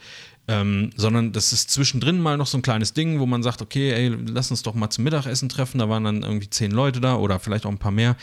Ähm, 0.48 0.90
sondern 0.96 1.33
das 1.33 1.52
ist 1.52 1.70
zwischendrin 1.70 2.18
mal 2.20 2.37
noch 2.37 2.48
so 2.48 2.59
ein 2.59 2.62
kleines 2.62 2.94
Ding, 2.94 3.20
wo 3.20 3.26
man 3.26 3.44
sagt, 3.44 3.62
okay, 3.62 3.92
ey, 3.92 4.09
lass 4.09 4.50
uns 4.50 4.62
doch 4.62 4.74
mal 4.74 4.90
zum 4.90 5.05
Mittagessen 5.05 5.48
treffen. 5.48 5.78
Da 5.78 5.88
waren 5.88 6.05
dann 6.05 6.22
irgendwie 6.22 6.50
zehn 6.50 6.72
Leute 6.72 7.00
da 7.00 7.16
oder 7.16 7.38
vielleicht 7.38 7.64
auch 7.64 7.70
ein 7.70 7.78
paar 7.78 7.92
mehr. 7.92 8.16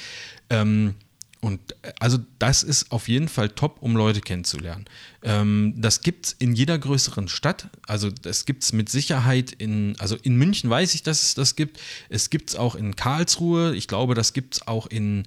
Ähm, 0.49 0.95
und 1.41 1.60
äh, 1.82 1.93
also 1.99 2.17
das 2.38 2.63
ist 2.63 2.91
auf 2.91 3.08
jeden 3.08 3.29
Fall 3.29 3.49
top, 3.49 3.77
um 3.82 3.95
Leute 3.95 4.21
kennenzulernen. 4.21 4.86
Ähm, 5.23 5.73
das 5.77 6.01
gibt 6.01 6.27
es 6.27 6.32
in 6.34 6.53
jeder 6.53 6.77
größeren 6.77 7.27
Stadt. 7.27 7.69
Also 7.88 8.10
das 8.10 8.45
gibt 8.45 8.63
es 8.63 8.73
mit 8.73 8.89
Sicherheit 8.89 9.51
in, 9.51 9.95
also 9.99 10.17
in 10.21 10.36
München 10.36 10.69
weiß 10.69 10.93
ich, 10.95 11.03
dass 11.03 11.23
es 11.23 11.36
das 11.36 11.55
gibt. 11.55 11.79
Es 12.10 12.29
gibt 12.29 12.49
es 12.49 12.55
auch 12.55 12.75
in 12.75 12.95
Karlsruhe. 12.95 13.75
Ich 13.75 13.88
glaube, 13.88 14.15
das 14.15 14.34
gibt 14.34 14.55
es 14.55 14.67
auch 14.67 14.88
in 14.88 15.23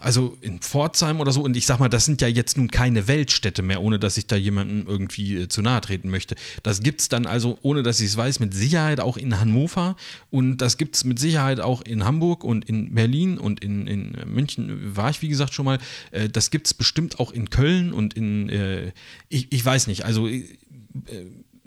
also 0.00 0.36
in 0.40 0.60
Pforzheim 0.60 1.20
oder 1.20 1.32
so, 1.32 1.42
und 1.42 1.56
ich 1.56 1.66
sag 1.66 1.78
mal, 1.78 1.88
das 1.88 2.04
sind 2.04 2.22
ja 2.22 2.28
jetzt 2.28 2.56
nun 2.56 2.70
keine 2.70 3.08
Weltstädte 3.08 3.62
mehr, 3.62 3.82
ohne 3.82 3.98
dass 3.98 4.16
ich 4.16 4.26
da 4.26 4.36
jemandem 4.36 4.86
irgendwie 4.86 5.36
äh, 5.36 5.48
zu 5.48 5.62
nahe 5.62 5.80
treten 5.80 6.10
möchte. 6.10 6.34
Das 6.62 6.82
gibt 6.82 7.00
es 7.02 7.08
dann 7.08 7.26
also, 7.26 7.58
ohne 7.62 7.82
dass 7.82 8.00
ich 8.00 8.06
es 8.06 8.16
weiß, 8.16 8.40
mit 8.40 8.54
Sicherheit 8.54 9.00
auch 9.00 9.16
in 9.16 9.38
Hannover 9.38 9.96
und 10.30 10.58
das 10.58 10.78
gibt 10.78 10.96
es 10.96 11.04
mit 11.04 11.18
Sicherheit 11.18 11.60
auch 11.60 11.82
in 11.82 12.04
Hamburg 12.04 12.44
und 12.44 12.64
in 12.64 12.94
Berlin 12.94 13.38
und 13.38 13.62
in, 13.62 13.86
in 13.86 14.16
München 14.26 14.96
war 14.96 15.10
ich, 15.10 15.22
wie 15.22 15.28
gesagt, 15.28 15.52
schon 15.54 15.66
mal. 15.66 15.78
Äh, 16.10 16.28
das 16.28 16.50
gibt 16.50 16.66
es 16.66 16.74
bestimmt 16.74 17.20
auch 17.20 17.32
in 17.32 17.50
Köln 17.50 17.92
und 17.92 18.14
in, 18.14 18.48
äh, 18.48 18.92
ich, 19.28 19.52
ich 19.52 19.64
weiß 19.64 19.86
nicht, 19.86 20.04
also 20.04 20.28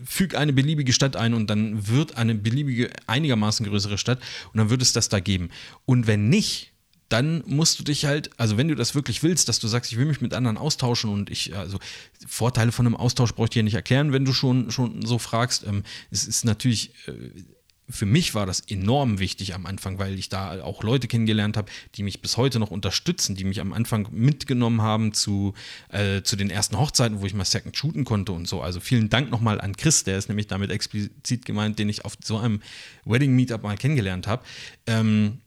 füg 0.04 0.36
eine 0.36 0.54
beliebige 0.54 0.94
Stadt 0.94 1.16
ein 1.16 1.34
und 1.34 1.50
dann 1.50 1.88
wird 1.88 2.18
eine 2.18 2.36
beliebige, 2.36 2.90
einigermaßen 3.08 3.66
größere 3.66 3.98
Stadt 3.98 4.20
und 4.52 4.58
dann 4.58 4.70
wird 4.70 4.82
es 4.82 4.94
das 4.94 5.10
da 5.10 5.20
geben. 5.20 5.50
Und 5.86 6.08
wenn 6.08 6.30
nicht, 6.30 6.73
dann 7.14 7.44
musst 7.46 7.78
du 7.78 7.84
dich 7.84 8.06
halt, 8.06 8.32
also 8.40 8.58
wenn 8.58 8.68
du 8.68 8.76
das 8.76 8.96
wirklich 8.96 9.22
willst, 9.22 9.48
dass 9.48 9.60
du 9.60 9.68
sagst, 9.68 9.92
ich 9.92 10.00
will 10.00 10.06
mich 10.08 10.20
mit 10.20 10.34
anderen 10.34 10.58
austauschen 10.58 11.12
und 11.12 11.30
ich, 11.30 11.56
also 11.56 11.78
Vorteile 12.26 12.72
von 12.72 12.88
einem 12.88 12.96
Austausch 12.96 13.34
brauche 13.34 13.46
ich 13.46 13.52
dir 13.52 13.62
nicht 13.62 13.76
erklären, 13.76 14.12
wenn 14.12 14.26
du 14.26 14.34
schon, 14.34 14.72
schon 14.72 15.06
so 15.06 15.20
fragst. 15.20 15.64
Ähm, 15.68 15.84
es 16.10 16.26
ist 16.26 16.44
natürlich, 16.44 16.90
äh, 17.06 17.12
für 17.88 18.08
mich 18.08 18.34
war 18.34 18.48
das 18.48 18.62
enorm 18.62 19.20
wichtig 19.20 19.54
am 19.54 19.68
Anfang, 19.68 20.00
weil 20.00 20.18
ich 20.18 20.30
da 20.30 20.64
auch 20.64 20.82
Leute 20.82 21.08
kennengelernt 21.08 21.56
habe, 21.56 21.72
die 21.94 22.02
mich 22.02 22.20
bis 22.20 22.36
heute 22.36 22.58
noch 22.58 22.72
unterstützen, 22.72 23.36
die 23.36 23.44
mich 23.44 23.62
am 23.62 23.74
Anfang 23.74 24.08
mitgenommen 24.12 24.82
haben 24.82 25.14
zu, 25.14 25.54
äh, 25.90 26.24
zu 26.24 26.36
den 26.36 26.50
ersten 26.50 26.80
Hochzeiten, 26.80 27.22
wo 27.22 27.28
ich 27.28 27.36
mal 27.36 27.46
Second 27.46 27.78
shooten 27.78 28.06
konnte 28.06 28.32
und 28.32 28.48
so. 28.48 28.64
Also 28.64 28.80
vielen 28.80 29.10
Dank 29.12 29.30
nochmal 29.30 29.62
an 29.62 29.78
Chris, 29.78 30.04
der 30.04 30.18
ist 30.18 30.30
nämlich 30.30 30.48
damit 30.48 30.72
explizit 30.72 31.46
gemeint, 31.46 31.78
den 31.78 31.90
ich 31.90 32.06
auf 32.06 32.18
so 32.24 32.40
einem 32.40 32.64
Wedding 33.06 33.36
Meetup 33.36 33.62
mal 33.62 33.78
kennengelernt 33.78 34.26
habe. 34.26 34.44
Ähm, 34.88 35.43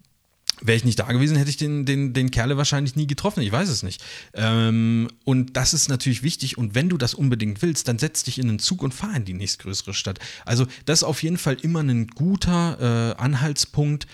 Wäre 0.66 0.76
ich 0.76 0.84
nicht 0.84 0.98
da 0.98 1.04
gewesen, 1.10 1.36
hätte 1.36 1.50
ich 1.50 1.56
den, 1.56 1.84
den, 1.84 2.12
den 2.12 2.30
Kerle 2.30 2.56
wahrscheinlich 2.56 2.96
nie 2.96 3.06
getroffen. 3.06 3.42
Ich 3.42 3.52
weiß 3.52 3.68
es 3.68 3.82
nicht. 3.82 4.02
Ähm, 4.34 5.08
und 5.24 5.56
das 5.56 5.74
ist 5.74 5.88
natürlich 5.88 6.22
wichtig. 6.22 6.58
Und 6.58 6.74
wenn 6.74 6.88
du 6.88 6.98
das 6.98 7.14
unbedingt 7.14 7.62
willst, 7.62 7.88
dann 7.88 7.98
setz 7.98 8.24
dich 8.24 8.38
in 8.38 8.48
den 8.48 8.58
Zug 8.58 8.82
und 8.82 8.92
fahr 8.92 9.14
in 9.14 9.24
die 9.24 9.34
nächstgrößere 9.34 9.94
Stadt. 9.94 10.18
Also, 10.44 10.66
das 10.84 11.00
ist 11.00 11.04
auf 11.04 11.22
jeden 11.22 11.38
Fall 11.38 11.56
immer 11.62 11.80
ein 11.80 12.08
guter 12.08 13.14
äh, 13.16 13.22
Anhaltspunkt 13.22 14.08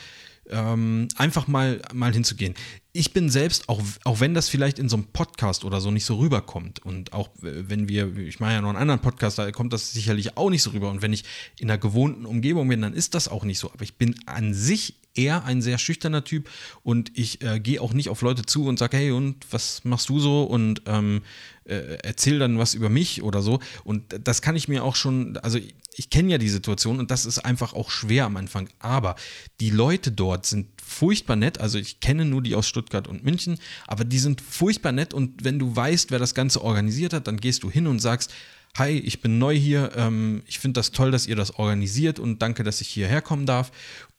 ähm, 0.50 1.08
einfach 1.16 1.46
mal, 1.46 1.80
mal 1.92 2.12
hinzugehen. 2.12 2.54
Ich 2.92 3.12
bin 3.12 3.30
selbst, 3.30 3.68
auch, 3.68 3.80
auch 4.04 4.20
wenn 4.20 4.34
das 4.34 4.48
vielleicht 4.48 4.78
in 4.78 4.88
so 4.88 4.96
einem 4.96 5.06
Podcast 5.06 5.64
oder 5.64 5.80
so 5.80 5.90
nicht 5.90 6.04
so 6.04 6.16
rüberkommt 6.16 6.80
und 6.84 7.12
auch 7.12 7.30
wenn 7.40 7.88
wir, 7.88 8.16
ich 8.16 8.38
mache 8.38 8.52
ja 8.52 8.60
noch 8.60 8.68
einen 8.68 8.78
anderen 8.78 9.00
Podcast, 9.00 9.38
da 9.38 9.50
kommt 9.50 9.72
das 9.72 9.92
sicherlich 9.92 10.36
auch 10.36 10.50
nicht 10.50 10.62
so 10.62 10.70
rüber 10.70 10.90
und 10.90 11.00
wenn 11.00 11.12
ich 11.12 11.24
in 11.58 11.70
einer 11.70 11.78
gewohnten 11.78 12.26
Umgebung 12.26 12.68
bin, 12.68 12.82
dann 12.82 12.92
ist 12.92 13.14
das 13.14 13.28
auch 13.28 13.44
nicht 13.44 13.58
so. 13.58 13.72
Aber 13.72 13.82
ich 13.82 13.96
bin 13.96 14.14
an 14.26 14.52
sich 14.52 14.96
eher 15.14 15.44
ein 15.44 15.62
sehr 15.62 15.78
schüchterner 15.78 16.24
Typ 16.24 16.48
und 16.82 17.16
ich 17.16 17.42
äh, 17.42 17.60
gehe 17.60 17.80
auch 17.80 17.92
nicht 17.92 18.08
auf 18.08 18.22
Leute 18.22 18.44
zu 18.44 18.66
und 18.66 18.78
sage, 18.78 18.96
hey, 18.96 19.10
und 19.10 19.46
was 19.50 19.84
machst 19.84 20.08
du 20.08 20.18
so? 20.18 20.44
Und 20.44 20.82
ähm, 20.86 21.22
äh, 21.64 21.98
erzähl 22.02 22.38
dann 22.38 22.58
was 22.58 22.74
über 22.74 22.88
mich 22.88 23.22
oder 23.22 23.42
so. 23.42 23.60
Und 23.84 24.04
das 24.24 24.42
kann 24.42 24.56
ich 24.56 24.68
mir 24.68 24.84
auch 24.84 24.96
schon, 24.96 25.36
also 25.38 25.58
ich, 25.94 26.10
kenne 26.10 26.32
ja 26.32 26.38
die 26.38 26.48
Situation 26.48 26.98
und 26.98 27.10
das 27.10 27.26
ist 27.26 27.38
einfach 27.38 27.74
auch 27.74 27.90
schwer 27.90 28.24
am 28.24 28.36
Anfang. 28.36 28.68
Aber 28.78 29.16
die 29.60 29.70
Leute 29.70 30.10
dort 30.10 30.46
sind 30.46 30.68
furchtbar 30.82 31.36
nett. 31.36 31.58
Also 31.60 31.78
ich 31.78 32.00
kenne 32.00 32.24
nur 32.24 32.42
die 32.42 32.54
aus 32.54 32.66
Stuttgart 32.66 33.08
und 33.08 33.24
München, 33.24 33.58
aber 33.86 34.04
die 34.04 34.18
sind 34.18 34.40
furchtbar 34.40 34.92
nett 34.92 35.14
und 35.14 35.44
wenn 35.44 35.58
du 35.58 35.74
weißt, 35.74 36.10
wer 36.10 36.18
das 36.18 36.34
Ganze 36.34 36.62
organisiert 36.62 37.12
hat, 37.12 37.26
dann 37.26 37.38
gehst 37.38 37.62
du 37.62 37.70
hin 37.70 37.86
und 37.86 38.00
sagst, 38.00 38.32
hi, 38.78 38.98
ich 38.98 39.20
bin 39.20 39.38
neu 39.38 39.54
hier, 39.54 39.92
ähm, 39.96 40.42
ich 40.46 40.58
finde 40.58 40.78
das 40.78 40.92
toll, 40.92 41.10
dass 41.10 41.26
ihr 41.26 41.36
das 41.36 41.58
organisiert 41.58 42.18
und 42.18 42.40
danke, 42.40 42.64
dass 42.64 42.80
ich 42.80 42.88
hierher 42.88 43.20
kommen 43.20 43.44
darf. 43.44 43.70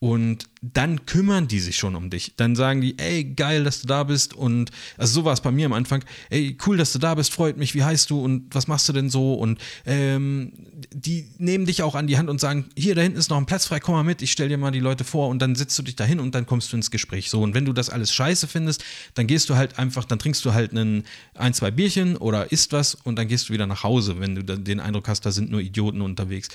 Und 0.03 0.49
dann 0.61 1.05
kümmern 1.05 1.47
die 1.47 1.61
sich 1.61 1.77
schon 1.77 1.95
um 1.95 2.09
dich. 2.09 2.33
Dann 2.35 2.57
sagen 2.57 2.81
die, 2.81 2.99
ey, 2.99 3.23
geil, 3.23 3.63
dass 3.63 3.79
du 3.79 3.87
da 3.87 4.03
bist. 4.03 4.33
Und 4.33 4.69
also 4.97 5.21
so 5.21 5.23
war 5.23 5.31
es 5.31 5.39
bei 5.39 5.49
mir 5.49 5.65
am 5.65 5.71
Anfang. 5.71 6.03
Ey, 6.29 6.57
cool, 6.67 6.75
dass 6.75 6.91
du 6.91 6.99
da 6.99 7.15
bist, 7.15 7.33
freut 7.33 7.55
mich, 7.55 7.73
wie 7.73 7.85
heißt 7.85 8.09
du 8.09 8.21
und 8.21 8.53
was 8.53 8.67
machst 8.67 8.89
du 8.89 8.91
denn 8.91 9.09
so? 9.09 9.35
Und 9.35 9.61
ähm, 9.85 10.51
die 10.91 11.29
nehmen 11.37 11.65
dich 11.65 11.83
auch 11.83 11.95
an 11.95 12.07
die 12.07 12.17
Hand 12.17 12.29
und 12.29 12.41
sagen, 12.41 12.65
hier, 12.75 12.95
da 12.95 13.01
hinten 13.01 13.17
ist 13.17 13.29
noch 13.29 13.37
ein 13.37 13.45
Platz 13.45 13.67
frei, 13.67 13.79
komm 13.79 13.95
mal 13.95 14.03
mit, 14.03 14.21
ich 14.21 14.33
stell 14.33 14.49
dir 14.49 14.57
mal 14.57 14.71
die 14.71 14.81
Leute 14.81 15.05
vor 15.05 15.29
und 15.29 15.39
dann 15.39 15.55
sitzt 15.55 15.79
du 15.79 15.83
dich 15.83 15.95
da 15.95 16.03
hin 16.03 16.19
und 16.19 16.35
dann 16.35 16.45
kommst 16.45 16.73
du 16.73 16.75
ins 16.75 16.91
Gespräch. 16.91 17.29
So, 17.29 17.41
und 17.41 17.53
wenn 17.53 17.63
du 17.63 17.71
das 17.71 17.89
alles 17.89 18.13
scheiße 18.13 18.49
findest, 18.49 18.83
dann 19.13 19.25
gehst 19.25 19.49
du 19.49 19.55
halt 19.55 19.79
einfach, 19.79 20.03
dann 20.03 20.19
trinkst 20.19 20.43
du 20.43 20.53
halt 20.53 20.71
einen, 20.71 21.05
ein, 21.33 21.53
zwei 21.53 21.71
Bierchen 21.71 22.17
oder 22.17 22.51
isst 22.51 22.73
was 22.73 22.93
und 22.93 23.15
dann 23.15 23.29
gehst 23.29 23.47
du 23.47 23.53
wieder 23.53 23.67
nach 23.67 23.83
Hause, 23.83 24.19
wenn 24.19 24.35
du 24.35 24.42
den 24.45 24.79
Eindruck 24.79 25.07
hast, 25.07 25.25
da 25.25 25.31
sind 25.31 25.51
nur 25.51 25.61
Idioten 25.61 26.01
unterwegs 26.01 26.49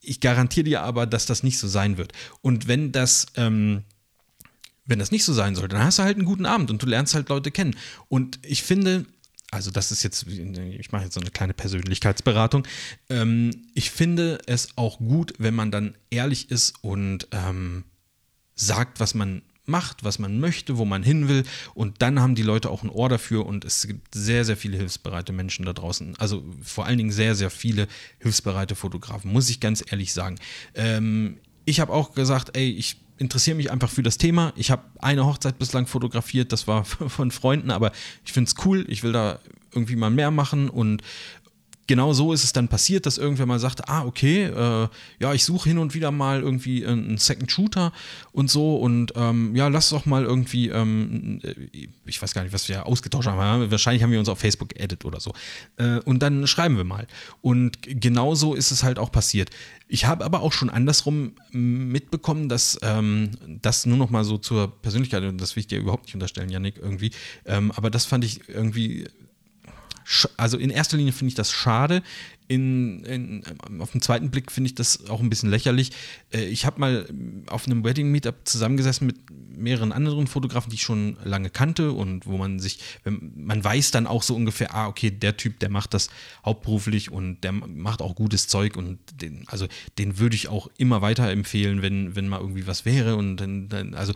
ich 0.00 0.20
garantiere 0.20 0.64
dir 0.64 0.82
aber, 0.82 1.06
dass 1.06 1.26
das 1.26 1.42
nicht 1.42 1.58
so 1.58 1.68
sein 1.68 1.98
wird. 1.98 2.12
Und 2.40 2.68
wenn 2.68 2.92
das, 2.92 3.26
ähm, 3.36 3.82
wenn 4.86 4.98
das 4.98 5.10
nicht 5.10 5.24
so 5.24 5.32
sein 5.32 5.54
sollte, 5.54 5.76
dann 5.76 5.84
hast 5.84 5.98
du 5.98 6.02
halt 6.02 6.16
einen 6.16 6.26
guten 6.26 6.46
Abend 6.46 6.70
und 6.70 6.82
du 6.82 6.86
lernst 6.86 7.14
halt 7.14 7.28
Leute 7.28 7.50
kennen. 7.50 7.76
Und 8.08 8.38
ich 8.42 8.62
finde, 8.62 9.06
also 9.50 9.70
das 9.70 9.92
ist 9.92 10.02
jetzt, 10.02 10.26
ich 10.26 10.92
mache 10.92 11.04
jetzt 11.04 11.14
so 11.14 11.20
eine 11.20 11.30
kleine 11.30 11.54
Persönlichkeitsberatung. 11.54 12.66
Ähm, 13.08 13.66
ich 13.74 13.90
finde 13.90 14.38
es 14.46 14.68
auch 14.76 14.98
gut, 14.98 15.34
wenn 15.38 15.54
man 15.54 15.70
dann 15.70 15.94
ehrlich 16.10 16.50
ist 16.50 16.74
und 16.82 17.28
ähm, 17.32 17.84
sagt, 18.54 19.00
was 19.00 19.14
man 19.14 19.42
macht, 19.68 20.04
was 20.04 20.18
man 20.18 20.40
möchte, 20.40 20.78
wo 20.78 20.84
man 20.84 21.02
hin 21.02 21.28
will. 21.28 21.44
Und 21.74 22.02
dann 22.02 22.20
haben 22.20 22.34
die 22.34 22.42
Leute 22.42 22.70
auch 22.70 22.82
ein 22.82 22.90
Ohr 22.90 23.08
dafür 23.08 23.46
und 23.46 23.64
es 23.64 23.86
gibt 23.86 24.14
sehr, 24.14 24.44
sehr 24.44 24.56
viele 24.56 24.76
hilfsbereite 24.76 25.32
Menschen 25.32 25.64
da 25.64 25.72
draußen. 25.72 26.16
Also 26.18 26.44
vor 26.62 26.86
allen 26.86 26.98
Dingen 26.98 27.12
sehr, 27.12 27.34
sehr 27.34 27.50
viele 27.50 27.88
hilfsbereite 28.18 28.74
Fotografen, 28.74 29.32
muss 29.32 29.50
ich 29.50 29.60
ganz 29.60 29.84
ehrlich 29.90 30.12
sagen. 30.12 30.36
Ähm, 30.74 31.38
ich 31.64 31.80
habe 31.80 31.92
auch 31.92 32.14
gesagt, 32.14 32.56
ey, 32.56 32.70
ich 32.70 32.96
interessiere 33.18 33.56
mich 33.56 33.70
einfach 33.70 33.90
für 33.90 34.02
das 34.02 34.16
Thema. 34.16 34.52
Ich 34.56 34.70
habe 34.70 34.84
eine 35.00 35.26
Hochzeit 35.26 35.58
bislang 35.58 35.86
fotografiert, 35.86 36.52
das 36.52 36.66
war 36.66 36.84
von 36.84 37.30
Freunden, 37.30 37.70
aber 37.70 37.92
ich 38.24 38.32
finde 38.32 38.48
es 38.48 38.64
cool. 38.64 38.86
Ich 38.88 39.02
will 39.02 39.12
da 39.12 39.40
irgendwie 39.72 39.96
mal 39.96 40.10
mehr 40.10 40.30
machen 40.30 40.70
und 40.70 41.02
genau 41.88 42.12
so 42.12 42.32
ist 42.32 42.44
es 42.44 42.52
dann 42.52 42.68
passiert, 42.68 43.06
dass 43.06 43.18
irgendwer 43.18 43.46
mal 43.46 43.58
sagte, 43.58 43.88
ah, 43.88 44.04
okay, 44.04 44.44
äh, 44.44 44.88
ja, 45.18 45.34
ich 45.34 45.44
suche 45.44 45.70
hin 45.70 45.78
und 45.78 45.94
wieder 45.94 46.12
mal 46.12 46.40
irgendwie 46.40 46.86
einen 46.86 47.18
Second 47.18 47.50
Shooter 47.50 47.92
und 48.30 48.48
so 48.48 48.76
und 48.76 49.12
ähm, 49.16 49.56
ja, 49.56 49.66
lass 49.66 49.88
doch 49.88 50.06
mal 50.06 50.24
irgendwie, 50.24 50.68
ähm, 50.68 51.40
äh, 51.42 51.88
ich 52.06 52.22
weiß 52.22 52.34
gar 52.34 52.42
nicht, 52.42 52.52
was 52.52 52.68
wir 52.68 52.86
ausgetauscht 52.86 53.26
haben, 53.26 53.70
wahrscheinlich 53.70 54.02
haben 54.02 54.12
wir 54.12 54.20
uns 54.20 54.28
auf 54.28 54.38
Facebook 54.38 54.78
edit 54.78 55.04
oder 55.04 55.18
so. 55.18 55.32
Äh, 55.76 55.98
und 56.00 56.20
dann 56.22 56.46
schreiben 56.46 56.76
wir 56.76 56.84
mal. 56.84 57.06
Und 57.40 57.78
genau 57.82 58.34
so 58.34 58.54
ist 58.54 58.70
es 58.70 58.82
halt 58.82 58.98
auch 58.98 59.10
passiert. 59.10 59.50
Ich 59.88 60.04
habe 60.04 60.24
aber 60.24 60.42
auch 60.42 60.52
schon 60.52 60.68
andersrum 60.68 61.32
mitbekommen, 61.50 62.50
dass 62.50 62.78
ähm, 62.82 63.30
das 63.62 63.86
nur 63.86 63.96
noch 63.96 64.10
mal 64.10 64.22
so 64.22 64.36
zur 64.36 64.80
Persönlichkeit, 64.82 65.22
und 65.22 65.40
das 65.40 65.56
will 65.56 65.62
ich 65.62 65.66
dir 65.66 65.78
überhaupt 65.78 66.04
nicht 66.04 66.14
unterstellen, 66.14 66.50
Janik, 66.50 66.76
irgendwie, 66.76 67.10
ähm, 67.46 67.72
aber 67.74 67.88
das 67.88 68.04
fand 68.04 68.24
ich 68.24 68.46
irgendwie 68.48 69.06
also 70.36 70.56
in 70.56 70.70
erster 70.70 70.96
Linie 70.96 71.12
finde 71.12 71.28
ich 71.28 71.34
das 71.34 71.52
schade. 71.52 72.02
In, 72.46 73.04
in, 73.04 73.42
auf 73.78 73.92
den 73.92 74.00
zweiten 74.00 74.30
Blick 74.30 74.50
finde 74.50 74.68
ich 74.68 74.74
das 74.74 75.06
auch 75.10 75.20
ein 75.20 75.28
bisschen 75.28 75.50
lächerlich. 75.50 75.92
Äh, 76.32 76.46
ich 76.46 76.64
habe 76.64 76.80
mal 76.80 77.06
auf 77.48 77.66
einem 77.66 77.84
Wedding-Meetup 77.84 78.36
zusammengesessen 78.44 79.06
mit 79.06 79.16
mehreren 79.30 79.92
anderen 79.92 80.26
Fotografen, 80.26 80.70
die 80.70 80.76
ich 80.76 80.82
schon 80.82 81.18
lange 81.24 81.50
kannte 81.50 81.92
und 81.92 82.26
wo 82.26 82.38
man 82.38 82.58
sich, 82.58 82.78
man 83.04 83.62
weiß 83.62 83.90
dann 83.90 84.06
auch 84.06 84.22
so 84.22 84.34
ungefähr, 84.34 84.74
ah, 84.74 84.86
okay, 84.86 85.10
der 85.10 85.36
Typ, 85.36 85.58
der 85.58 85.68
macht 85.68 85.92
das 85.92 86.08
hauptberuflich 86.44 87.10
und 87.10 87.42
der 87.42 87.52
macht 87.52 88.00
auch 88.00 88.14
gutes 88.14 88.48
Zeug 88.48 88.76
und 88.76 88.98
den, 89.20 89.44
also 89.48 89.66
den 89.98 90.18
würde 90.18 90.36
ich 90.36 90.48
auch 90.48 90.70
immer 90.78 91.02
weiterempfehlen, 91.02 91.82
wenn, 91.82 92.16
wenn 92.16 92.28
mal 92.28 92.40
irgendwie 92.40 92.66
was 92.66 92.86
wäre 92.86 93.16
und 93.16 93.36
dann, 93.36 93.68
dann 93.68 93.94
also 93.94 94.14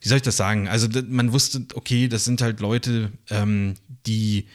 wie 0.00 0.08
soll 0.08 0.16
ich 0.16 0.22
das 0.22 0.36
sagen? 0.36 0.68
Also 0.68 0.88
man 1.08 1.32
wusste, 1.32 1.64
okay, 1.74 2.08
das 2.08 2.24
sind 2.24 2.42
halt 2.42 2.60
Leute, 2.60 3.12
ähm, 3.30 3.74
die 4.04 4.46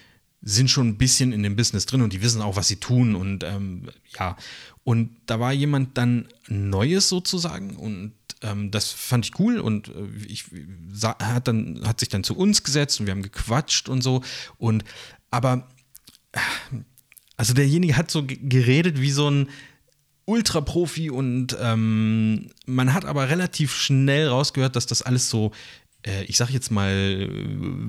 sind 0.48 0.70
schon 0.70 0.88
ein 0.88 0.98
bisschen 0.98 1.34
in 1.34 1.44
dem 1.44 1.58
Business 1.58 1.86
drin 1.86 2.02
und 2.02 2.14
die 2.14 2.22
wissen 2.22 2.42
auch, 2.42 2.56
was 2.56 2.70
sie 2.70 2.78
tun 2.78 3.16
und 3.16 3.44
ähm, 3.44 3.90
ja. 4.18 4.38
Und 4.86 5.18
da 5.26 5.42
war 5.42 5.52
jemand 5.52 5.98
dann 5.98 6.30
Neues 6.48 7.10
sozusagen 7.10 7.76
und 7.76 8.14
ähm, 8.42 8.72
das 8.72 8.92
fand 8.92 9.26
ich 9.26 9.38
cool 9.40 9.60
und 9.60 9.90
äh, 9.90 10.08
ich 10.26 10.46
hat 11.04 11.50
dann 11.50 11.82
hat 11.86 12.00
sich 12.00 12.08
dann 12.08 12.24
zu 12.24 12.38
uns 12.38 12.64
gesetzt 12.64 13.00
und 13.00 13.08
wir 13.08 13.12
haben 13.12 13.24
gequatscht 13.24 13.90
und 13.90 14.02
so 14.02 14.24
und 14.58 14.86
aber 15.32 15.68
also 17.36 17.54
derjenige 17.54 17.98
hat 17.98 18.10
so 18.10 18.24
geredet 18.26 19.02
wie 19.02 19.12
so 19.12 19.30
ein 19.30 19.50
Ultra-Profi 20.24 21.10
und 21.10 21.58
ähm, 21.60 22.50
man 22.66 22.94
hat 22.94 23.04
aber 23.04 23.30
relativ 23.30 23.76
schnell 23.76 24.30
rausgehört, 24.30 24.78
dass 24.78 24.86
das 24.86 25.02
alles 25.02 25.30
so 25.30 25.52
äh, 26.08 26.24
ich 26.24 26.38
sag 26.38 26.50
jetzt 26.50 26.72
mal, 26.72 27.30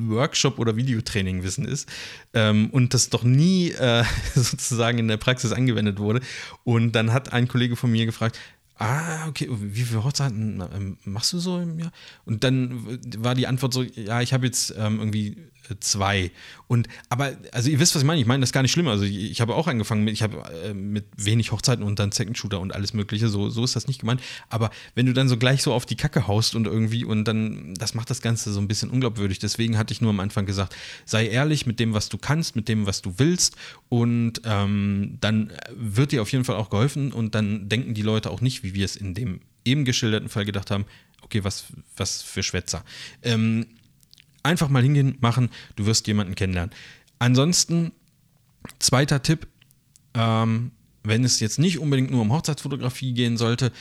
Workshop 0.09 0.59
oder 0.59 0.77
Videotraining-Wissen 0.77 1.65
ist 1.65 1.89
ähm, 2.35 2.71
und 2.71 2.95
das 2.95 3.11
doch 3.11 3.23
nie 3.23 3.71
äh, 3.71 4.05
sozusagen 4.35 4.99
in 4.99 5.09
der 5.09 5.17
Praxis 5.17 5.53
angewendet 5.53 5.99
wurde. 5.99 6.21
Und 6.65 6.93
dann 6.93 7.13
hat 7.13 7.33
ein 7.33 7.49
Kollege 7.49 7.77
von 7.77 7.91
mir 7.91 8.07
gefragt, 8.07 8.39
ah, 8.79 9.27
okay, 9.29 9.49
wie 9.51 9.83
viele 9.83 10.05
Hochzeiten 10.05 10.63
ähm, 10.75 10.99
machst 11.05 11.33
du 11.33 11.39
so 11.39 11.59
im 11.59 11.79
Jahr? 11.79 11.93
Und 12.25 12.45
dann 12.45 12.99
war 13.19 13.35
die 13.35 13.47
Antwort 13.47 13.73
so, 13.73 13.83
ja, 13.83 14.21
ich 14.21 14.33
habe 14.33 14.47
jetzt 14.47 14.75
ähm, 14.77 14.99
irgendwie 14.99 15.37
zwei. 15.81 16.31
Und 16.67 16.89
aber, 17.09 17.37
also 17.53 17.71
ihr 17.71 17.81
wisst, 17.81 17.95
was 17.95 18.03
ich 18.03 18.07
meine. 18.07 18.21
Ich 18.21 18.27
meine, 18.27 18.41
das 18.41 18.49
ist 18.51 18.53
gar 18.53 18.63
nicht 18.63 18.73
schlimm. 18.73 18.89
Also 18.89 19.05
ich, 19.05 19.31
ich 19.31 19.41
habe 19.41 19.55
auch 19.55 19.67
angefangen 19.67 20.05
mit, 20.05 20.15
ich 20.15 20.23
habe 20.23 20.43
äh, 20.65 20.75
mit 20.75 21.07
wenig 21.17 21.53
Hochzeiten 21.53 21.85
und 21.85 21.99
dann 21.99 22.13
Second 22.13 22.37
Shooter 22.37 22.61
und 22.61 22.75
alles 22.75 22.95
Mögliche. 22.95 23.29
So, 23.29 23.51
so 23.51 23.65
ist 23.65 23.77
das 23.77 23.87
nicht 23.87 24.01
gemeint. 24.01 24.21
Aber 24.49 24.71
wenn 24.95 25.07
du 25.07 25.13
dann 25.13 25.29
so 25.29 25.37
gleich 25.37 25.63
so 25.63 25.73
auf 25.73 25.87
die 25.87 25.97
Kacke 25.97 26.27
haust 26.27 26.55
und 26.55 26.67
irgendwie 26.67 27.05
und 27.05 27.25
dann, 27.25 27.75
das 27.75 27.95
macht 27.95 28.11
das 28.11 28.23
Ganze 28.23 28.53
so 28.53 28.61
ein 28.61 28.69
bisschen 28.69 28.91
unglaubwürdig. 28.91 29.39
Deswegen 29.39 29.79
hatte 29.79 29.93
ich 29.93 30.01
nur 30.01 30.11
am 30.11 30.21
Anfang 30.21 30.47
gesagt, 30.47 30.75
sei 31.05 31.29
ehrlich 31.29 31.67
mit 31.67 31.81
dem, 31.81 31.95
was 31.95 32.09
du 32.09 32.19
kannst, 32.19 32.57
mit 32.57 32.69
dem, 32.69 32.87
was 32.87 33.03
du 33.03 33.15
willst. 33.19 33.57
Und 33.89 34.43
ähm, 34.45 35.19
dann 35.21 35.53
wird 35.75 36.13
dir 36.13 36.23
auf 36.23 36.33
jeden 36.33 36.45
Fall 36.45 36.57
auch 36.57 36.71
geholfen 36.71 37.13
und 37.13 37.35
dann 37.35 37.69
denken 37.69 37.95
die 37.95 38.03
Leute 38.03 38.31
auch 38.31 38.41
nicht, 38.41 38.63
wie 38.63 38.75
wir 38.75 38.85
es 38.85 38.97
in 38.97 39.15
dem 39.15 39.41
eben 39.65 39.85
geschilderten 39.85 40.29
Fall 40.29 40.45
gedacht 40.45 40.71
haben, 40.71 40.87
okay, 41.23 41.45
was, 41.45 41.67
was 41.97 42.23
für 42.23 42.43
Schwätzer. 42.43 42.85
Ähm, 43.23 43.67
Einfach 44.43 44.69
mal 44.69 44.83
hingehen, 44.83 45.17
machen, 45.21 45.51
du 45.77 45.87
wirst 45.87 46.07
jemanden 46.07 46.35
kennenlernen. 46.35 46.75
Ansonsten, 47.19 47.93
zweiter 48.79 49.23
Tipp, 49.23 49.47
ähm, 50.15 50.73
wenn 51.03 51.25
es 51.25 51.41
jetzt 51.41 51.59
nicht 51.59 51.79
unbedingt 51.79 52.11
nur 52.11 52.23
um 52.23 52.33
Hochzeitsfotografie 52.33 53.13
gehen 53.13 53.37
sollte, 53.37 53.73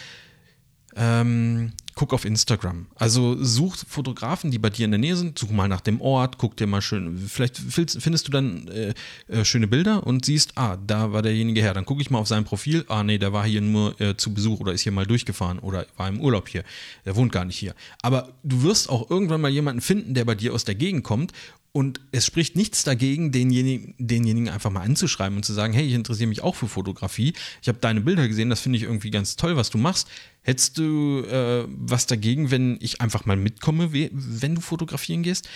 ähm, 0.96 1.74
guck 1.97 2.13
auf 2.13 2.25
Instagram. 2.25 2.86
Also 2.95 3.43
such 3.43 3.77
Fotografen, 3.88 4.51
die 4.51 4.60
bei 4.60 4.69
dir 4.69 4.86
in 4.86 4.91
der 4.91 4.99
Nähe 4.99 5.17
sind, 5.17 5.38
such 5.38 5.49
mal 5.49 5.67
nach 5.67 5.81
dem 5.81 5.99
Ort, 5.99 6.38
guck 6.38 6.55
dir 6.55 6.67
mal 6.67 6.81
schön, 6.81 7.17
vielleicht 7.17 7.57
findest 7.57 8.27
du 8.27 8.31
dann 8.31 8.67
äh, 8.67 8.93
äh, 9.27 9.43
schöne 9.43 9.67
Bilder 9.67 10.05
und 10.05 10.23
siehst, 10.23 10.53
ah, 10.55 10.77
da 10.77 11.12
war 11.12 11.23
derjenige 11.23 11.60
her. 11.60 11.73
Dann 11.73 11.86
gucke 11.86 12.01
ich 12.01 12.12
mal 12.12 12.19
auf 12.19 12.27
sein 12.27 12.45
Profil, 12.45 12.86
ah 12.88 13.03
nee, 13.03 13.17
der 13.17 13.33
war 13.33 13.45
hier 13.45 13.62
nur 13.62 13.99
äh, 13.99 14.15
zu 14.15 14.33
Besuch 14.33 14.60
oder 14.60 14.73
ist 14.73 14.81
hier 14.81 14.91
mal 14.91 15.07
durchgefahren 15.07 15.57
oder 15.60 15.88
war 15.97 16.07
im 16.07 16.21
Urlaub 16.21 16.47
hier. 16.47 16.63
Der 17.05 17.15
wohnt 17.15 17.31
gar 17.31 17.45
nicht 17.45 17.57
hier. 17.57 17.73
Aber 18.03 18.29
du 18.43 18.62
wirst 18.62 18.89
auch 18.89 19.10
irgendwann 19.10 19.41
mal 19.41 19.51
jemanden 19.51 19.81
finden, 19.81 20.13
der 20.13 20.23
bei 20.23 20.36
dir 20.36 20.53
aus 20.53 20.65
der 20.65 20.75
Gegend 20.75 21.03
kommt 21.03 21.33
und 21.77 22.01
es 22.12 22.25
spricht 22.25 22.55
nichts 22.55 22.83
dagegen, 22.83 23.31
denjenigen, 23.31 23.93
denjenigen 23.99 24.49
einfach 24.49 24.71
mal 24.71 24.81
anzuschreiben 24.81 25.38
und 25.38 25.43
zu 25.43 25.53
sagen, 25.53 25.73
hey, 25.73 25.86
ich 25.86 25.93
interessiere 25.93 26.27
mich 26.27 26.41
auch 26.41 26.55
für 26.55 26.67
Fotografie. 26.67 27.33
Ich 27.62 27.67
habe 27.67 27.77
deine 27.77 28.01
Bilder 28.01 28.27
gesehen, 28.27 28.49
das 28.49 28.62
finde 28.62 28.77
ich 28.77 28.83
irgendwie 28.83 29.12
ganz 29.12 29.36
toll, 29.36 29.55
was 29.57 29.69
du 29.69 29.77
machst. 29.77 30.07
Hättest 30.47 30.77
du 30.77 31.25
äh, 31.25 31.65
was 31.67 32.07
dagegen, 32.07 32.51
wenn 32.51 32.77
ich 32.79 33.01
einfach 33.01 33.25
mal 33.25 33.36
mitkomme, 33.36 33.91
wenn 33.91 34.55
du 34.55 34.62
fotografieren 34.62 35.21
gehst? 35.21 35.49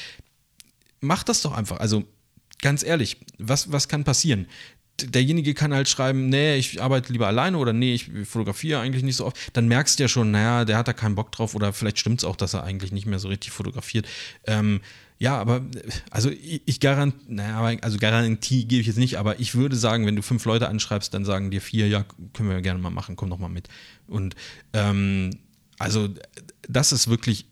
Mach 1.00 1.24
das 1.24 1.42
doch 1.42 1.54
einfach. 1.54 1.80
Also 1.80 2.04
ganz 2.62 2.84
ehrlich, 2.84 3.16
was, 3.38 3.72
was 3.72 3.88
kann 3.88 4.04
passieren? 4.04 4.48
derjenige 5.04 5.56
kann 5.56 5.74
halt 5.74 5.90
schreiben, 5.90 6.30
nee, 6.30 6.58
ich 6.58 6.80
arbeite 6.80 7.12
lieber 7.12 7.26
alleine 7.26 7.58
oder 7.58 7.74
nee, 7.74 7.96
ich 7.96 8.12
fotografiere 8.26 8.82
eigentlich 8.82 9.02
nicht 9.02 9.16
so 9.16 9.26
oft. 9.26 9.38
Dann 9.54 9.68
merkst 9.68 9.98
du 9.98 10.04
ja 10.04 10.08
schon, 10.08 10.30
naja, 10.30 10.64
der 10.64 10.78
hat 10.78 10.88
da 10.88 10.94
keinen 10.94 11.16
Bock 11.16 11.32
drauf 11.32 11.56
oder 11.56 11.74
vielleicht 11.74 11.98
stimmt 11.98 12.20
es 12.20 12.26
auch, 12.26 12.36
dass 12.36 12.54
er 12.54 12.64
eigentlich 12.64 12.92
nicht 12.92 13.08
mehr 13.08 13.18
so 13.18 13.30
richtig 13.30 13.52
fotografiert. 13.52 14.08
Ähm, 14.46 14.82
ja, 15.22 15.38
aber 15.38 15.62
also 16.10 16.32
ich, 16.32 16.64
ich 16.66 16.80
garant, 16.80 17.30
naja, 17.30 17.78
also 17.84 18.00
Garantie 18.00 18.66
gebe 18.66 18.82
ich 18.82 18.88
jetzt 18.88 18.98
nicht, 18.98 19.20
aber 19.20 19.40
ich 19.40 19.54
würde 19.54 19.76
sagen, 19.76 20.08
wenn 20.08 20.16
du 20.16 20.24
fünf 20.24 20.44
Leute 20.46 20.68
anschreibst, 20.68 21.14
dann 21.14 21.26
sagen 21.26 21.52
dir 21.52 21.62
vier, 21.62 21.88
ja, 21.88 22.06
können 22.34 22.50
wir 22.50 22.60
gerne 22.62 22.80
mal 22.80 22.90
machen, 22.90 23.16
komm 23.16 23.30
doch 23.30 23.38
mal 23.38 23.48
mit. 23.48 23.68
Und 24.08 24.34
ähm, 24.74 25.30
also 25.78 26.10
das 26.68 26.92
ist 26.92 27.08
wirklich 27.08 27.46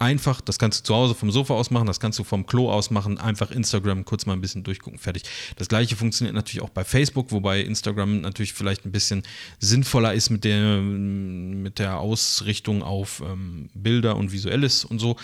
einfach, 0.00 0.40
das 0.40 0.58
kannst 0.58 0.80
du 0.80 0.84
zu 0.84 0.94
Hause 0.96 1.14
vom 1.14 1.30
Sofa 1.30 1.54
aus 1.54 1.70
machen, 1.70 1.86
das 1.86 2.00
kannst 2.00 2.18
du 2.18 2.24
vom 2.24 2.44
Klo 2.44 2.72
aus 2.72 2.90
machen, 2.90 3.18
einfach 3.18 3.52
Instagram 3.52 4.04
kurz 4.04 4.26
mal 4.26 4.32
ein 4.32 4.40
bisschen 4.40 4.64
durchgucken, 4.64 4.98
fertig. 4.98 5.22
Das 5.54 5.68
gleiche 5.68 5.94
funktioniert 5.94 6.34
natürlich 6.34 6.60
auch 6.60 6.70
bei 6.70 6.82
Facebook, 6.82 7.30
wobei 7.30 7.60
Instagram 7.60 8.20
natürlich 8.20 8.52
vielleicht 8.52 8.84
ein 8.84 8.90
bisschen 8.90 9.22
sinnvoller 9.60 10.12
ist 10.12 10.30
mit 10.30 10.42
der, 10.42 10.80
mit 10.80 11.78
der 11.78 12.00
Ausrichtung 12.00 12.82
auf 12.82 13.22
ähm, 13.24 13.70
Bilder 13.74 14.16
und 14.16 14.32
Visuelles 14.32 14.84
und 14.84 14.98
so. 14.98 15.16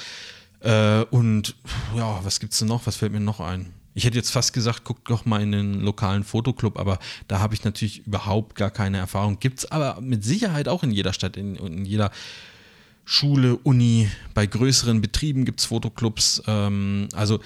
Äh, 0.67 1.05
und 1.11 1.55
ja, 1.97 2.19
was 2.25 2.41
gibt 2.41 2.53
es 2.53 2.59
denn 2.59 2.69
noch? 2.69 2.87
Was 2.87 2.97
fällt 2.97 3.13
mir 3.13 3.21
noch 3.21 3.39
ein? 3.39 3.73
Ich 3.95 4.05
hätte 4.05 4.17
jetzt 4.17 4.31
fast 4.31 4.53
gesagt, 4.53 4.83
guck 4.85 5.05
doch 5.07 5.25
mal 5.25 5.41
in 5.41 5.53
den 5.53 5.81
lokalen 5.81 6.25
Fotoclub, 6.25 6.79
aber 6.79 6.99
da 7.29 7.39
habe 7.39 7.55
ich 7.55 7.65
natürlich 7.65 8.07
überhaupt 8.07 8.57
gar 8.57 8.71
keine 8.71 8.99
Erfahrung. 8.99 9.39
Gibt 9.39 9.61
es 9.61 9.71
aber 9.71 10.01
mit 10.01 10.25
Sicherheit 10.25 10.69
auch 10.69 10.83
in 10.83 10.91
jeder 10.91 11.13
Stadt, 11.13 11.37
in, 11.37 11.55
in 11.55 11.85
jeder 11.85 12.11
Schule, 13.05 13.57
Uni, 13.57 14.11
bei 14.35 14.47
größeren 14.47 15.01
Betrieben 15.01 15.45
gibt 15.45 15.61
es 15.61 15.67
Fotoclubs. 15.67 16.43
Ähm, 16.49 17.09
also 17.15 17.39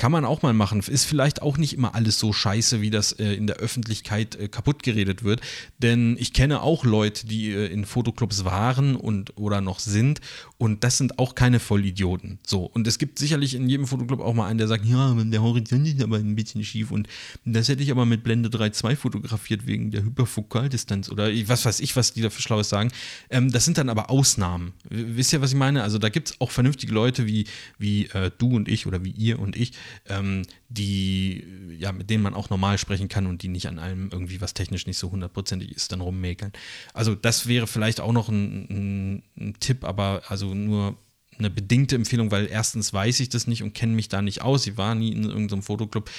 kann 0.00 0.12
man 0.12 0.24
auch 0.24 0.40
mal 0.40 0.54
machen. 0.54 0.80
Ist 0.80 1.04
vielleicht 1.04 1.42
auch 1.42 1.58
nicht 1.58 1.74
immer 1.74 1.94
alles 1.94 2.18
so 2.18 2.32
scheiße, 2.32 2.80
wie 2.80 2.88
das 2.88 3.12
äh, 3.12 3.34
in 3.34 3.46
der 3.46 3.56
Öffentlichkeit 3.56 4.34
äh, 4.34 4.48
kaputt 4.48 4.82
geredet 4.82 5.24
wird. 5.24 5.42
Denn 5.78 6.16
ich 6.18 6.32
kenne 6.32 6.62
auch 6.62 6.86
Leute, 6.86 7.26
die 7.26 7.50
äh, 7.50 7.66
in 7.66 7.84
Fotoclubs 7.84 8.46
waren 8.46 8.96
und 8.96 9.36
oder 9.36 9.60
noch 9.60 9.78
sind. 9.78 10.22
Und 10.60 10.84
das 10.84 10.98
sind 10.98 11.18
auch 11.18 11.34
keine 11.34 11.58
Vollidioten. 11.58 12.38
So. 12.46 12.66
Und 12.66 12.86
es 12.86 12.98
gibt 12.98 13.18
sicherlich 13.18 13.54
in 13.54 13.66
jedem 13.70 13.86
Fotoclub 13.86 14.20
auch 14.20 14.34
mal 14.34 14.46
einen, 14.46 14.58
der 14.58 14.68
sagt, 14.68 14.84
ja, 14.84 15.14
der 15.14 15.40
Horizont 15.40 15.88
ist 15.88 16.02
aber 16.02 16.18
ein 16.18 16.36
bisschen 16.36 16.62
schief. 16.64 16.90
Und 16.90 17.08
das 17.46 17.68
hätte 17.68 17.82
ich 17.82 17.90
aber 17.90 18.04
mit 18.04 18.22
Blende 18.22 18.50
3.2 18.50 18.94
fotografiert 18.94 19.66
wegen 19.66 19.90
der 19.90 20.04
Hyperfokaldistanz 20.04 21.08
oder 21.08 21.30
was 21.46 21.64
weiß 21.64 21.80
ich, 21.80 21.96
was 21.96 22.12
die 22.12 22.20
da 22.20 22.28
für 22.28 22.42
Schlaues 22.42 22.68
sagen. 22.68 22.92
Ähm, 23.30 23.50
das 23.50 23.64
sind 23.64 23.78
dann 23.78 23.88
aber 23.88 24.10
Ausnahmen. 24.10 24.74
Wisst 24.90 25.32
ihr, 25.32 25.40
was 25.40 25.52
ich 25.52 25.56
meine? 25.56 25.82
Also 25.82 25.96
da 25.96 26.10
gibt 26.10 26.28
es 26.28 26.40
auch 26.42 26.50
vernünftige 26.50 26.92
Leute 26.92 27.26
wie, 27.26 27.46
wie 27.78 28.08
äh, 28.08 28.30
du 28.36 28.54
und 28.54 28.68
ich 28.68 28.86
oder 28.86 29.02
wie 29.02 29.12
ihr 29.12 29.38
und 29.38 29.56
ich, 29.56 29.72
ähm, 30.10 30.42
die, 30.68 31.42
ja, 31.78 31.90
mit 31.90 32.10
denen 32.10 32.22
man 32.22 32.34
auch 32.34 32.50
normal 32.50 32.76
sprechen 32.76 33.08
kann 33.08 33.26
und 33.26 33.42
die 33.42 33.48
nicht 33.48 33.66
an 33.66 33.78
allem 33.78 34.10
irgendwie, 34.12 34.42
was 34.42 34.52
technisch 34.52 34.86
nicht 34.86 34.98
so 34.98 35.10
hundertprozentig 35.10 35.72
ist, 35.72 35.90
dann 35.90 36.02
rummäkeln. 36.02 36.52
Also 36.92 37.14
das 37.14 37.46
wäre 37.46 37.66
vielleicht 37.66 38.00
auch 38.00 38.12
noch 38.12 38.28
ein, 38.28 38.66
ein, 38.68 39.22
ein 39.38 39.54
Tipp, 39.58 39.84
aber 39.84 40.22
also 40.28 40.49
nur 40.54 40.96
eine 41.38 41.50
bedingte 41.50 41.96
Empfehlung, 41.96 42.30
weil 42.30 42.46
erstens 42.46 42.92
weiß 42.92 43.20
ich 43.20 43.30
das 43.30 43.46
nicht 43.46 43.62
und 43.62 43.72
kenne 43.72 43.94
mich 43.94 44.08
da 44.08 44.20
nicht 44.20 44.42
aus. 44.42 44.66
Ich 44.66 44.76
war 44.76 44.94
nie 44.94 45.12
in 45.12 45.24
irgendeinem 45.24 45.62
Fotoclub 45.62 46.10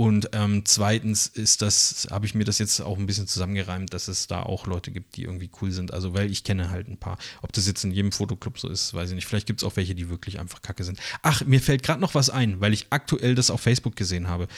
und 0.00 0.30
ähm, 0.32 0.62
zweitens 0.64 1.26
ist 1.26 1.60
das, 1.60 2.08
habe 2.10 2.24
ich 2.24 2.34
mir 2.34 2.44
das 2.44 2.58
jetzt 2.58 2.80
auch 2.80 2.96
ein 2.96 3.04
bisschen 3.04 3.26
zusammengereimt, 3.26 3.92
dass 3.92 4.08
es 4.08 4.26
da 4.28 4.42
auch 4.42 4.66
Leute 4.66 4.92
gibt, 4.92 5.16
die 5.16 5.24
irgendwie 5.24 5.50
cool 5.60 5.72
sind. 5.72 5.92
Also, 5.92 6.14
weil 6.14 6.30
ich 6.30 6.42
kenne 6.42 6.70
halt 6.70 6.88
ein 6.88 6.96
paar. 6.96 7.18
Ob 7.42 7.52
das 7.52 7.66
jetzt 7.66 7.84
in 7.84 7.90
jedem 7.90 8.10
Fotoclub 8.10 8.58
so 8.58 8.70
ist, 8.70 8.94
weiß 8.94 9.10
ich 9.10 9.14
nicht. 9.14 9.26
Vielleicht 9.26 9.46
gibt 9.46 9.60
es 9.60 9.64
auch 9.68 9.76
welche, 9.76 9.94
die 9.94 10.08
wirklich 10.08 10.40
einfach 10.40 10.62
kacke 10.62 10.84
sind. 10.84 10.98
Ach, 11.20 11.44
mir 11.44 11.60
fällt 11.60 11.82
gerade 11.82 12.00
noch 12.00 12.14
was 12.14 12.30
ein, 12.30 12.62
weil 12.62 12.72
ich 12.72 12.86
aktuell 12.88 13.34
das 13.34 13.50
auf 13.50 13.60
Facebook 13.60 13.94
gesehen 13.94 14.26
habe. 14.26 14.48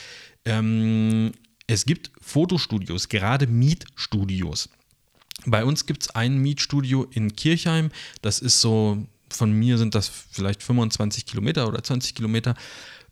Ähm, 0.44 1.32
es 1.66 1.86
gibt 1.86 2.12
Fotostudios, 2.20 3.08
gerade 3.08 3.48
Mietstudios. 3.48 4.68
Bei 5.44 5.64
uns 5.64 5.86
gibt 5.86 6.04
es 6.04 6.10
ein 6.10 6.38
Mietstudio 6.38 7.08
in 7.10 7.34
Kirchheim. 7.34 7.90
Das 8.20 8.38
ist 8.38 8.60
so, 8.60 9.08
von 9.34 9.52
mir 9.52 9.78
sind 9.78 9.94
das 9.94 10.08
vielleicht 10.08 10.62
25 10.62 11.26
Kilometer 11.26 11.68
oder 11.68 11.82
20 11.82 12.14
Kilometer. 12.14 12.54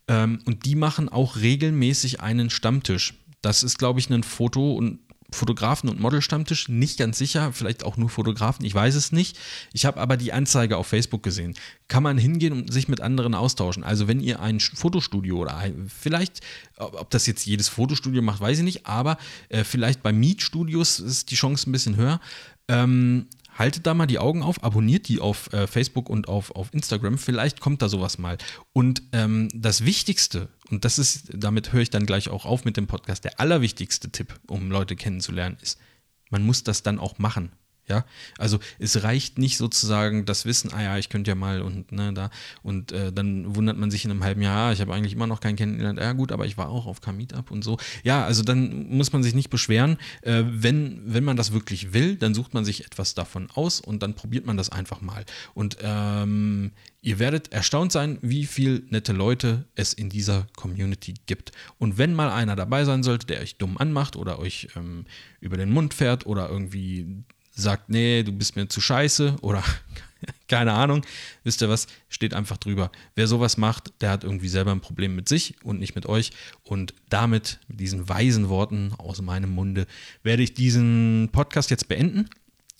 Ähm, 0.07 0.39
und 0.45 0.65
die 0.65 0.75
machen 0.75 1.09
auch 1.09 1.37
regelmäßig 1.37 2.21
einen 2.21 2.49
Stammtisch. 2.49 3.15
Das 3.41 3.63
ist, 3.63 3.77
glaube 3.77 3.99
ich, 3.99 4.09
ein 4.09 4.23
Foto- 4.23 4.73
und 4.73 4.99
Fotografen- 5.33 5.89
und 5.89 5.99
Modelstammtisch, 5.99 6.67
nicht 6.67 6.99
ganz 6.99 7.17
sicher, 7.17 7.53
vielleicht 7.53 7.85
auch 7.85 7.95
nur 7.95 8.09
Fotografen, 8.09 8.65
ich 8.65 8.75
weiß 8.75 8.95
es 8.95 9.13
nicht. 9.13 9.39
Ich 9.71 9.85
habe 9.85 9.99
aber 10.01 10.17
die 10.17 10.33
Anzeige 10.33 10.75
auf 10.75 10.87
Facebook 10.87 11.23
gesehen. 11.23 11.55
Kann 11.87 12.03
man 12.03 12.17
hingehen 12.17 12.51
und 12.53 12.73
sich 12.73 12.89
mit 12.89 12.99
anderen 12.99 13.33
austauschen. 13.33 13.83
Also 13.83 14.09
wenn 14.09 14.19
ihr 14.19 14.41
ein 14.41 14.59
Fotostudio 14.59 15.37
oder 15.37 15.55
ein, 15.55 15.89
vielleicht, 15.89 16.41
ob 16.77 17.09
das 17.11 17.27
jetzt 17.27 17.45
jedes 17.45 17.69
Fotostudio 17.69 18.21
macht, 18.21 18.41
weiß 18.41 18.57
ich 18.57 18.65
nicht, 18.65 18.85
aber 18.85 19.17
äh, 19.47 19.63
vielleicht 19.63 20.03
bei 20.03 20.11
Mietstudios 20.11 20.99
ist 20.99 21.31
die 21.31 21.35
Chance 21.35 21.69
ein 21.69 21.71
bisschen 21.71 21.95
höher. 21.95 22.19
Ähm, 22.67 23.27
haltet 23.61 23.85
da 23.85 23.93
mal 23.93 24.07
die 24.07 24.17
Augen 24.17 24.41
auf, 24.41 24.63
abonniert 24.63 25.07
die 25.07 25.19
auf 25.19 25.53
äh, 25.53 25.67
Facebook 25.67 26.09
und 26.09 26.27
auf, 26.27 26.49
auf 26.55 26.73
Instagram. 26.73 27.19
Vielleicht 27.19 27.59
kommt 27.59 27.83
da 27.83 27.89
sowas 27.89 28.17
mal. 28.17 28.39
Und 28.73 29.03
ähm, 29.11 29.49
das 29.53 29.85
Wichtigste, 29.85 30.49
und 30.71 30.83
das 30.83 30.97
ist, 30.97 31.29
damit 31.33 31.71
höre 31.71 31.81
ich 31.81 31.91
dann 31.91 32.07
gleich 32.07 32.29
auch 32.29 32.45
auf 32.45 32.65
mit 32.65 32.75
dem 32.75 32.87
Podcast, 32.87 33.23
der 33.23 33.39
allerwichtigste 33.39 34.11
Tipp, 34.11 34.39
um 34.47 34.71
Leute 34.71 34.95
kennenzulernen, 34.95 35.57
ist, 35.61 35.79
man 36.31 36.43
muss 36.43 36.63
das 36.63 36.81
dann 36.81 36.97
auch 36.97 37.19
machen. 37.19 37.51
Ja, 37.91 38.05
also 38.37 38.59
es 38.79 39.03
reicht 39.03 39.37
nicht 39.37 39.57
sozusagen 39.57 40.23
das 40.23 40.45
Wissen, 40.45 40.71
ah 40.73 40.81
ja, 40.81 40.97
ich 40.97 41.09
könnte 41.09 41.29
ja 41.29 41.35
mal 41.35 41.61
und 41.61 41.91
ne, 41.91 42.13
da 42.13 42.29
und 42.63 42.93
äh, 42.93 43.11
dann 43.11 43.53
wundert 43.53 43.77
man 43.77 43.91
sich 43.91 44.05
in 44.05 44.11
einem 44.11 44.23
halben 44.23 44.41
Jahr, 44.41 44.69
ah, 44.69 44.71
ich 44.71 44.79
habe 44.79 44.93
eigentlich 44.93 45.11
immer 45.11 45.27
noch 45.27 45.41
keinen 45.41 45.57
kennengelernt, 45.57 45.99
ja 45.99 46.13
gut, 46.13 46.31
aber 46.31 46.45
ich 46.45 46.57
war 46.57 46.69
auch 46.69 46.85
auf 46.85 47.01
K-Meetup 47.01 47.51
und 47.51 47.65
so. 47.65 47.77
Ja, 48.03 48.23
also 48.23 48.43
dann 48.43 48.87
muss 48.87 49.11
man 49.11 49.23
sich 49.23 49.35
nicht 49.35 49.49
beschweren. 49.49 49.97
Äh, 50.21 50.43
wenn, 50.45 51.01
wenn 51.05 51.25
man 51.25 51.35
das 51.35 51.51
wirklich 51.51 51.91
will, 51.91 52.15
dann 52.15 52.33
sucht 52.33 52.53
man 52.53 52.63
sich 52.63 52.85
etwas 52.85 53.13
davon 53.13 53.49
aus 53.53 53.81
und 53.81 54.01
dann 54.01 54.13
probiert 54.13 54.45
man 54.45 54.55
das 54.55 54.69
einfach 54.69 55.01
mal. 55.01 55.25
Und 55.53 55.77
ähm, 55.81 56.71
Ihr 57.03 57.17
werdet 57.17 57.51
erstaunt 57.51 57.91
sein, 57.91 58.19
wie 58.21 58.45
viele 58.45 58.83
nette 58.89 59.11
Leute 59.11 59.65
es 59.73 59.91
in 59.93 60.09
dieser 60.09 60.45
Community 60.55 61.15
gibt. 61.25 61.51
Und 61.79 61.97
wenn 61.97 62.13
mal 62.13 62.29
einer 62.29 62.55
dabei 62.55 62.85
sein 62.85 63.01
sollte, 63.01 63.25
der 63.25 63.41
euch 63.41 63.57
dumm 63.57 63.79
anmacht 63.79 64.15
oder 64.15 64.37
euch 64.37 64.67
ähm, 64.75 65.05
über 65.39 65.57
den 65.57 65.71
Mund 65.71 65.95
fährt 65.95 66.27
oder 66.27 66.47
irgendwie 66.47 67.23
sagt, 67.61 67.89
nee, 67.89 68.23
du 68.23 68.31
bist 68.31 68.55
mir 68.55 68.67
zu 68.67 68.81
scheiße 68.81 69.37
oder 69.41 69.63
keine 70.47 70.73
Ahnung, 70.73 71.05
wisst 71.43 71.61
ihr 71.61 71.69
was, 71.69 71.87
steht 72.09 72.33
einfach 72.33 72.57
drüber. 72.57 72.91
Wer 73.15 73.27
sowas 73.27 73.57
macht, 73.57 73.93
der 74.01 74.09
hat 74.11 74.23
irgendwie 74.23 74.49
selber 74.49 74.71
ein 74.71 74.81
Problem 74.81 75.15
mit 75.15 75.27
sich 75.29 75.55
und 75.63 75.79
nicht 75.79 75.95
mit 75.95 76.05
euch. 76.05 76.31
Und 76.63 76.93
damit, 77.09 77.59
mit 77.67 77.79
diesen 77.79 78.09
weisen 78.09 78.49
Worten 78.49 78.93
aus 78.97 79.21
meinem 79.21 79.51
Munde, 79.51 79.87
werde 80.23 80.43
ich 80.43 80.53
diesen 80.53 81.29
Podcast 81.31 81.69
jetzt 81.69 81.87
beenden 81.87 82.29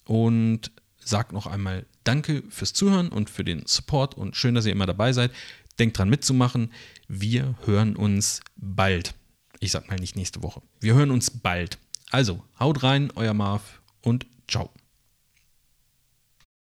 und 0.05 0.71
sage 1.03 1.33
noch 1.33 1.47
einmal 1.47 1.85
Danke 2.03 2.43
fürs 2.49 2.73
Zuhören 2.73 3.09
und 3.09 3.29
für 3.29 3.43
den 3.43 3.65
Support 3.67 4.15
und 4.15 4.35
schön, 4.35 4.55
dass 4.55 4.65
ihr 4.65 4.71
immer 4.71 4.87
dabei 4.87 5.13
seid. 5.13 5.31
Denkt 5.77 5.97
dran 5.97 6.09
mitzumachen. 6.09 6.71
Wir 7.07 7.55
hören 7.65 7.95
uns 7.95 8.41
bald. 8.55 9.13
Ich 9.59 9.71
sag 9.71 9.87
mal 9.87 9.99
nicht 9.99 10.15
nächste 10.15 10.41
Woche. 10.41 10.63
Wir 10.79 10.95
hören 10.95 11.11
uns 11.11 11.29
bald. 11.29 11.77
Also, 12.09 12.43
haut 12.59 12.81
rein, 12.81 13.11
euer 13.15 13.35
Marv 13.35 13.81
und 14.01 14.25
Ciao. 14.51 14.80